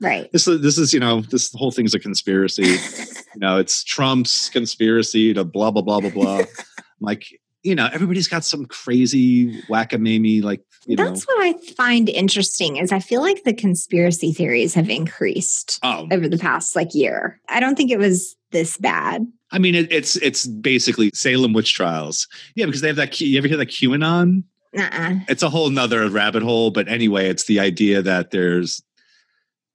Right. 0.00 0.28
This 0.32 0.46
is 0.46 0.60
this 0.60 0.76
is 0.76 0.92
you 0.92 1.00
know 1.00 1.20
this 1.22 1.50
whole 1.54 1.70
thing's 1.70 1.94
a 1.94 1.98
conspiracy. 1.98 2.64
you 3.34 3.40
know, 3.40 3.58
it's 3.58 3.82
Trump's 3.84 4.48
conspiracy 4.50 5.32
to 5.34 5.44
blah 5.44 5.70
blah 5.70 5.82
blah 5.82 6.00
blah 6.00 6.10
blah. 6.10 6.42
like 7.00 7.26
you 7.66 7.74
know, 7.74 7.88
everybody's 7.92 8.28
got 8.28 8.44
some 8.44 8.64
crazy 8.66 9.60
wackamamie 9.64 10.42
like 10.42 10.62
you 10.86 10.96
know. 10.96 11.04
That's 11.04 11.24
what 11.24 11.44
I 11.44 11.52
find 11.74 12.08
interesting 12.08 12.76
is 12.76 12.92
I 12.92 13.00
feel 13.00 13.20
like 13.20 13.42
the 13.44 13.52
conspiracy 13.52 14.32
theories 14.32 14.74
have 14.74 14.88
increased 14.88 15.80
Oh, 15.82 16.06
over 16.12 16.28
the 16.28 16.38
past 16.38 16.76
like 16.76 16.94
year. 16.94 17.40
I 17.48 17.60
don't 17.60 17.76
think 17.76 17.90
it 17.90 17.98
was 17.98 18.36
this 18.52 18.76
bad. 18.78 19.26
I 19.50 19.58
mean, 19.58 19.74
it, 19.74 19.92
it's 19.92 20.16
it's 20.16 20.46
basically 20.46 21.10
Salem 21.12 21.52
witch 21.52 21.74
trials. 21.74 22.28
Yeah, 22.54 22.66
because 22.66 22.80
they 22.80 22.88
have 22.88 22.96
that. 22.96 23.20
You 23.20 23.36
ever 23.38 23.48
hear 23.48 23.56
that 23.58 23.68
QAnon? 23.68 24.44
Uh-uh. 24.76 25.14
it's 25.28 25.42
a 25.42 25.48
whole 25.48 25.70
nother 25.70 26.08
rabbit 26.10 26.42
hole 26.42 26.70
but 26.70 26.86
anyway 26.86 27.28
it's 27.28 27.44
the 27.44 27.60
idea 27.60 28.02
that 28.02 28.30
there's 28.30 28.82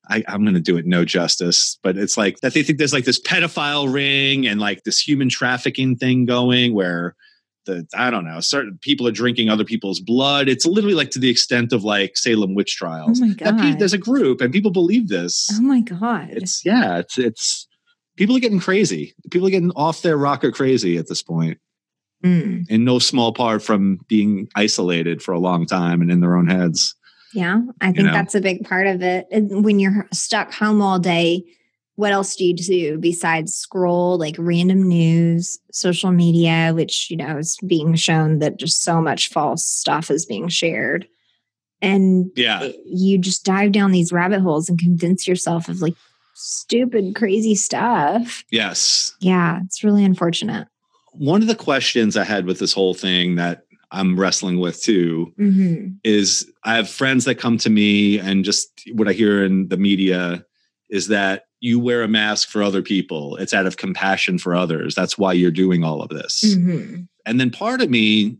I, 0.07 0.23
i'm 0.27 0.43
going 0.43 0.53
to 0.53 0.59
do 0.59 0.77
it 0.77 0.85
no 0.85 1.05
justice 1.05 1.79
but 1.81 1.97
it's 1.97 2.17
like 2.17 2.41
that 2.41 2.53
they 2.53 2.61
think 2.61 2.77
there's 2.77 2.93
like 2.93 3.05
this 3.05 3.19
pedophile 3.19 3.91
ring 3.91 4.45
and 4.45 4.59
like 4.59 4.83
this 4.83 4.99
human 4.99 5.27
trafficking 5.27 5.95
thing 5.95 6.25
going 6.25 6.75
where 6.75 7.15
the 7.65 7.85
i 7.95 8.09
don't 8.09 8.25
know 8.25 8.39
certain 8.39 8.77
people 8.81 9.07
are 9.07 9.11
drinking 9.11 9.49
other 9.49 9.63
people's 9.65 9.99
blood 9.99 10.49
it's 10.49 10.65
literally 10.65 10.95
like 10.95 11.11
to 11.11 11.19
the 11.19 11.29
extent 11.29 11.71
of 11.73 11.83
like 11.83 12.17
salem 12.17 12.55
witch 12.55 12.77
Oh 12.81 12.85
trials 12.85 13.21
my 13.21 13.33
That 13.39 13.59
pe- 13.59 13.75
there's 13.75 13.93
a 13.93 13.97
group 13.97 14.41
and 14.41 14.51
people 14.51 14.71
believe 14.71 15.07
this 15.09 15.47
oh 15.53 15.61
my 15.61 15.81
god. 15.81 16.29
it's 16.31 16.65
yeah 16.65 16.97
it's 16.97 17.17
it's 17.17 17.67
people 18.17 18.35
are 18.35 18.39
getting 18.39 18.59
crazy 18.59 19.13
people 19.31 19.47
are 19.47 19.51
getting 19.51 19.71
off 19.75 20.01
their 20.01 20.17
rocker 20.17 20.51
crazy 20.51 20.97
at 20.97 21.07
this 21.07 21.21
point 21.23 21.57
Mm. 22.23 22.69
in 22.69 22.83
no 22.83 22.99
small 22.99 23.33
part 23.33 23.63
from 23.63 23.97
being 24.07 24.47
isolated 24.55 25.23
for 25.23 25.31
a 25.31 25.39
long 25.39 25.65
time 25.65 26.01
and 26.01 26.11
in 26.11 26.19
their 26.19 26.37
own 26.37 26.47
heads 26.47 26.93
Yeah, 27.33 27.61
I 27.81 27.91
think 27.93 28.05
know? 28.07 28.13
that's 28.13 28.35
a 28.35 28.41
big 28.41 28.63
part 28.63 28.85
of 28.85 29.01
it. 29.01 29.25
When 29.31 29.79
you're 29.79 30.07
stuck 30.13 30.53
home 30.53 30.83
all 30.83 30.99
day, 30.99 31.43
what 31.95 32.11
else 32.11 32.35
do 32.35 32.45
you 32.45 32.53
do 32.53 32.97
besides 32.97 33.53
scroll 33.55 34.17
like 34.17 34.35
random 34.39 34.87
news, 34.87 35.59
social 35.71 36.11
media, 36.11 36.71
which, 36.73 37.11
you 37.11 37.17
know, 37.17 37.37
is 37.37 37.57
being 37.67 37.95
shown 37.95 38.39
that 38.39 38.57
just 38.57 38.81
so 38.83 39.01
much 39.01 39.29
false 39.29 39.65
stuff 39.67 40.09
is 40.09 40.25
being 40.25 40.47
shared. 40.47 41.07
And 41.81 42.31
yeah 42.35 42.69
you 42.85 43.17
just 43.17 43.43
dive 43.43 43.71
down 43.71 43.91
these 43.91 44.11
rabbit 44.11 44.41
holes 44.41 44.69
and 44.69 44.79
convince 44.79 45.27
yourself 45.27 45.67
of 45.67 45.81
like 45.81 45.95
stupid, 46.35 47.15
crazy 47.15 47.55
stuff. 47.55 48.43
yes 48.51 49.15
Yeah, 49.19 49.59
it's 49.65 49.83
really 49.83 50.05
unfortunate. 50.05 50.67
one 51.13 51.41
of 51.41 51.47
the 51.47 51.55
questions 51.55 52.15
I 52.15 52.23
had 52.23 52.45
with 52.45 52.59
this 52.59 52.73
whole 52.73 52.93
thing 52.93 53.35
that 53.35 53.63
I'm 53.91 54.17
wrestling 54.19 54.59
with 54.59 54.81
too 54.81 55.33
hmm 55.37 55.87
is 56.03 56.49
I 56.63 56.75
have 56.77 56.89
friends 56.89 57.25
that 57.25 57.35
come 57.35 57.57
to 57.59 57.69
me 57.69 58.17
and 58.17 58.43
just 58.45 58.81
what 58.93 59.07
I 59.07 59.13
hear 59.13 59.43
in 59.43 59.67
the 59.67 59.77
media 59.77 60.45
is 60.89 61.09
that 61.09 61.43
you 61.61 61.79
wear 61.79 62.01
a 62.03 62.07
mask 62.07 62.49
for 62.49 62.61
other 62.61 62.81
people. 62.81 63.37
It's 63.37 63.53
out 63.53 63.65
of 63.67 63.77
compassion 63.77 64.37
for 64.37 64.53
others. 64.55 64.93
That's 64.95 65.17
why 65.17 65.31
you're 65.33 65.51
doing 65.51 65.83
all 65.83 66.01
of 66.01 66.09
this. 66.09 66.55
hmm 66.55 67.03
And 67.25 67.39
then 67.39 67.51
part 67.51 67.81
of 67.81 67.89
me 67.89 68.37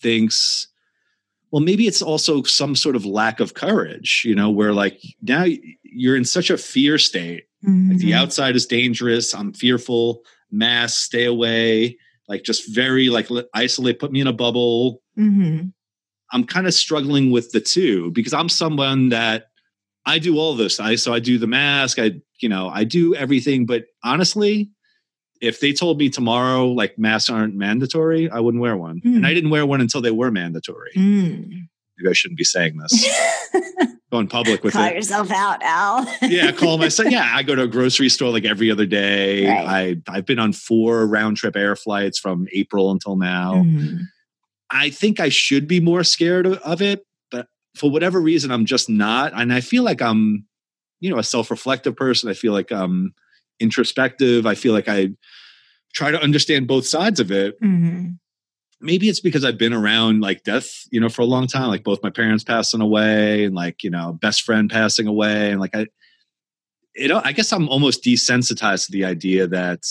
thinks, 0.00 0.68
well, 1.50 1.62
maybe 1.62 1.86
it's 1.86 2.02
also 2.02 2.42
some 2.42 2.76
sort 2.76 2.96
of 2.96 3.04
lack 3.06 3.40
of 3.40 3.54
courage, 3.54 4.22
you 4.24 4.34
know, 4.34 4.50
where 4.50 4.72
like 4.72 5.00
now 5.22 5.44
you're 5.82 6.16
in 6.16 6.24
such 6.24 6.50
a 6.50 6.56
fear 6.58 6.98
state 6.98 7.44
like 7.66 7.96
the 7.98 8.10
Mm-hmm. 8.10 8.12
outside 8.22 8.56
is 8.56 8.66
dangerous. 8.66 9.34
I'm 9.34 9.54
fearful. 9.54 10.22
Mask, 10.50 11.02
stay 11.02 11.24
away. 11.24 11.96
Like 12.28 12.42
just 12.42 12.74
very 12.74 13.08
like 13.08 13.28
isolate. 13.54 13.98
Put 13.98 14.12
me 14.12 14.20
in 14.20 14.26
a 14.26 14.32
bubble. 14.34 15.00
hmm 15.16 15.68
I'm 16.32 16.44
kind 16.44 16.66
of 16.66 16.74
struggling 16.74 17.30
with 17.30 17.52
the 17.52 17.60
two 17.60 18.10
because 18.10 18.32
I'm 18.34 18.48
someone 18.50 19.10
that 19.10 19.46
I 20.04 20.18
do 20.18 20.36
all 20.38 20.54
this. 20.56 20.78
I 20.80 20.96
so 20.96 21.14
I 21.14 21.20
do 21.20 21.38
the 21.38 21.46
mask. 21.46 21.98
I 21.98 22.20
you 22.44 22.48
know 22.50 22.68
I 22.68 22.84
do 22.84 23.14
everything. 23.14 23.64
But 23.66 23.86
honestly, 24.04 24.70
if 25.40 25.60
they 25.60 25.72
told 25.72 25.98
me 25.98 26.08
tomorrow 26.10 26.66
like 26.80 26.98
masks 26.98 27.30
aren't 27.30 27.54
mandatory, 27.54 28.30
I 28.30 28.38
wouldn't 28.40 28.60
wear 28.62 28.76
one. 28.76 28.98
Hmm. 29.02 29.16
And 29.16 29.26
I 29.26 29.32
didn't 29.34 29.50
wear 29.50 29.64
one 29.66 29.80
until 29.80 30.02
they 30.02 30.10
were 30.10 30.30
mandatory. 30.30 30.92
Mm. 30.96 31.48
Maybe 31.96 32.10
I 32.10 32.12
shouldn't 32.12 32.38
be 32.38 32.44
saying 32.44 32.76
this. 32.76 32.92
Going 34.12 34.28
public 34.28 34.62
with 34.62 34.74
Call 34.74 34.84
it. 34.84 34.94
yourself 34.94 35.30
out, 35.32 35.60
Al. 35.62 36.06
yeah, 36.22 36.52
call 36.52 36.78
myself. 36.78 37.10
Yeah, 37.16 37.28
I 37.34 37.42
go 37.42 37.54
to 37.56 37.62
a 37.62 37.66
grocery 37.66 38.08
store 38.08 38.30
like 38.30 38.44
every 38.44 38.70
other 38.70 38.86
day. 38.86 39.48
Right. 39.48 39.66
I 40.08 40.16
I've 40.16 40.26
been 40.26 40.38
on 40.38 40.52
four 40.52 41.06
round 41.06 41.36
trip 41.36 41.56
air 41.56 41.74
flights 41.74 42.18
from 42.18 42.46
April 42.52 42.90
until 42.92 43.16
now. 43.16 43.54
Mhm. 43.54 44.02
I 44.70 44.90
think 44.90 45.18
I 45.18 45.30
should 45.30 45.66
be 45.66 45.80
more 45.80 46.04
scared 46.04 46.46
of, 46.46 46.58
of 46.58 46.80
it, 46.82 47.04
but 47.30 47.46
for 47.76 47.90
whatever 47.90 48.20
reason, 48.20 48.50
I'm 48.50 48.66
just 48.66 48.88
not. 48.88 49.32
And 49.34 49.52
I 49.52 49.60
feel 49.60 49.82
like 49.82 50.00
I'm, 50.02 50.46
you 51.04 51.10
know, 51.10 51.18
a 51.18 51.22
self-reflective 51.22 51.94
person. 51.96 52.30
I 52.30 52.34
feel 52.34 52.52
like 52.52 52.70
I'm 52.72 53.14
introspective. 53.60 54.46
I 54.46 54.54
feel 54.54 54.72
like 54.72 54.88
I 54.88 55.10
try 55.94 56.10
to 56.10 56.20
understand 56.22 56.66
both 56.66 56.86
sides 56.86 57.20
of 57.20 57.30
it. 57.30 57.60
Mhm. 57.60 58.18
Maybe 58.80 59.08
it's 59.08 59.20
because 59.20 59.44
I've 59.44 59.58
been 59.58 59.72
around 59.72 60.20
like 60.20 60.42
death, 60.44 60.68
you 60.90 61.00
know, 61.00 61.08
for 61.08 61.22
a 61.22 61.26
long 61.26 61.46
time. 61.46 61.68
Like 61.68 61.84
both 61.84 62.02
my 62.02 62.10
parents 62.10 62.42
passing 62.44 62.80
away, 62.80 63.44
and 63.44 63.54
like 63.54 63.82
you 63.84 63.90
know, 63.90 64.18
best 64.20 64.42
friend 64.42 64.68
passing 64.70 65.06
away, 65.06 65.50
and 65.52 65.60
like 65.60 65.74
I, 65.76 65.86
you 66.96 67.08
know, 67.08 67.20
I 67.24 67.32
guess 67.32 67.52
I'm 67.52 67.68
almost 67.68 68.02
desensitized 68.04 68.86
to 68.86 68.92
the 68.92 69.04
idea 69.04 69.46
that 69.46 69.82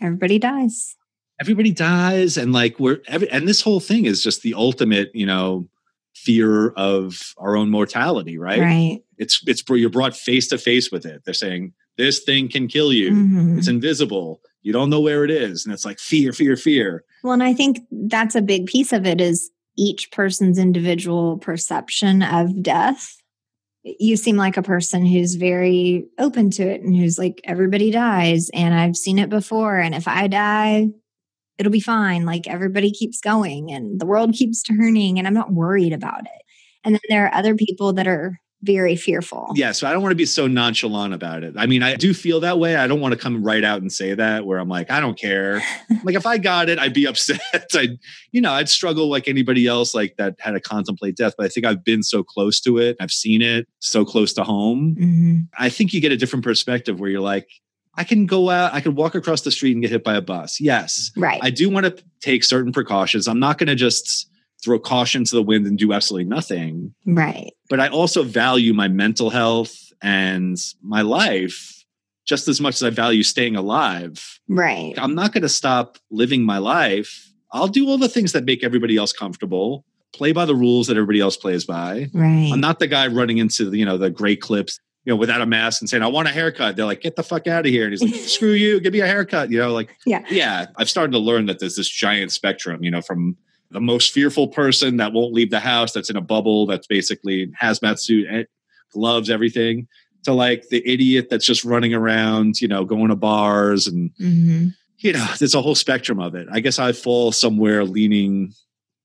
Everybody 0.00 0.38
dies. 0.38 0.96
everybody 1.40 1.70
dies 1.70 2.36
and 2.38 2.52
like 2.52 2.78
we're 2.80 2.98
every, 3.08 3.30
and 3.30 3.46
this 3.48 3.60
whole 3.62 3.80
thing 3.80 4.04
is 4.06 4.22
just 4.22 4.42
the 4.42 4.54
ultimate 4.54 5.10
you 5.14 5.26
know 5.26 5.68
fear 6.16 6.70
of 6.70 7.34
our 7.36 7.56
own 7.56 7.70
mortality, 7.70 8.38
right? 8.38 8.60
Right. 8.60 9.00
It's 9.18 9.42
it's 9.46 9.62
you're 9.68 9.90
brought 9.90 10.16
face 10.16 10.48
to 10.48 10.58
face 10.58 10.90
with 10.90 11.04
it. 11.04 11.22
They're 11.24 11.34
saying 11.34 11.74
this 11.98 12.20
thing 12.20 12.48
can 12.48 12.68
kill 12.68 12.92
you. 12.92 13.10
Mhm. 13.12 13.58
It's 13.58 13.68
invisible. 13.68 14.40
You 14.62 14.72
don't 14.72 14.90
know 14.90 15.00
where 15.00 15.24
it 15.24 15.30
is, 15.30 15.64
and 15.64 15.72
it's 15.72 15.84
like 15.84 15.98
fear, 15.98 16.32
fear, 16.32 16.56
fear. 16.56 17.04
Well, 17.22 17.34
and 17.34 17.42
I 17.42 17.52
think 17.52 17.80
that's 17.90 18.34
a 18.34 18.42
big 18.42 18.66
piece 18.66 18.92
of 18.92 19.06
it 19.06 19.20
is 19.20 19.50
each 19.76 20.10
person's 20.10 20.58
individual 20.58 21.38
perception 21.38 22.22
of 22.22 22.62
death. 22.62 23.16
You 23.84 24.16
seem 24.16 24.36
like 24.36 24.56
a 24.56 24.62
person 24.62 25.06
who's 25.06 25.34
very 25.34 26.06
open 26.18 26.50
to 26.52 26.62
it 26.62 26.80
and 26.80 26.96
who's 26.96 27.18
like, 27.18 27.40
everybody 27.44 27.90
dies 27.90 28.50
and 28.52 28.74
I've 28.74 28.96
seen 28.96 29.18
it 29.18 29.28
before. 29.28 29.78
And 29.78 29.94
if 29.94 30.08
I 30.08 30.26
die, 30.26 30.88
it'll 31.58 31.72
be 31.72 31.80
fine. 31.80 32.24
Like 32.24 32.46
everybody 32.46 32.90
keeps 32.90 33.20
going 33.20 33.72
and 33.72 34.00
the 34.00 34.06
world 34.06 34.34
keeps 34.34 34.62
turning 34.62 35.18
and 35.18 35.26
I'm 35.26 35.34
not 35.34 35.52
worried 35.52 35.92
about 35.92 36.20
it. 36.20 36.42
And 36.84 36.94
then 36.94 37.00
there 37.08 37.26
are 37.26 37.34
other 37.34 37.54
people 37.54 37.92
that 37.94 38.06
are 38.06 38.38
very 38.62 38.96
fearful. 38.96 39.48
Yeah, 39.54 39.72
so 39.72 39.86
I 39.86 39.92
don't 39.92 40.02
want 40.02 40.12
to 40.12 40.16
be 40.16 40.24
so 40.24 40.46
nonchalant 40.46 41.12
about 41.14 41.44
it. 41.44 41.54
I 41.56 41.66
mean, 41.66 41.82
I 41.82 41.94
do 41.94 42.14
feel 42.14 42.40
that 42.40 42.58
way. 42.58 42.74
I 42.74 42.86
don't 42.86 43.00
want 43.00 43.12
to 43.12 43.20
come 43.20 43.42
right 43.44 43.62
out 43.62 43.80
and 43.80 43.92
say 43.92 44.14
that 44.14 44.46
where 44.46 44.58
I'm 44.58 44.68
like, 44.68 44.90
I 44.90 44.98
don't 44.98 45.18
care. 45.18 45.62
like 46.04 46.14
if 46.16 46.26
I 46.26 46.38
got 46.38 46.68
it, 46.68 46.78
I'd 46.78 46.94
be 46.94 47.04
upset. 47.08 47.40
I'd, 47.74 47.98
you 48.32 48.40
know, 48.40 48.52
I'd 48.52 48.68
struggle 48.68 49.08
like 49.08 49.28
anybody 49.28 49.66
else 49.66 49.94
like 49.94 50.16
that 50.16 50.36
had 50.40 50.52
to 50.52 50.60
contemplate 50.60 51.16
death. 51.16 51.34
But 51.36 51.46
I 51.46 51.48
think 51.48 51.66
I've 51.66 51.84
been 51.84 52.02
so 52.02 52.22
close 52.22 52.60
to 52.60 52.78
it. 52.78 52.96
I've 52.98 53.12
seen 53.12 53.42
it 53.42 53.68
so 53.78 54.04
close 54.04 54.32
to 54.34 54.42
home. 54.42 54.96
Mhm. 54.98 55.48
I 55.58 55.68
think 55.68 55.92
you 55.92 56.00
get 56.00 56.12
a 56.12 56.16
different 56.16 56.44
perspective 56.44 56.98
where 56.98 57.10
you're 57.10 57.20
like, 57.20 57.48
I 57.96 58.04
can 58.04 58.26
go 58.26 58.50
out, 58.50 58.74
I 58.74 58.80
can 58.80 58.94
walk 58.94 59.14
across 59.14 59.40
the 59.42 59.50
street 59.50 59.72
and 59.72 59.82
get 59.82 59.90
hit 59.90 60.04
by 60.04 60.14
a 60.14 60.20
bus. 60.20 60.60
Yes. 60.60 61.10
Right. 61.16 61.40
I 61.42 61.50
do 61.50 61.70
want 61.70 61.86
to 61.86 62.04
take 62.20 62.44
certain 62.44 62.72
precautions. 62.72 63.26
I'm 63.26 63.40
not 63.40 63.58
going 63.58 63.68
to 63.68 63.74
just 63.74 64.28
throw 64.62 64.78
caution 64.78 65.24
to 65.24 65.34
the 65.34 65.42
wind 65.42 65.66
and 65.66 65.78
do 65.78 65.92
absolutely 65.92 66.24
nothing 66.24 66.94
right. 67.04 67.52
but 67.68 67.78
I 67.78 67.88
also 67.88 68.22
value 68.22 68.72
my 68.72 68.88
mental 68.88 69.28
health 69.28 69.76
and 70.02 70.56
my 70.82 71.02
life 71.02 71.84
just 72.26 72.48
as 72.48 72.60
much 72.60 72.74
as 72.76 72.82
I 72.82 72.90
value 72.90 73.22
staying 73.22 73.54
alive. 73.54 74.40
Right. 74.48 74.94
I'm 74.96 75.14
not 75.14 75.32
going 75.32 75.42
to 75.42 75.48
stop 75.48 75.98
living 76.10 76.42
my 76.42 76.58
life. 76.58 77.30
I'll 77.52 77.68
do 77.68 77.88
all 77.88 77.98
the 77.98 78.08
things 78.08 78.32
that 78.32 78.44
make 78.44 78.64
everybody 78.64 78.96
else 78.96 79.12
comfortable, 79.12 79.84
play 80.12 80.32
by 80.32 80.44
the 80.44 80.54
rules 80.54 80.88
that 80.88 80.96
everybody 80.96 81.20
else 81.20 81.36
plays 81.36 81.64
by. 81.64 82.10
Right. 82.12 82.50
I'm 82.52 82.60
not 82.60 82.80
the 82.80 82.88
guy 82.88 83.06
running 83.06 83.38
into 83.38 83.70
the, 83.70 83.78
you 83.78 83.84
know, 83.84 83.96
the 83.96 84.10
great 84.10 84.40
clips, 84.40 84.80
you 85.06 85.12
know, 85.12 85.16
without 85.16 85.40
a 85.40 85.46
mask 85.46 85.80
and 85.80 85.88
saying, 85.88 86.02
I 86.02 86.08
want 86.08 86.26
a 86.26 86.32
haircut. 86.32 86.74
They're 86.74 86.84
like, 86.84 87.00
get 87.00 87.14
the 87.14 87.22
fuck 87.22 87.46
out 87.46 87.64
of 87.64 87.70
here. 87.70 87.84
And 87.84 87.92
he's 87.92 88.02
like, 88.02 88.14
screw 88.28 88.50
you, 88.52 88.80
give 88.80 88.92
me 88.92 88.98
a 89.00 89.06
haircut. 89.06 89.52
You 89.52 89.58
know, 89.60 89.72
like, 89.72 89.96
Yeah. 90.04 90.24
Yeah. 90.28 90.66
I've 90.76 90.90
started 90.90 91.12
to 91.12 91.18
learn 91.18 91.46
that 91.46 91.60
there's 91.60 91.76
this 91.76 91.88
giant 91.88 92.32
spectrum, 92.32 92.82
you 92.82 92.90
know, 92.90 93.00
from 93.00 93.36
the 93.70 93.80
most 93.80 94.12
fearful 94.12 94.48
person 94.48 94.96
that 94.96 95.12
won't 95.12 95.32
leave 95.32 95.50
the 95.50 95.60
house, 95.60 95.92
that's 95.92 96.10
in 96.10 96.16
a 96.16 96.20
bubble, 96.20 96.66
that's 96.66 96.88
basically 96.88 97.46
hazmat 97.62 98.00
suit, 98.00 98.26
eh, 98.28 98.42
gloves, 98.92 99.30
everything, 99.30 99.86
to 100.24 100.32
like 100.32 100.68
the 100.70 100.82
idiot 100.84 101.28
that's 101.30 101.46
just 101.46 101.64
running 101.64 101.94
around, 101.94 102.60
you 102.60 102.66
know, 102.66 102.84
going 102.84 103.08
to 103.08 103.16
bars 103.16 103.86
and, 103.86 104.10
Mhm. 104.20 104.74
you 104.98 105.12
know, 105.12 105.24
there's 105.38 105.54
a 105.54 105.62
whole 105.62 105.76
spectrum 105.76 106.18
of 106.18 106.34
it. 106.34 106.48
I 106.50 106.58
guess 106.58 106.80
I 106.80 106.90
fall 106.90 107.30
somewhere 107.30 107.84
leaning, 107.84 108.52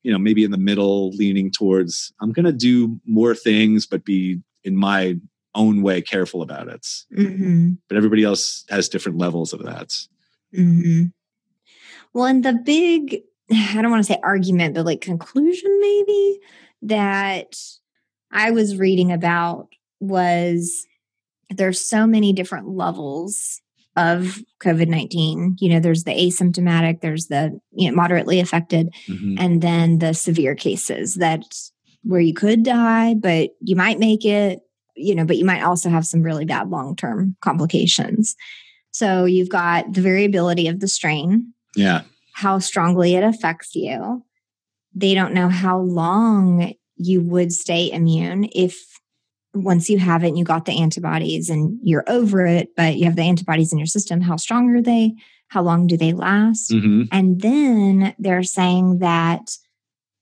you 0.02 0.12
know, 0.12 0.18
maybe 0.18 0.44
in 0.44 0.50
the 0.50 0.58
middle, 0.58 1.12
leaning 1.12 1.52
towards 1.52 2.12
I'm 2.22 2.32
going 2.32 2.46
to 2.48 2.52
do 2.54 3.00
more 3.06 3.36
things, 3.36 3.86
but 3.86 4.04
be 4.04 4.40
in 4.64 4.76
my 4.76 5.18
own 5.56 5.82
way 5.82 6.02
careful 6.02 6.42
about 6.42 6.68
it. 6.68 6.88
Mhm. 7.18 7.78
But 7.88 7.98
everybody 7.98 8.24
else 8.24 8.64
has 8.70 8.90
different 8.90 9.18
levels 9.18 9.54
of 9.54 9.64
that. 9.64 9.94
hmm 10.56 11.06
Well, 12.14 12.26
and 12.26 12.44
the 12.44 12.54
big, 12.54 13.22
I 13.52 13.82
don't 13.82 13.92
want 13.92 14.04
to 14.06 14.12
say 14.14 14.20
argument, 14.24 14.76
but 14.76 14.86
like 14.86 15.02
conclusion 15.02 15.78
maybe 15.82 16.40
that 16.84 17.56
I 18.32 18.52
was 18.52 18.78
reading 18.78 19.12
about 19.12 19.68
was 20.00 20.86
there's 21.50 21.82
so 21.82 22.08
many 22.08 22.34
different 22.34 22.70
levels 22.70 23.62
of 23.98 24.40
COVID 24.62 24.88
19. 24.88 25.58
You 25.60 25.70
know, 25.70 25.80
there's 25.82 26.06
the 26.06 26.12
asymptomatic, 26.12 27.02
there's 27.02 27.28
the 27.28 27.60
you 27.74 27.90
know, 27.90 27.96
moderately 27.96 28.40
affected, 28.40 28.90
Mhm. 29.10 29.36
and 29.38 29.62
then 29.62 30.00
the 30.00 30.14
severe 30.14 30.56
cases 30.56 31.16
that 31.16 31.44
where 32.04 32.22
you 32.22 32.34
could 32.34 32.64
die, 32.64 33.14
but 33.16 33.52
you 33.62 33.76
might 33.76 34.00
make 34.00 34.24
it, 34.26 34.62
you 34.96 35.16
know, 35.16 35.26
but 35.26 35.38
you 35.38 35.46
might 35.46 35.62
also 35.64 35.90
have 35.90 36.06
some 36.06 36.22
really 36.22 36.46
bad 36.46 36.70
long 36.70 36.96
term 36.96 37.36
complications. 37.42 38.36
So 38.92 39.26
you've 39.26 39.50
got 39.50 39.94
the 39.94 40.02
variability 40.02 40.68
of 40.68 40.80
the 40.80 40.88
strain, 40.88 41.54
Yeah. 41.76 42.02
how 42.34 42.60
strongly 42.60 43.16
it 43.16 43.24
affects 43.24 43.74
you. 43.76 44.24
They 44.94 45.14
don't 45.14 45.34
know 45.34 45.48
how 45.48 45.80
long 45.80 46.74
you 46.98 47.22
would 47.22 47.54
stay 47.54 47.90
immune 47.92 48.50
if 48.54 48.78
once 49.54 49.90
you 49.90 49.98
have 49.98 50.24
it 50.24 50.30
and 50.30 50.38
you 50.38 50.46
got 50.46 50.66
the 50.66 50.80
antibodies 50.80 51.50
and 51.50 51.78
you're 51.84 52.04
over 52.08 52.46
it, 52.46 52.70
but 52.76 52.96
you 52.98 53.06
have 53.06 53.16
the 53.16 53.22
antibodies 53.24 53.72
in 53.74 53.80
your 53.80 53.86
system, 53.86 54.22
how 54.22 54.36
strong 54.38 54.70
are 54.70 54.82
they? 54.82 55.14
How 55.50 55.62
long 55.62 55.88
do 55.88 55.98
they 55.98 56.14
last? 56.14 56.72
hmm 56.72 57.04
And 57.12 57.42
then 57.42 58.16
they're 58.20 58.44
saying 58.44 59.00
that, 59.00 59.58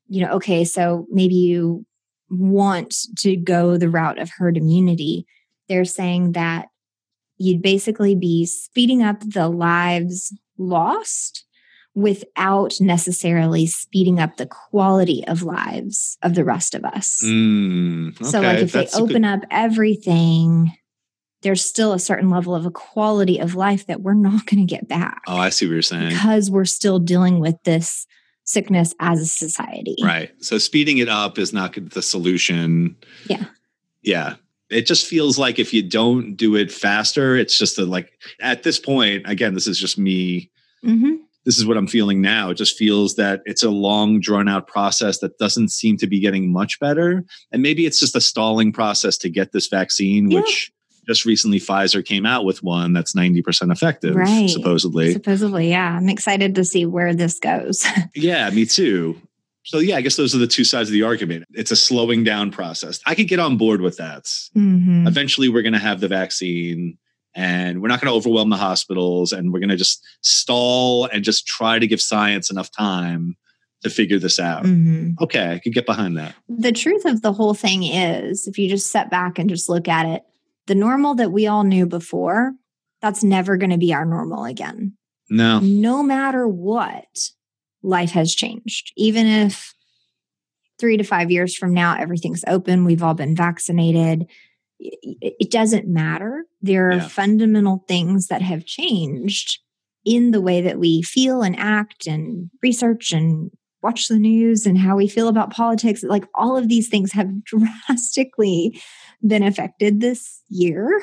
you 0.08 0.26
know, 0.26 0.32
okay, 0.34 0.66
so 0.66 1.06
maybe 1.12 1.36
you 1.36 1.86
want 2.30 2.96
to 3.20 3.36
go 3.36 3.78
the 3.78 3.90
route 3.90 4.20
of 4.20 4.30
herd 4.38 4.58
immunity. 4.58 5.26
They're 5.68 5.86
saying 5.86 6.34
that 6.34 6.68
you'd 7.38 7.62
basically 7.62 8.16
be 8.16 8.46
speeding 8.46 9.02
up 9.04 9.22
the 9.22 9.48
lives 9.48 10.34
lost 10.58 11.46
without 11.96 12.74
necessarily 12.80 13.66
speeding 13.66 14.20
up 14.20 14.38
the 14.38 14.46
quality 14.46 15.26
of 15.28 15.42
lives 15.44 16.18
of 16.22 16.36
the 16.36 16.44
rest 16.46 16.76
of 16.76 16.86
us. 16.86 17.22
Mm, 17.24 18.16
So, 18.24 18.42
like, 18.42 18.56
okay, 18.58 18.64
if 18.64 18.72
they 18.72 18.86
a 18.86 18.90
good- 18.90 19.02
open 19.02 19.26
up 19.26 19.42
everything, 19.52 20.74
there's 21.42 21.64
still 21.64 21.94
a 21.94 22.00
certain 22.00 22.30
level 22.30 22.54
of 22.54 22.66
a 22.66 22.72
quality 22.72 23.40
of 23.40 23.56
life 23.56 23.88
that 23.88 24.02
we're 24.02 24.14
not 24.14 24.46
going 24.46 24.66
to 24.66 24.70
get 24.70 24.88
back 24.88 25.22
oh, 25.28 25.38
I 25.38 25.50
see 25.50 25.66
what 25.66 25.74
you're 25.74 25.82
saying. 25.82 26.10
because 26.10 26.52
we're 26.52 26.66
still 26.66 27.00
dealing 27.00 27.40
with 27.40 27.56
this 27.64 28.06
sickness 28.50 28.94
as 29.00 29.22
a 29.22 29.26
society. 29.26 29.96
Right. 30.04 30.32
So 30.44 30.58
speeding 30.58 30.98
it 30.98 31.08
up 31.10 31.38
is 31.38 31.54
not 31.54 31.76
the 31.92 32.02
solution. 32.02 32.96
Yeah. 33.28 33.46
Yeah. 34.02 34.36
It 34.70 34.86
just 34.86 35.06
feels 35.08 35.38
like 35.38 35.60
if 35.60 35.74
you 35.74 35.82
don't 35.84 36.36
do 36.36 36.56
it 36.56 36.72
faster, 36.72 37.36
it's 37.36 37.58
just 37.58 37.78
a, 37.78 37.86
like 37.86 38.12
at 38.42 38.64
this 38.64 38.80
point, 38.80 39.24
again, 39.30 39.54
this 39.54 39.68
is 39.68 39.80
just 39.80 39.98
me. 39.98 40.52
hmm 40.84 41.16
This 41.46 41.58
is 41.58 41.66
what 41.66 41.78
I'm 41.78 41.88
feeling 41.88 42.22
now. 42.22 42.50
It 42.52 42.56
just 42.56 42.78
feels 42.78 43.16
that 43.16 43.42
it's 43.46 43.64
a 43.64 43.70
long, 43.72 44.20
drawn 44.20 44.48
out 44.50 44.68
process 44.68 45.20
that 45.20 45.38
doesn't 45.38 45.70
seem 45.70 45.98
to 45.98 46.08
be 46.08 46.20
getting 46.20 46.52
much 46.52 46.80
better. 46.80 47.24
And 47.52 47.62
maybe 47.62 47.86
it's 47.86 48.00
just 48.00 48.16
a 48.16 48.22
stalling 48.22 48.72
process 48.72 49.18
to 49.20 49.30
get 49.30 49.52
this 49.52 49.68
vaccine, 49.68 50.30
Yeah. 50.30 50.42
which 50.42 50.72
just 51.10 51.26
recently 51.26 51.60
Pfizer 51.60 52.06
came 52.06 52.24
out 52.26 52.46
with 52.46 52.62
one 52.62 52.94
that's 52.94 53.14
90% 53.16 53.72
effective, 53.72 54.14
Right. 54.16 54.48
supposedly. 54.50 55.12
Supposedly, 55.12 55.70
yeah. 55.70 55.98
I'm 55.98 56.08
excited 56.08 56.54
to 56.56 56.64
see 56.64 56.86
where 56.86 57.16
this 57.16 57.40
goes. 57.40 57.84
Yeah, 58.16 58.50
me 58.52 58.66
too. 58.66 59.20
So 59.64 59.80
yeah, 59.80 59.96
I 59.98 60.02
guess 60.02 60.16
those 60.16 60.36
are 60.36 60.38
the 60.40 60.48
two 60.48 60.64
sides 60.64 60.90
of 60.90 60.94
the 60.94 61.02
argument. 61.04 61.46
It's 61.54 61.72
a 61.72 61.76
slowing 61.76 62.24
down 62.24 62.52
process. 62.52 63.00
I 63.08 63.16
could 63.16 63.28
get 63.28 63.40
on 63.40 63.58
board 63.58 63.82
with 63.82 63.98
that. 63.98 64.26
Mhm. 64.56 65.08
Eventually 65.08 65.50
we're 65.50 65.64
going 65.64 65.74
to 65.74 65.80
have 65.80 66.00
the 66.00 66.08
vaccine 66.08 66.98
and 67.36 67.82
we're 67.82 67.88
not 67.88 68.02
going 68.02 68.12
to 68.12 68.16
overwhelm 68.16 68.50
the 68.50 68.58
hospitals 68.58 69.32
and 69.32 69.52
we're 69.52 69.60
going 69.60 69.70
to 69.70 69.76
just 69.78 70.04
stall 70.22 71.06
and 71.06 71.24
just 71.24 71.46
try 71.48 71.80
to 71.80 71.88
give 71.88 72.02
science 72.02 72.50
enough 72.52 72.72
time 72.72 73.36
to 73.84 73.90
figure 73.90 74.20
this 74.20 74.40
out. 74.40 74.64
Mhm. 74.66 75.16
Okay, 75.22 75.54
I 75.54 75.60
could 75.60 75.74
get 75.74 75.86
behind 75.86 76.18
that. 76.18 76.36
The 76.50 76.72
truth 76.74 77.06
of 77.06 77.22
the 77.22 77.32
whole 77.32 77.54
thing 77.54 77.84
is, 77.84 78.46
if 78.48 78.58
you 78.58 78.70
just 78.70 78.88
step 78.88 79.10
back 79.10 79.40
and 79.40 79.50
just 79.50 79.70
look 79.70 79.88
at 79.88 80.06
it, 80.06 80.24
the 80.70 80.76
normal 80.76 81.16
that 81.16 81.32
we 81.32 81.48
all 81.48 81.64
knew 81.64 81.86
before, 81.88 82.54
that's 83.02 83.24
never 83.24 83.58
going 83.58 83.72
to 83.72 83.78
be 83.78 83.92
our 83.94 84.06
normal 84.06 84.46
again. 84.46 84.94
No. 85.32 85.60
no 85.60 86.02
matter 86.04 86.48
what, 86.48 87.30
life 87.84 88.12
has 88.12 88.34
changed. 88.34 88.92
Even 88.96 89.26
if 89.28 89.74
three 90.80 90.96
to 90.98 91.04
five 91.04 91.30
years 91.32 91.56
from 91.56 91.74
now, 91.74 91.98
everything's 92.00 92.44
open, 92.48 92.86
we've 92.86 93.04
all 93.04 93.14
been 93.16 93.36
vaccinated, 93.36 94.26
it 94.80 95.52
doesn't 95.52 95.88
matter. 95.88 96.46
There 96.62 96.90
are 96.90 96.98
Yeah. 96.98 97.08
fundamental 97.08 97.84
things 97.88 98.28
that 98.28 98.42
have 98.42 98.66
changed 98.66 99.60
in 100.06 100.32
the 100.32 100.42
way 100.42 100.62
that 100.62 100.80
we 100.80 101.02
feel 101.02 101.42
and 101.42 101.56
act 101.60 102.08
and 102.08 102.50
research 102.64 103.12
and 103.12 103.52
watch 103.82 104.08
the 104.08 104.20
news 104.20 104.66
and 104.66 104.78
how 104.78 104.96
we 104.96 105.08
feel 105.08 105.28
about 105.28 105.52
politics. 105.52 106.04
Like 106.04 106.26
all 106.36 106.56
of 106.58 106.70
these 106.70 106.90
things 106.90 107.12
have 107.14 107.44
drastically 107.44 108.80
been 109.26 109.44
affected 109.44 110.02
this 110.02 110.42
year. 110.50 111.02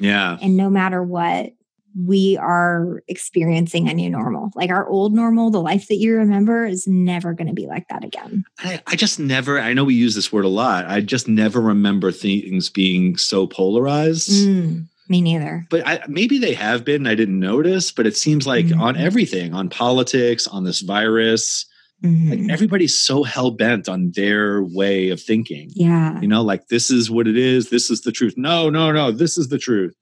Yeah. 0.00 0.38
And 0.42 0.56
no 0.56 0.68
matter 0.70 1.02
what, 1.02 1.50
we 1.96 2.36
are 2.38 3.02
experiencing 3.06 3.88
a 3.88 3.94
new 3.94 4.10
normal. 4.10 4.50
Like 4.56 4.70
our 4.70 4.88
old 4.88 5.14
normal, 5.14 5.50
the 5.50 5.60
life 5.62 5.86
that 5.86 5.96
you 5.98 6.16
remember 6.16 6.66
is 6.66 6.88
never 6.88 7.32
going 7.34 7.46
to 7.46 7.52
be 7.54 7.66
like 7.68 7.86
that 7.88 8.02
again. 8.02 8.44
I, 8.58 8.80
I 8.88 8.96
just 8.96 9.20
never, 9.20 9.60
I 9.60 9.74
know 9.74 9.84
we 9.84 9.94
use 9.94 10.16
this 10.16 10.32
word 10.32 10.44
a 10.44 10.48
lot. 10.48 10.86
I 10.86 11.00
just 11.00 11.28
never 11.28 11.60
remember 11.60 12.10
things 12.10 12.68
being 12.68 13.16
so 13.16 13.46
polarized. 13.46 14.28
Mm, 14.28 14.88
me 15.08 15.20
neither. 15.20 15.66
but 15.70 15.86
I, 15.86 16.00
maybe 16.08 16.38
they 16.38 16.54
have 16.54 16.84
been. 16.84 17.06
I 17.06 17.14
didn't 17.14 17.38
notice, 17.38 17.92
but 17.92 18.06
it 18.08 18.16
seems 18.16 18.44
like 18.46 18.66
on 18.76 18.96
Mhm. 18.96 19.00
everything, 19.00 19.54
on 19.54 19.68
politics, 19.68 20.48
on 20.48 20.64
this 20.64 20.80
virus, 20.80 21.64
Mhm. 22.04 22.30
Like 22.30 22.50
everybody's 22.52 22.98
so 22.98 23.22
hell 23.22 23.50
bent 23.50 23.88
on 23.88 24.12
their 24.14 24.62
way 24.62 25.08
of 25.10 25.20
thinking. 25.22 25.70
yeah. 25.74 26.20
You 26.20 26.28
know, 26.28 26.42
like 26.42 26.68
this 26.68 26.90
is 26.90 27.10
what 27.10 27.26
it 27.26 27.36
is. 27.36 27.70
This 27.70 27.90
is 27.90 28.02
the 28.02 28.12
truth. 28.12 28.34
No, 28.36 28.68
no, 28.70 28.92
no. 28.92 29.10
This 29.10 29.38
is 29.38 29.48
the 29.48 29.58
truth. 29.58 29.94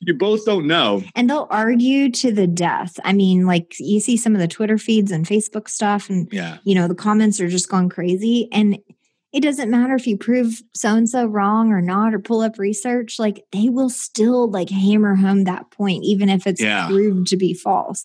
You 0.00 0.14
both 0.14 0.44
don't 0.44 0.66
know. 0.66 1.02
And 1.16 1.28
they'll 1.28 1.48
argue 1.50 2.10
to 2.12 2.30
the 2.30 2.46
death. 2.46 3.00
I 3.04 3.12
mean, 3.12 3.46
like 3.46 3.74
you 3.80 3.98
see 4.00 4.16
some 4.16 4.34
of 4.34 4.40
the 4.40 4.46
Twitter 4.46 4.78
feeds 4.78 5.10
and 5.10 5.26
Facebook 5.26 5.68
stuff, 5.68 6.08
and 6.10 6.28
Yeah. 6.30 6.58
you 6.64 6.74
know, 6.74 6.86
the 6.86 6.94
comments 6.94 7.40
are 7.40 7.48
just 7.48 7.68
gone 7.68 7.88
crazy. 7.88 8.48
And 8.52 8.78
it 9.32 9.40
doesn't 9.42 9.70
matter 9.70 9.94
if 9.94 10.06
you 10.06 10.16
prove 10.16 10.62
so 10.74 10.94
and 10.94 11.08
so 11.08 11.26
wrong 11.26 11.70
or 11.72 11.80
not, 11.82 12.14
or 12.14 12.18
pull 12.18 12.40
up 12.42 12.58
research, 12.58 13.18
like 13.18 13.42
they 13.52 13.68
will 13.68 13.90
still 13.90 14.50
like 14.50 14.70
hammer 14.70 15.14
home 15.16 15.44
that 15.44 15.70
point, 15.70 16.04
even 16.04 16.28
if 16.28 16.46
it's 16.46 16.60
Yeah. 16.62 16.86
proved 16.88 17.26
to 17.28 17.36
be 17.36 17.52
false. 17.54 18.04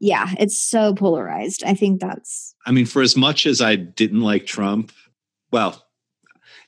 Yeah, 0.00 0.32
it's 0.38 0.60
so 0.60 0.94
polarized. 0.94 1.64
I 1.64 1.74
think 1.74 2.00
that's 2.00 2.54
I 2.66 2.70
mean, 2.70 2.86
for 2.86 3.02
as 3.02 3.16
much 3.16 3.46
as 3.46 3.60
I 3.60 3.76
didn't 3.76 4.20
like 4.20 4.46
Trump, 4.46 4.92
well, 5.50 5.84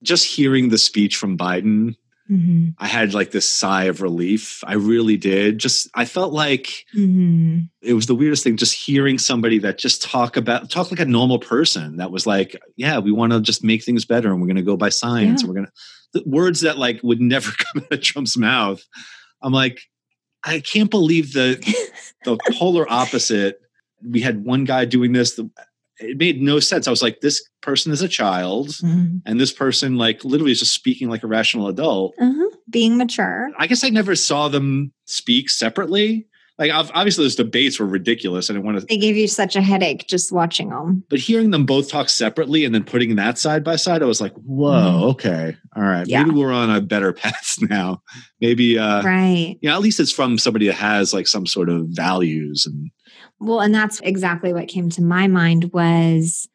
just 0.03 0.24
hearing 0.26 0.70
the 0.70 0.78
speech 0.78 1.16
from 1.16 1.37
Biden, 1.37 1.95
mhm, 2.31 2.74
I 2.78 2.87
had 2.87 3.12
like 3.12 3.31
this 3.33 3.49
sigh 3.49 3.85
of 3.85 4.01
relief. 4.01 4.64
I 4.66 4.74
really 4.74 5.16
did. 5.16 5.59
Just, 5.59 5.89
I 5.95 6.07
felt 6.07 6.33
like 6.33 6.87
mhm. 6.97 7.68
it 7.83 7.93
was 7.95 8.07
the 8.07 8.14
weirdest 8.14 8.43
thing 8.45 8.57
just 8.57 8.74
hearing 8.74 9.18
somebody 9.18 9.59
that 9.59 9.78
just 9.78 10.03
talk 10.03 10.37
about 10.37 10.70
talk 10.70 10.91
like 10.91 11.01
a 11.01 11.05
normal 11.05 11.39
person 11.39 11.97
that 11.99 12.11
was 12.11 12.26
like 12.26 12.57
yeah 12.76 12.99
we 12.99 13.12
want 13.12 13.33
to 13.33 13.41
just 13.41 13.62
make 13.62 13.85
things 13.85 14.05
better 14.05 14.31
and 14.33 14.41
we're 14.41 14.47
going 14.47 14.57
to 14.57 14.62
go 14.62 14.76
by 14.76 14.89
science 14.89 15.43
Yeah. 15.43 15.47
and 15.47 15.49
we're 15.49 15.55
going 15.61 15.66
to 15.66 15.72
the 16.12 16.22
words 16.28 16.61
that 16.62 16.78
like 16.78 17.01
would 17.03 17.20
never 17.35 17.51
come 17.53 17.83
out 17.85 17.93
of 17.93 18.01
trump's 18.03 18.37
mouth 18.37 18.83
i'm 19.43 19.53
like 19.53 19.81
i 20.45 20.61
can't 20.61 20.91
believe 20.91 21.32
the 21.32 21.59
the 22.24 22.36
polar 22.59 22.86
opposite 22.91 23.61
we 24.09 24.20
had 24.20 24.45
one 24.45 24.64
guy 24.64 24.84
doing 24.84 25.12
this 25.12 25.34
the, 25.34 25.51
it 25.99 26.16
made 26.16 26.41
no 26.41 26.59
sense 26.61 26.86
i 26.86 26.91
was 26.91 27.03
like 27.03 27.20
this 27.20 27.43
person 27.61 27.93
is 27.93 28.01
a 28.03 28.09
child 28.09 28.68
Mhm. 28.68 29.20
and 29.26 29.38
this 29.41 29.53
person 29.53 29.97
like 29.97 30.24
literally 30.24 30.53
is 30.53 30.61
just 30.61 30.72
speaking 30.74 31.09
like 31.11 31.22
a 31.22 31.26
rational 31.26 31.68
adult 31.68 32.14
Uh-huh. 32.18 32.49
being 32.70 32.97
mature. 32.97 33.51
I 33.59 33.66
guess 33.66 33.84
I 33.84 33.91
never 33.91 34.14
saw 34.16 34.49
them 34.49 34.93
speak 35.07 35.51
separately. 35.51 36.26
Like 36.61 36.71
obviously, 36.73 37.25
those 37.25 37.35
debates 37.37 37.81
were 37.81 37.87
ridiculous. 37.87 38.49
I 38.51 38.53
didn't 38.53 38.67
want 38.67 38.79
to, 38.81 38.87
They 38.87 38.99
gave 38.99 39.17
you 39.17 39.27
such 39.27 39.57
a 39.57 39.63
headache 39.63 40.07
just 40.07 40.31
watching 40.31 40.69
them. 40.69 41.03
but 41.09 41.19
hearing 41.19 41.51
them 41.51 41.65
both 41.67 41.89
talk 41.89 42.09
separately 42.11 42.65
and 42.67 42.75
then 42.75 42.85
putting 42.85 43.17
that 43.17 43.39
side 43.39 43.65
by 43.65 43.77
side, 43.77 44.03
I 44.03 44.07
was 44.07 44.21
like, 44.21 44.35
"Whoa, 44.35 45.09
okay, 45.13 45.57
all 45.75 45.83
right, 45.83 46.07
Yeah. 46.07 46.23
maybe 46.23 46.37
we're 46.37 46.53
on 46.53 46.71
a 46.71 46.81
better 46.83 47.13
path 47.25 47.57
now. 47.63 48.03
Maybe, 48.41 48.79
uh, 48.79 49.03
right. 49.03 49.57
you 49.63 49.69
know, 49.71 49.75
at 49.75 49.81
least 49.81 49.99
it's 50.01 50.13
from 50.13 50.37
somebody 50.39 50.67
that 50.67 50.75
has 50.75 51.15
like 51.15 51.27
some 51.27 51.47
sort 51.47 51.71
of 51.71 51.87
values 51.89 52.67
and 52.67 52.91
Well, 53.41 53.61
and 53.61 53.75
that's 53.75 53.99
exactly 54.01 54.53
what 54.53 54.69
came 54.69 54.91
to 54.91 55.03
my 55.03 55.27
mind 55.29 55.73
was 55.73 56.47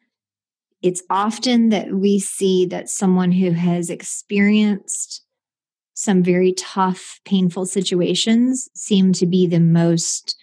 it's 0.82 1.02
often 1.10 1.70
that 1.70 1.92
we 1.92 2.20
see 2.20 2.64
that 2.66 2.88
someone 2.88 3.32
who 3.32 3.50
has 3.50 3.90
experienced 3.90 5.22
some 5.98 6.22
very 6.22 6.52
tough, 6.52 7.18
painful 7.24 7.64
situations 7.64 8.68
seem 8.74 9.12
to 9.14 9.24
be 9.26 9.46
the 9.46 9.58
most 9.60 10.36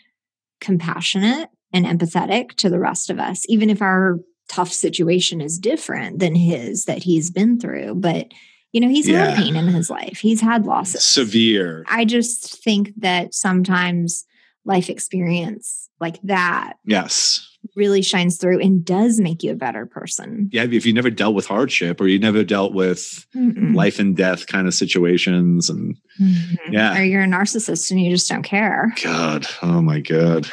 compassionate 0.59 1.49
and 1.71 1.85
empathetic 1.85 2.55
to 2.55 2.69
the 2.69 2.79
rest 2.79 3.09
of 3.11 3.19
us, 3.19 3.45
even 3.47 3.69
if 3.69 3.79
our 3.81 4.19
tough 4.49 4.71
situation 4.73 5.41
is 5.41 5.59
different 5.59 6.17
than 6.19 6.33
his 6.35 6.85
that 6.85 7.03
he's 7.03 7.29
been 7.29 7.59
through. 7.59 7.93
But, 7.95 8.31
you 8.71 8.81
know, 8.81 8.89
he's 8.89 9.07
Yeah. 9.07 9.29
had 9.29 9.37
pain 9.43 9.55
in 9.55 9.67
his 9.67 9.89
life, 9.91 10.17
he's 10.19 10.41
had 10.41 10.65
losses. 10.65 11.03
severe. 11.03 11.85
I 11.87 12.03
just 12.05 12.63
think 12.63 12.91
that 12.97 13.35
sometimes 13.35 14.25
life 14.65 14.89
experience 14.89 15.87
like 16.03 16.19
that 16.23 16.73
Yes, 16.85 17.47
really 17.75 18.01
shines 18.01 18.37
through 18.37 18.59
and 18.59 18.83
does 18.85 19.19
make 19.21 19.41
you 19.41 19.51
a 19.51 19.55
better 19.55 19.85
person. 19.85 20.49
yeah. 20.51 20.63
If 20.69 20.85
you 20.85 20.93
never 20.93 21.09
dealt 21.09 21.33
with 21.33 21.47
hardship 21.47 21.99
or 22.01 22.07
you 22.07 22.19
never 22.19 22.43
dealt 22.43 22.73
with 22.73 23.25
Mm-mm. 23.35 23.73
life 23.73 23.99
and 23.99 24.15
death 24.17 24.45
kind 24.47 24.67
of 24.67 24.73
situations, 24.73 25.69
and 25.69 25.95
Mhm. 26.21 26.57
Yeah. 26.71 26.97
Or 26.99 27.03
you're 27.03 27.23
a 27.23 27.27
narcissist 27.27 27.89
and 27.89 27.99
you 27.99 28.11
just 28.11 28.29
don't 28.29 28.43
care. 28.43 28.93
God, 29.03 29.47
oh 29.63 29.81
my 29.81 29.99
God. 30.01 30.43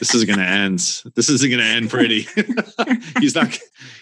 this 0.00 0.14
is 0.14 0.24
gonna 0.26 0.42
end. 0.42 0.78
This 1.14 1.30
isn't 1.30 1.50
gonna 1.50 1.62
end 1.62 1.88
pretty. 1.88 2.26
he's 3.20 3.34
not. 3.34 3.56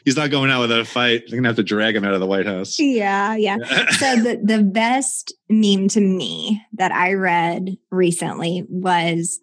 He's 0.04 0.16
not 0.16 0.30
going 0.30 0.50
out 0.50 0.60
without 0.62 0.80
a 0.80 0.84
fight. 0.84 1.24
They're 1.28 1.38
gonna 1.38 1.48
have 1.48 1.56
to 1.56 1.62
drag 1.62 1.94
him 1.96 2.04
out 2.04 2.14
of 2.14 2.20
the 2.20 2.26
White 2.26 2.46
House. 2.46 2.78
Yeah, 2.78 3.36
yeah. 3.36 3.58
So 3.92 4.16
the 4.16 4.40
the 4.42 4.62
best 4.62 5.34
meme 5.50 5.86
to 5.88 6.00
me 6.00 6.62
that 6.72 6.92
I 6.92 7.12
read 7.12 7.76
recently 7.92 8.64
was 8.68 9.38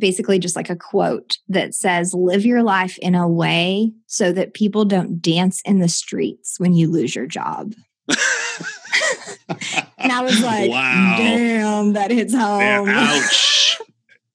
basically 0.00 0.38
just 0.38 0.56
like 0.56 0.70
a 0.70 0.76
quote 0.76 1.38
that 1.48 1.74
says 1.74 2.14
live 2.14 2.44
your 2.44 2.62
life 2.62 2.98
in 2.98 3.14
a 3.14 3.28
way 3.28 3.92
so 4.06 4.32
that 4.32 4.54
people 4.54 4.84
don't 4.84 5.22
dance 5.22 5.60
in 5.62 5.78
the 5.78 5.88
streets 5.88 6.58
when 6.58 6.72
you 6.72 6.90
lose 6.90 7.14
your 7.14 7.26
job. 7.26 7.74
And 10.00 10.10
I 10.10 10.22
was 10.22 10.42
like, 10.42 10.70
wow. 10.70 11.14
damn, 11.18 11.92
that 11.92 12.10
hits 12.10 12.34
home. 12.34 12.60
Yeah, 12.60 12.84
ouch. 12.88 13.78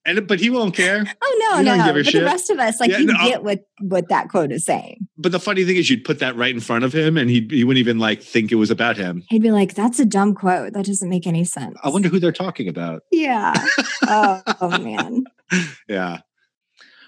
And 0.07 0.27
but 0.27 0.39
he 0.39 0.51
won't 0.51 0.75
care. 0.75 1.03
Oh 1.23 1.61
no, 1.63 1.75
no. 1.75 1.91
But 1.91 2.05
shit? 2.05 2.21
the 2.21 2.25
rest 2.25 2.51
of 2.51 2.59
us, 2.59 2.79
like 2.79 2.91
Yeah, 2.91 2.99
you 2.99 3.05
no. 3.07 3.15
Uh 3.15 3.25
get 3.27 3.43
what 3.43 3.65
what 3.81 4.09
that 4.09 4.29
quote 4.29 4.51
is 4.51 4.63
saying. 4.63 5.07
But 5.17 5.31
the 5.31 5.39
funny 5.39 5.63
thing 5.63 5.77
is, 5.77 5.89
you'd 5.89 6.03
put 6.03 6.19
that 6.19 6.35
right 6.35 6.53
in 6.53 6.61
front 6.61 6.83
of 6.83 6.93
him, 6.93 7.17
and 7.17 7.27
he 7.27 7.47
he 7.49 7.63
wouldn't 7.63 7.79
even 7.79 7.97
like 7.97 8.21
think 8.21 8.51
it 8.51 8.55
was 8.55 8.69
about 8.69 8.97
him. 8.97 9.23
He'd 9.29 9.41
be 9.41 9.49
like, 9.49 9.73
"That's 9.73 9.99
a 9.99 10.05
dumb 10.05 10.35
quote. 10.35 10.73
That 10.73 10.85
doesn't 10.85 11.09
make 11.09 11.25
any 11.25 11.43
sense." 11.43 11.75
I 11.83 11.89
wonder 11.89 12.07
who 12.07 12.19
they're 12.19 12.31
talking 12.31 12.67
about. 12.67 13.01
Yeah. 13.11 13.55
oh, 14.03 14.43
oh 14.61 14.77
man. 14.77 15.23
Yeah. 15.87 16.19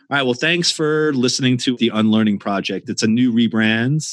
All 0.10 0.16
right. 0.16 0.24
Well, 0.24 0.36
thanks 0.36 0.72
for 0.72 1.12
listening 1.14 1.58
to 1.58 1.76
the 1.76 1.92
Unlearning 1.94 2.40
Project. 2.40 2.90
It's 2.90 3.04
a 3.04 3.08
new 3.08 3.34
rebrand 3.34 4.06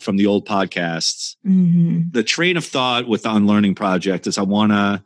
from 0.00 0.16
the 0.16 0.26
old 0.26 0.46
podcasts. 0.46 1.36
hmm 1.44 2.00
the 2.10 2.22
train 2.22 2.56
of 2.56 2.64
thought 2.64 3.08
with 3.08 3.22
the 3.22 3.34
unlearning 3.34 3.74
project 3.74 4.26
is 4.26 4.36
I 4.36 4.42
want 4.42 4.72
to 4.72 5.02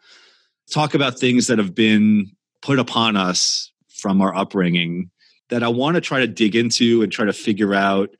talk 0.73 0.95
about 0.95 1.19
things 1.19 1.47
that 1.47 1.59
have 1.59 1.75
been 1.75 2.33
put 2.63 2.79
upon 2.79 3.17
us 3.17 3.71
from 3.89 4.21
our 4.21 4.35
upbringing 4.35 5.11
that 5.51 5.63
I 5.63 5.69
want 5.69 5.95
to 5.95 6.01
try 6.01 6.21
to 6.21 6.27
dig 6.27 6.57
into 6.57 7.03
and 7.03 7.13
try 7.13 7.25
to 7.25 7.33
figure 7.33 7.75
out 7.75 8.11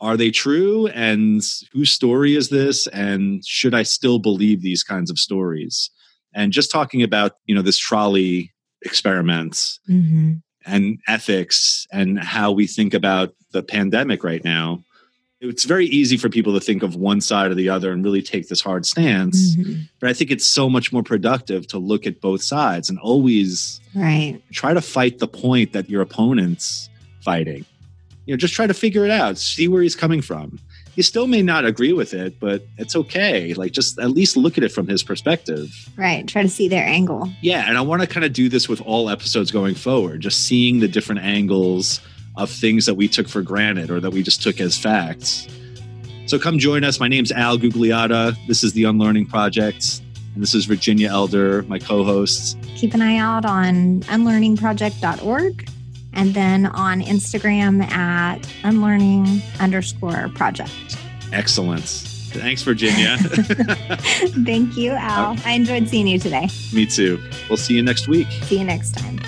are 0.00 0.16
they 0.16 0.32
true 0.32 0.88
and 0.88 1.42
whose 1.72 1.92
story 1.92 2.34
is 2.34 2.48
this 2.48 2.88
and 2.88 3.44
should 3.44 3.74
I 3.74 3.84
still 3.84 4.18
believe 4.18 4.62
these 4.62 4.82
kinds 4.82 5.10
of 5.10 5.18
stories 5.18 5.90
and 6.34 6.52
just 6.52 6.70
talking 6.70 7.02
about 7.02 7.32
you 7.46 7.54
know 7.54 7.62
this 7.62 7.78
trolley 7.78 8.52
experiments 8.84 9.80
hmm 9.86 10.32
and 10.64 11.00
ethics 11.08 11.88
and 11.90 12.20
how 12.20 12.52
we 12.52 12.68
think 12.68 12.94
about 12.94 13.34
the 13.50 13.64
pandemic 13.64 14.22
right 14.22 14.44
now. 14.44 14.80
It's 15.40 15.64
very 15.64 15.86
easy 15.86 16.16
for 16.16 16.28
people 16.28 16.52
to 16.54 16.60
think 16.60 16.84
of 16.84 16.94
one 16.94 17.20
side 17.20 17.50
or 17.50 17.54
the 17.56 17.68
other 17.68 17.90
and 17.90 18.04
really 18.04 18.22
take 18.22 18.46
this 18.48 18.60
hard 18.60 18.86
stance. 18.86 19.56
Mhm. 19.56 19.88
But 19.98 20.08
I 20.10 20.12
think 20.12 20.30
it's 20.30 20.46
so 20.46 20.70
much 20.70 20.92
more 20.92 21.02
productive 21.02 21.66
to 21.66 21.78
look 21.80 22.06
at 22.06 22.20
both 22.20 22.44
sides 22.44 22.88
and 22.88 22.96
always 23.00 23.80
Right. 23.92 24.40
try 24.52 24.72
to 24.72 24.80
fight 24.80 25.18
the 25.18 25.26
point 25.26 25.72
that 25.72 25.90
your 25.90 26.00
opponent's 26.00 26.88
fighting. 27.24 27.64
You 28.26 28.34
know, 28.34 28.36
just 28.36 28.54
try 28.54 28.68
to 28.68 28.74
figure 28.74 29.04
it 29.04 29.10
out, 29.10 29.38
see 29.38 29.66
where 29.66 29.82
he's 29.82 29.96
coming 29.96 30.22
from. 30.22 30.60
You 30.94 31.02
still 31.02 31.26
may 31.26 31.40
not 31.40 31.64
agree 31.64 31.92
with 31.94 32.12
it, 32.12 32.38
but 32.38 32.66
it's 32.76 32.94
okay. 32.94 33.54
Like, 33.54 33.72
just 33.72 33.98
at 33.98 34.10
least 34.10 34.36
look 34.36 34.58
at 34.58 34.64
it 34.64 34.70
from 34.70 34.86
his 34.86 35.02
perspective. 35.02 35.88
Right. 35.96 36.26
Try 36.28 36.42
to 36.42 36.48
see 36.48 36.68
their 36.68 36.84
angle. 36.84 37.30
Yeah, 37.40 37.66
and 37.66 37.78
I 37.78 37.80
want 37.80 38.02
to 38.02 38.08
kind 38.08 38.24
of 38.26 38.32
do 38.34 38.50
this 38.50 38.68
with 38.68 38.82
all 38.82 39.08
episodes 39.08 39.50
going 39.50 39.74
forward, 39.74 40.20
just 40.20 40.40
seeing 40.40 40.80
the 40.80 40.88
different 40.88 41.22
angles 41.22 42.00
of 42.36 42.50
things 42.50 42.84
that 42.86 42.94
we 42.94 43.08
took 43.08 43.28
for 43.28 43.40
granted 43.42 43.90
or 43.90 44.00
that 44.00 44.10
we 44.10 44.22
just 44.22 44.42
took 44.42 44.60
as 44.60 44.76
facts. 44.76 45.48
So 46.26 46.38
come 46.38 46.58
join 46.58 46.84
us. 46.84 47.00
My 47.00 47.08
name's 47.08 47.32
Al 47.32 47.58
Gugliotta. 47.58 48.36
This 48.46 48.62
is 48.62 48.74
the 48.74 48.84
Unlearning 48.84 49.26
Project, 49.26 50.02
and 50.34 50.42
this 50.42 50.54
is 50.54 50.66
Virginia 50.66 51.08
Elder, 51.08 51.62
my 51.64 51.78
co-host. 51.78 52.58
Keep 52.76 52.94
an 52.94 53.02
eye 53.02 53.16
out 53.16 53.44
on 53.44 54.00
unlearningproject.org 54.02 55.68
and 56.12 56.34
then 56.34 56.66
on 56.66 57.00
Instagram 57.00 57.82
at 57.90 58.38
unlearning 58.64 59.42
underscore 59.60 60.28
project. 60.34 60.72
Excellent. 61.32 61.84
Thanks, 61.84 62.62
Virginia. 62.62 63.16
Thank 64.44 64.76
you, 64.76 64.92
Al. 64.92 65.36
I 65.44 65.52
enjoyed 65.52 65.88
seeing 65.88 66.06
you 66.06 66.18
today. 66.18 66.48
Me 66.72 66.86
too. 66.86 67.22
We'll 67.48 67.58
see 67.58 67.74
you 67.74 67.82
next 67.82 68.08
week. 68.08 68.28
See 68.44 68.58
you 68.58 68.64
next 68.64 68.94
time. 68.94 69.18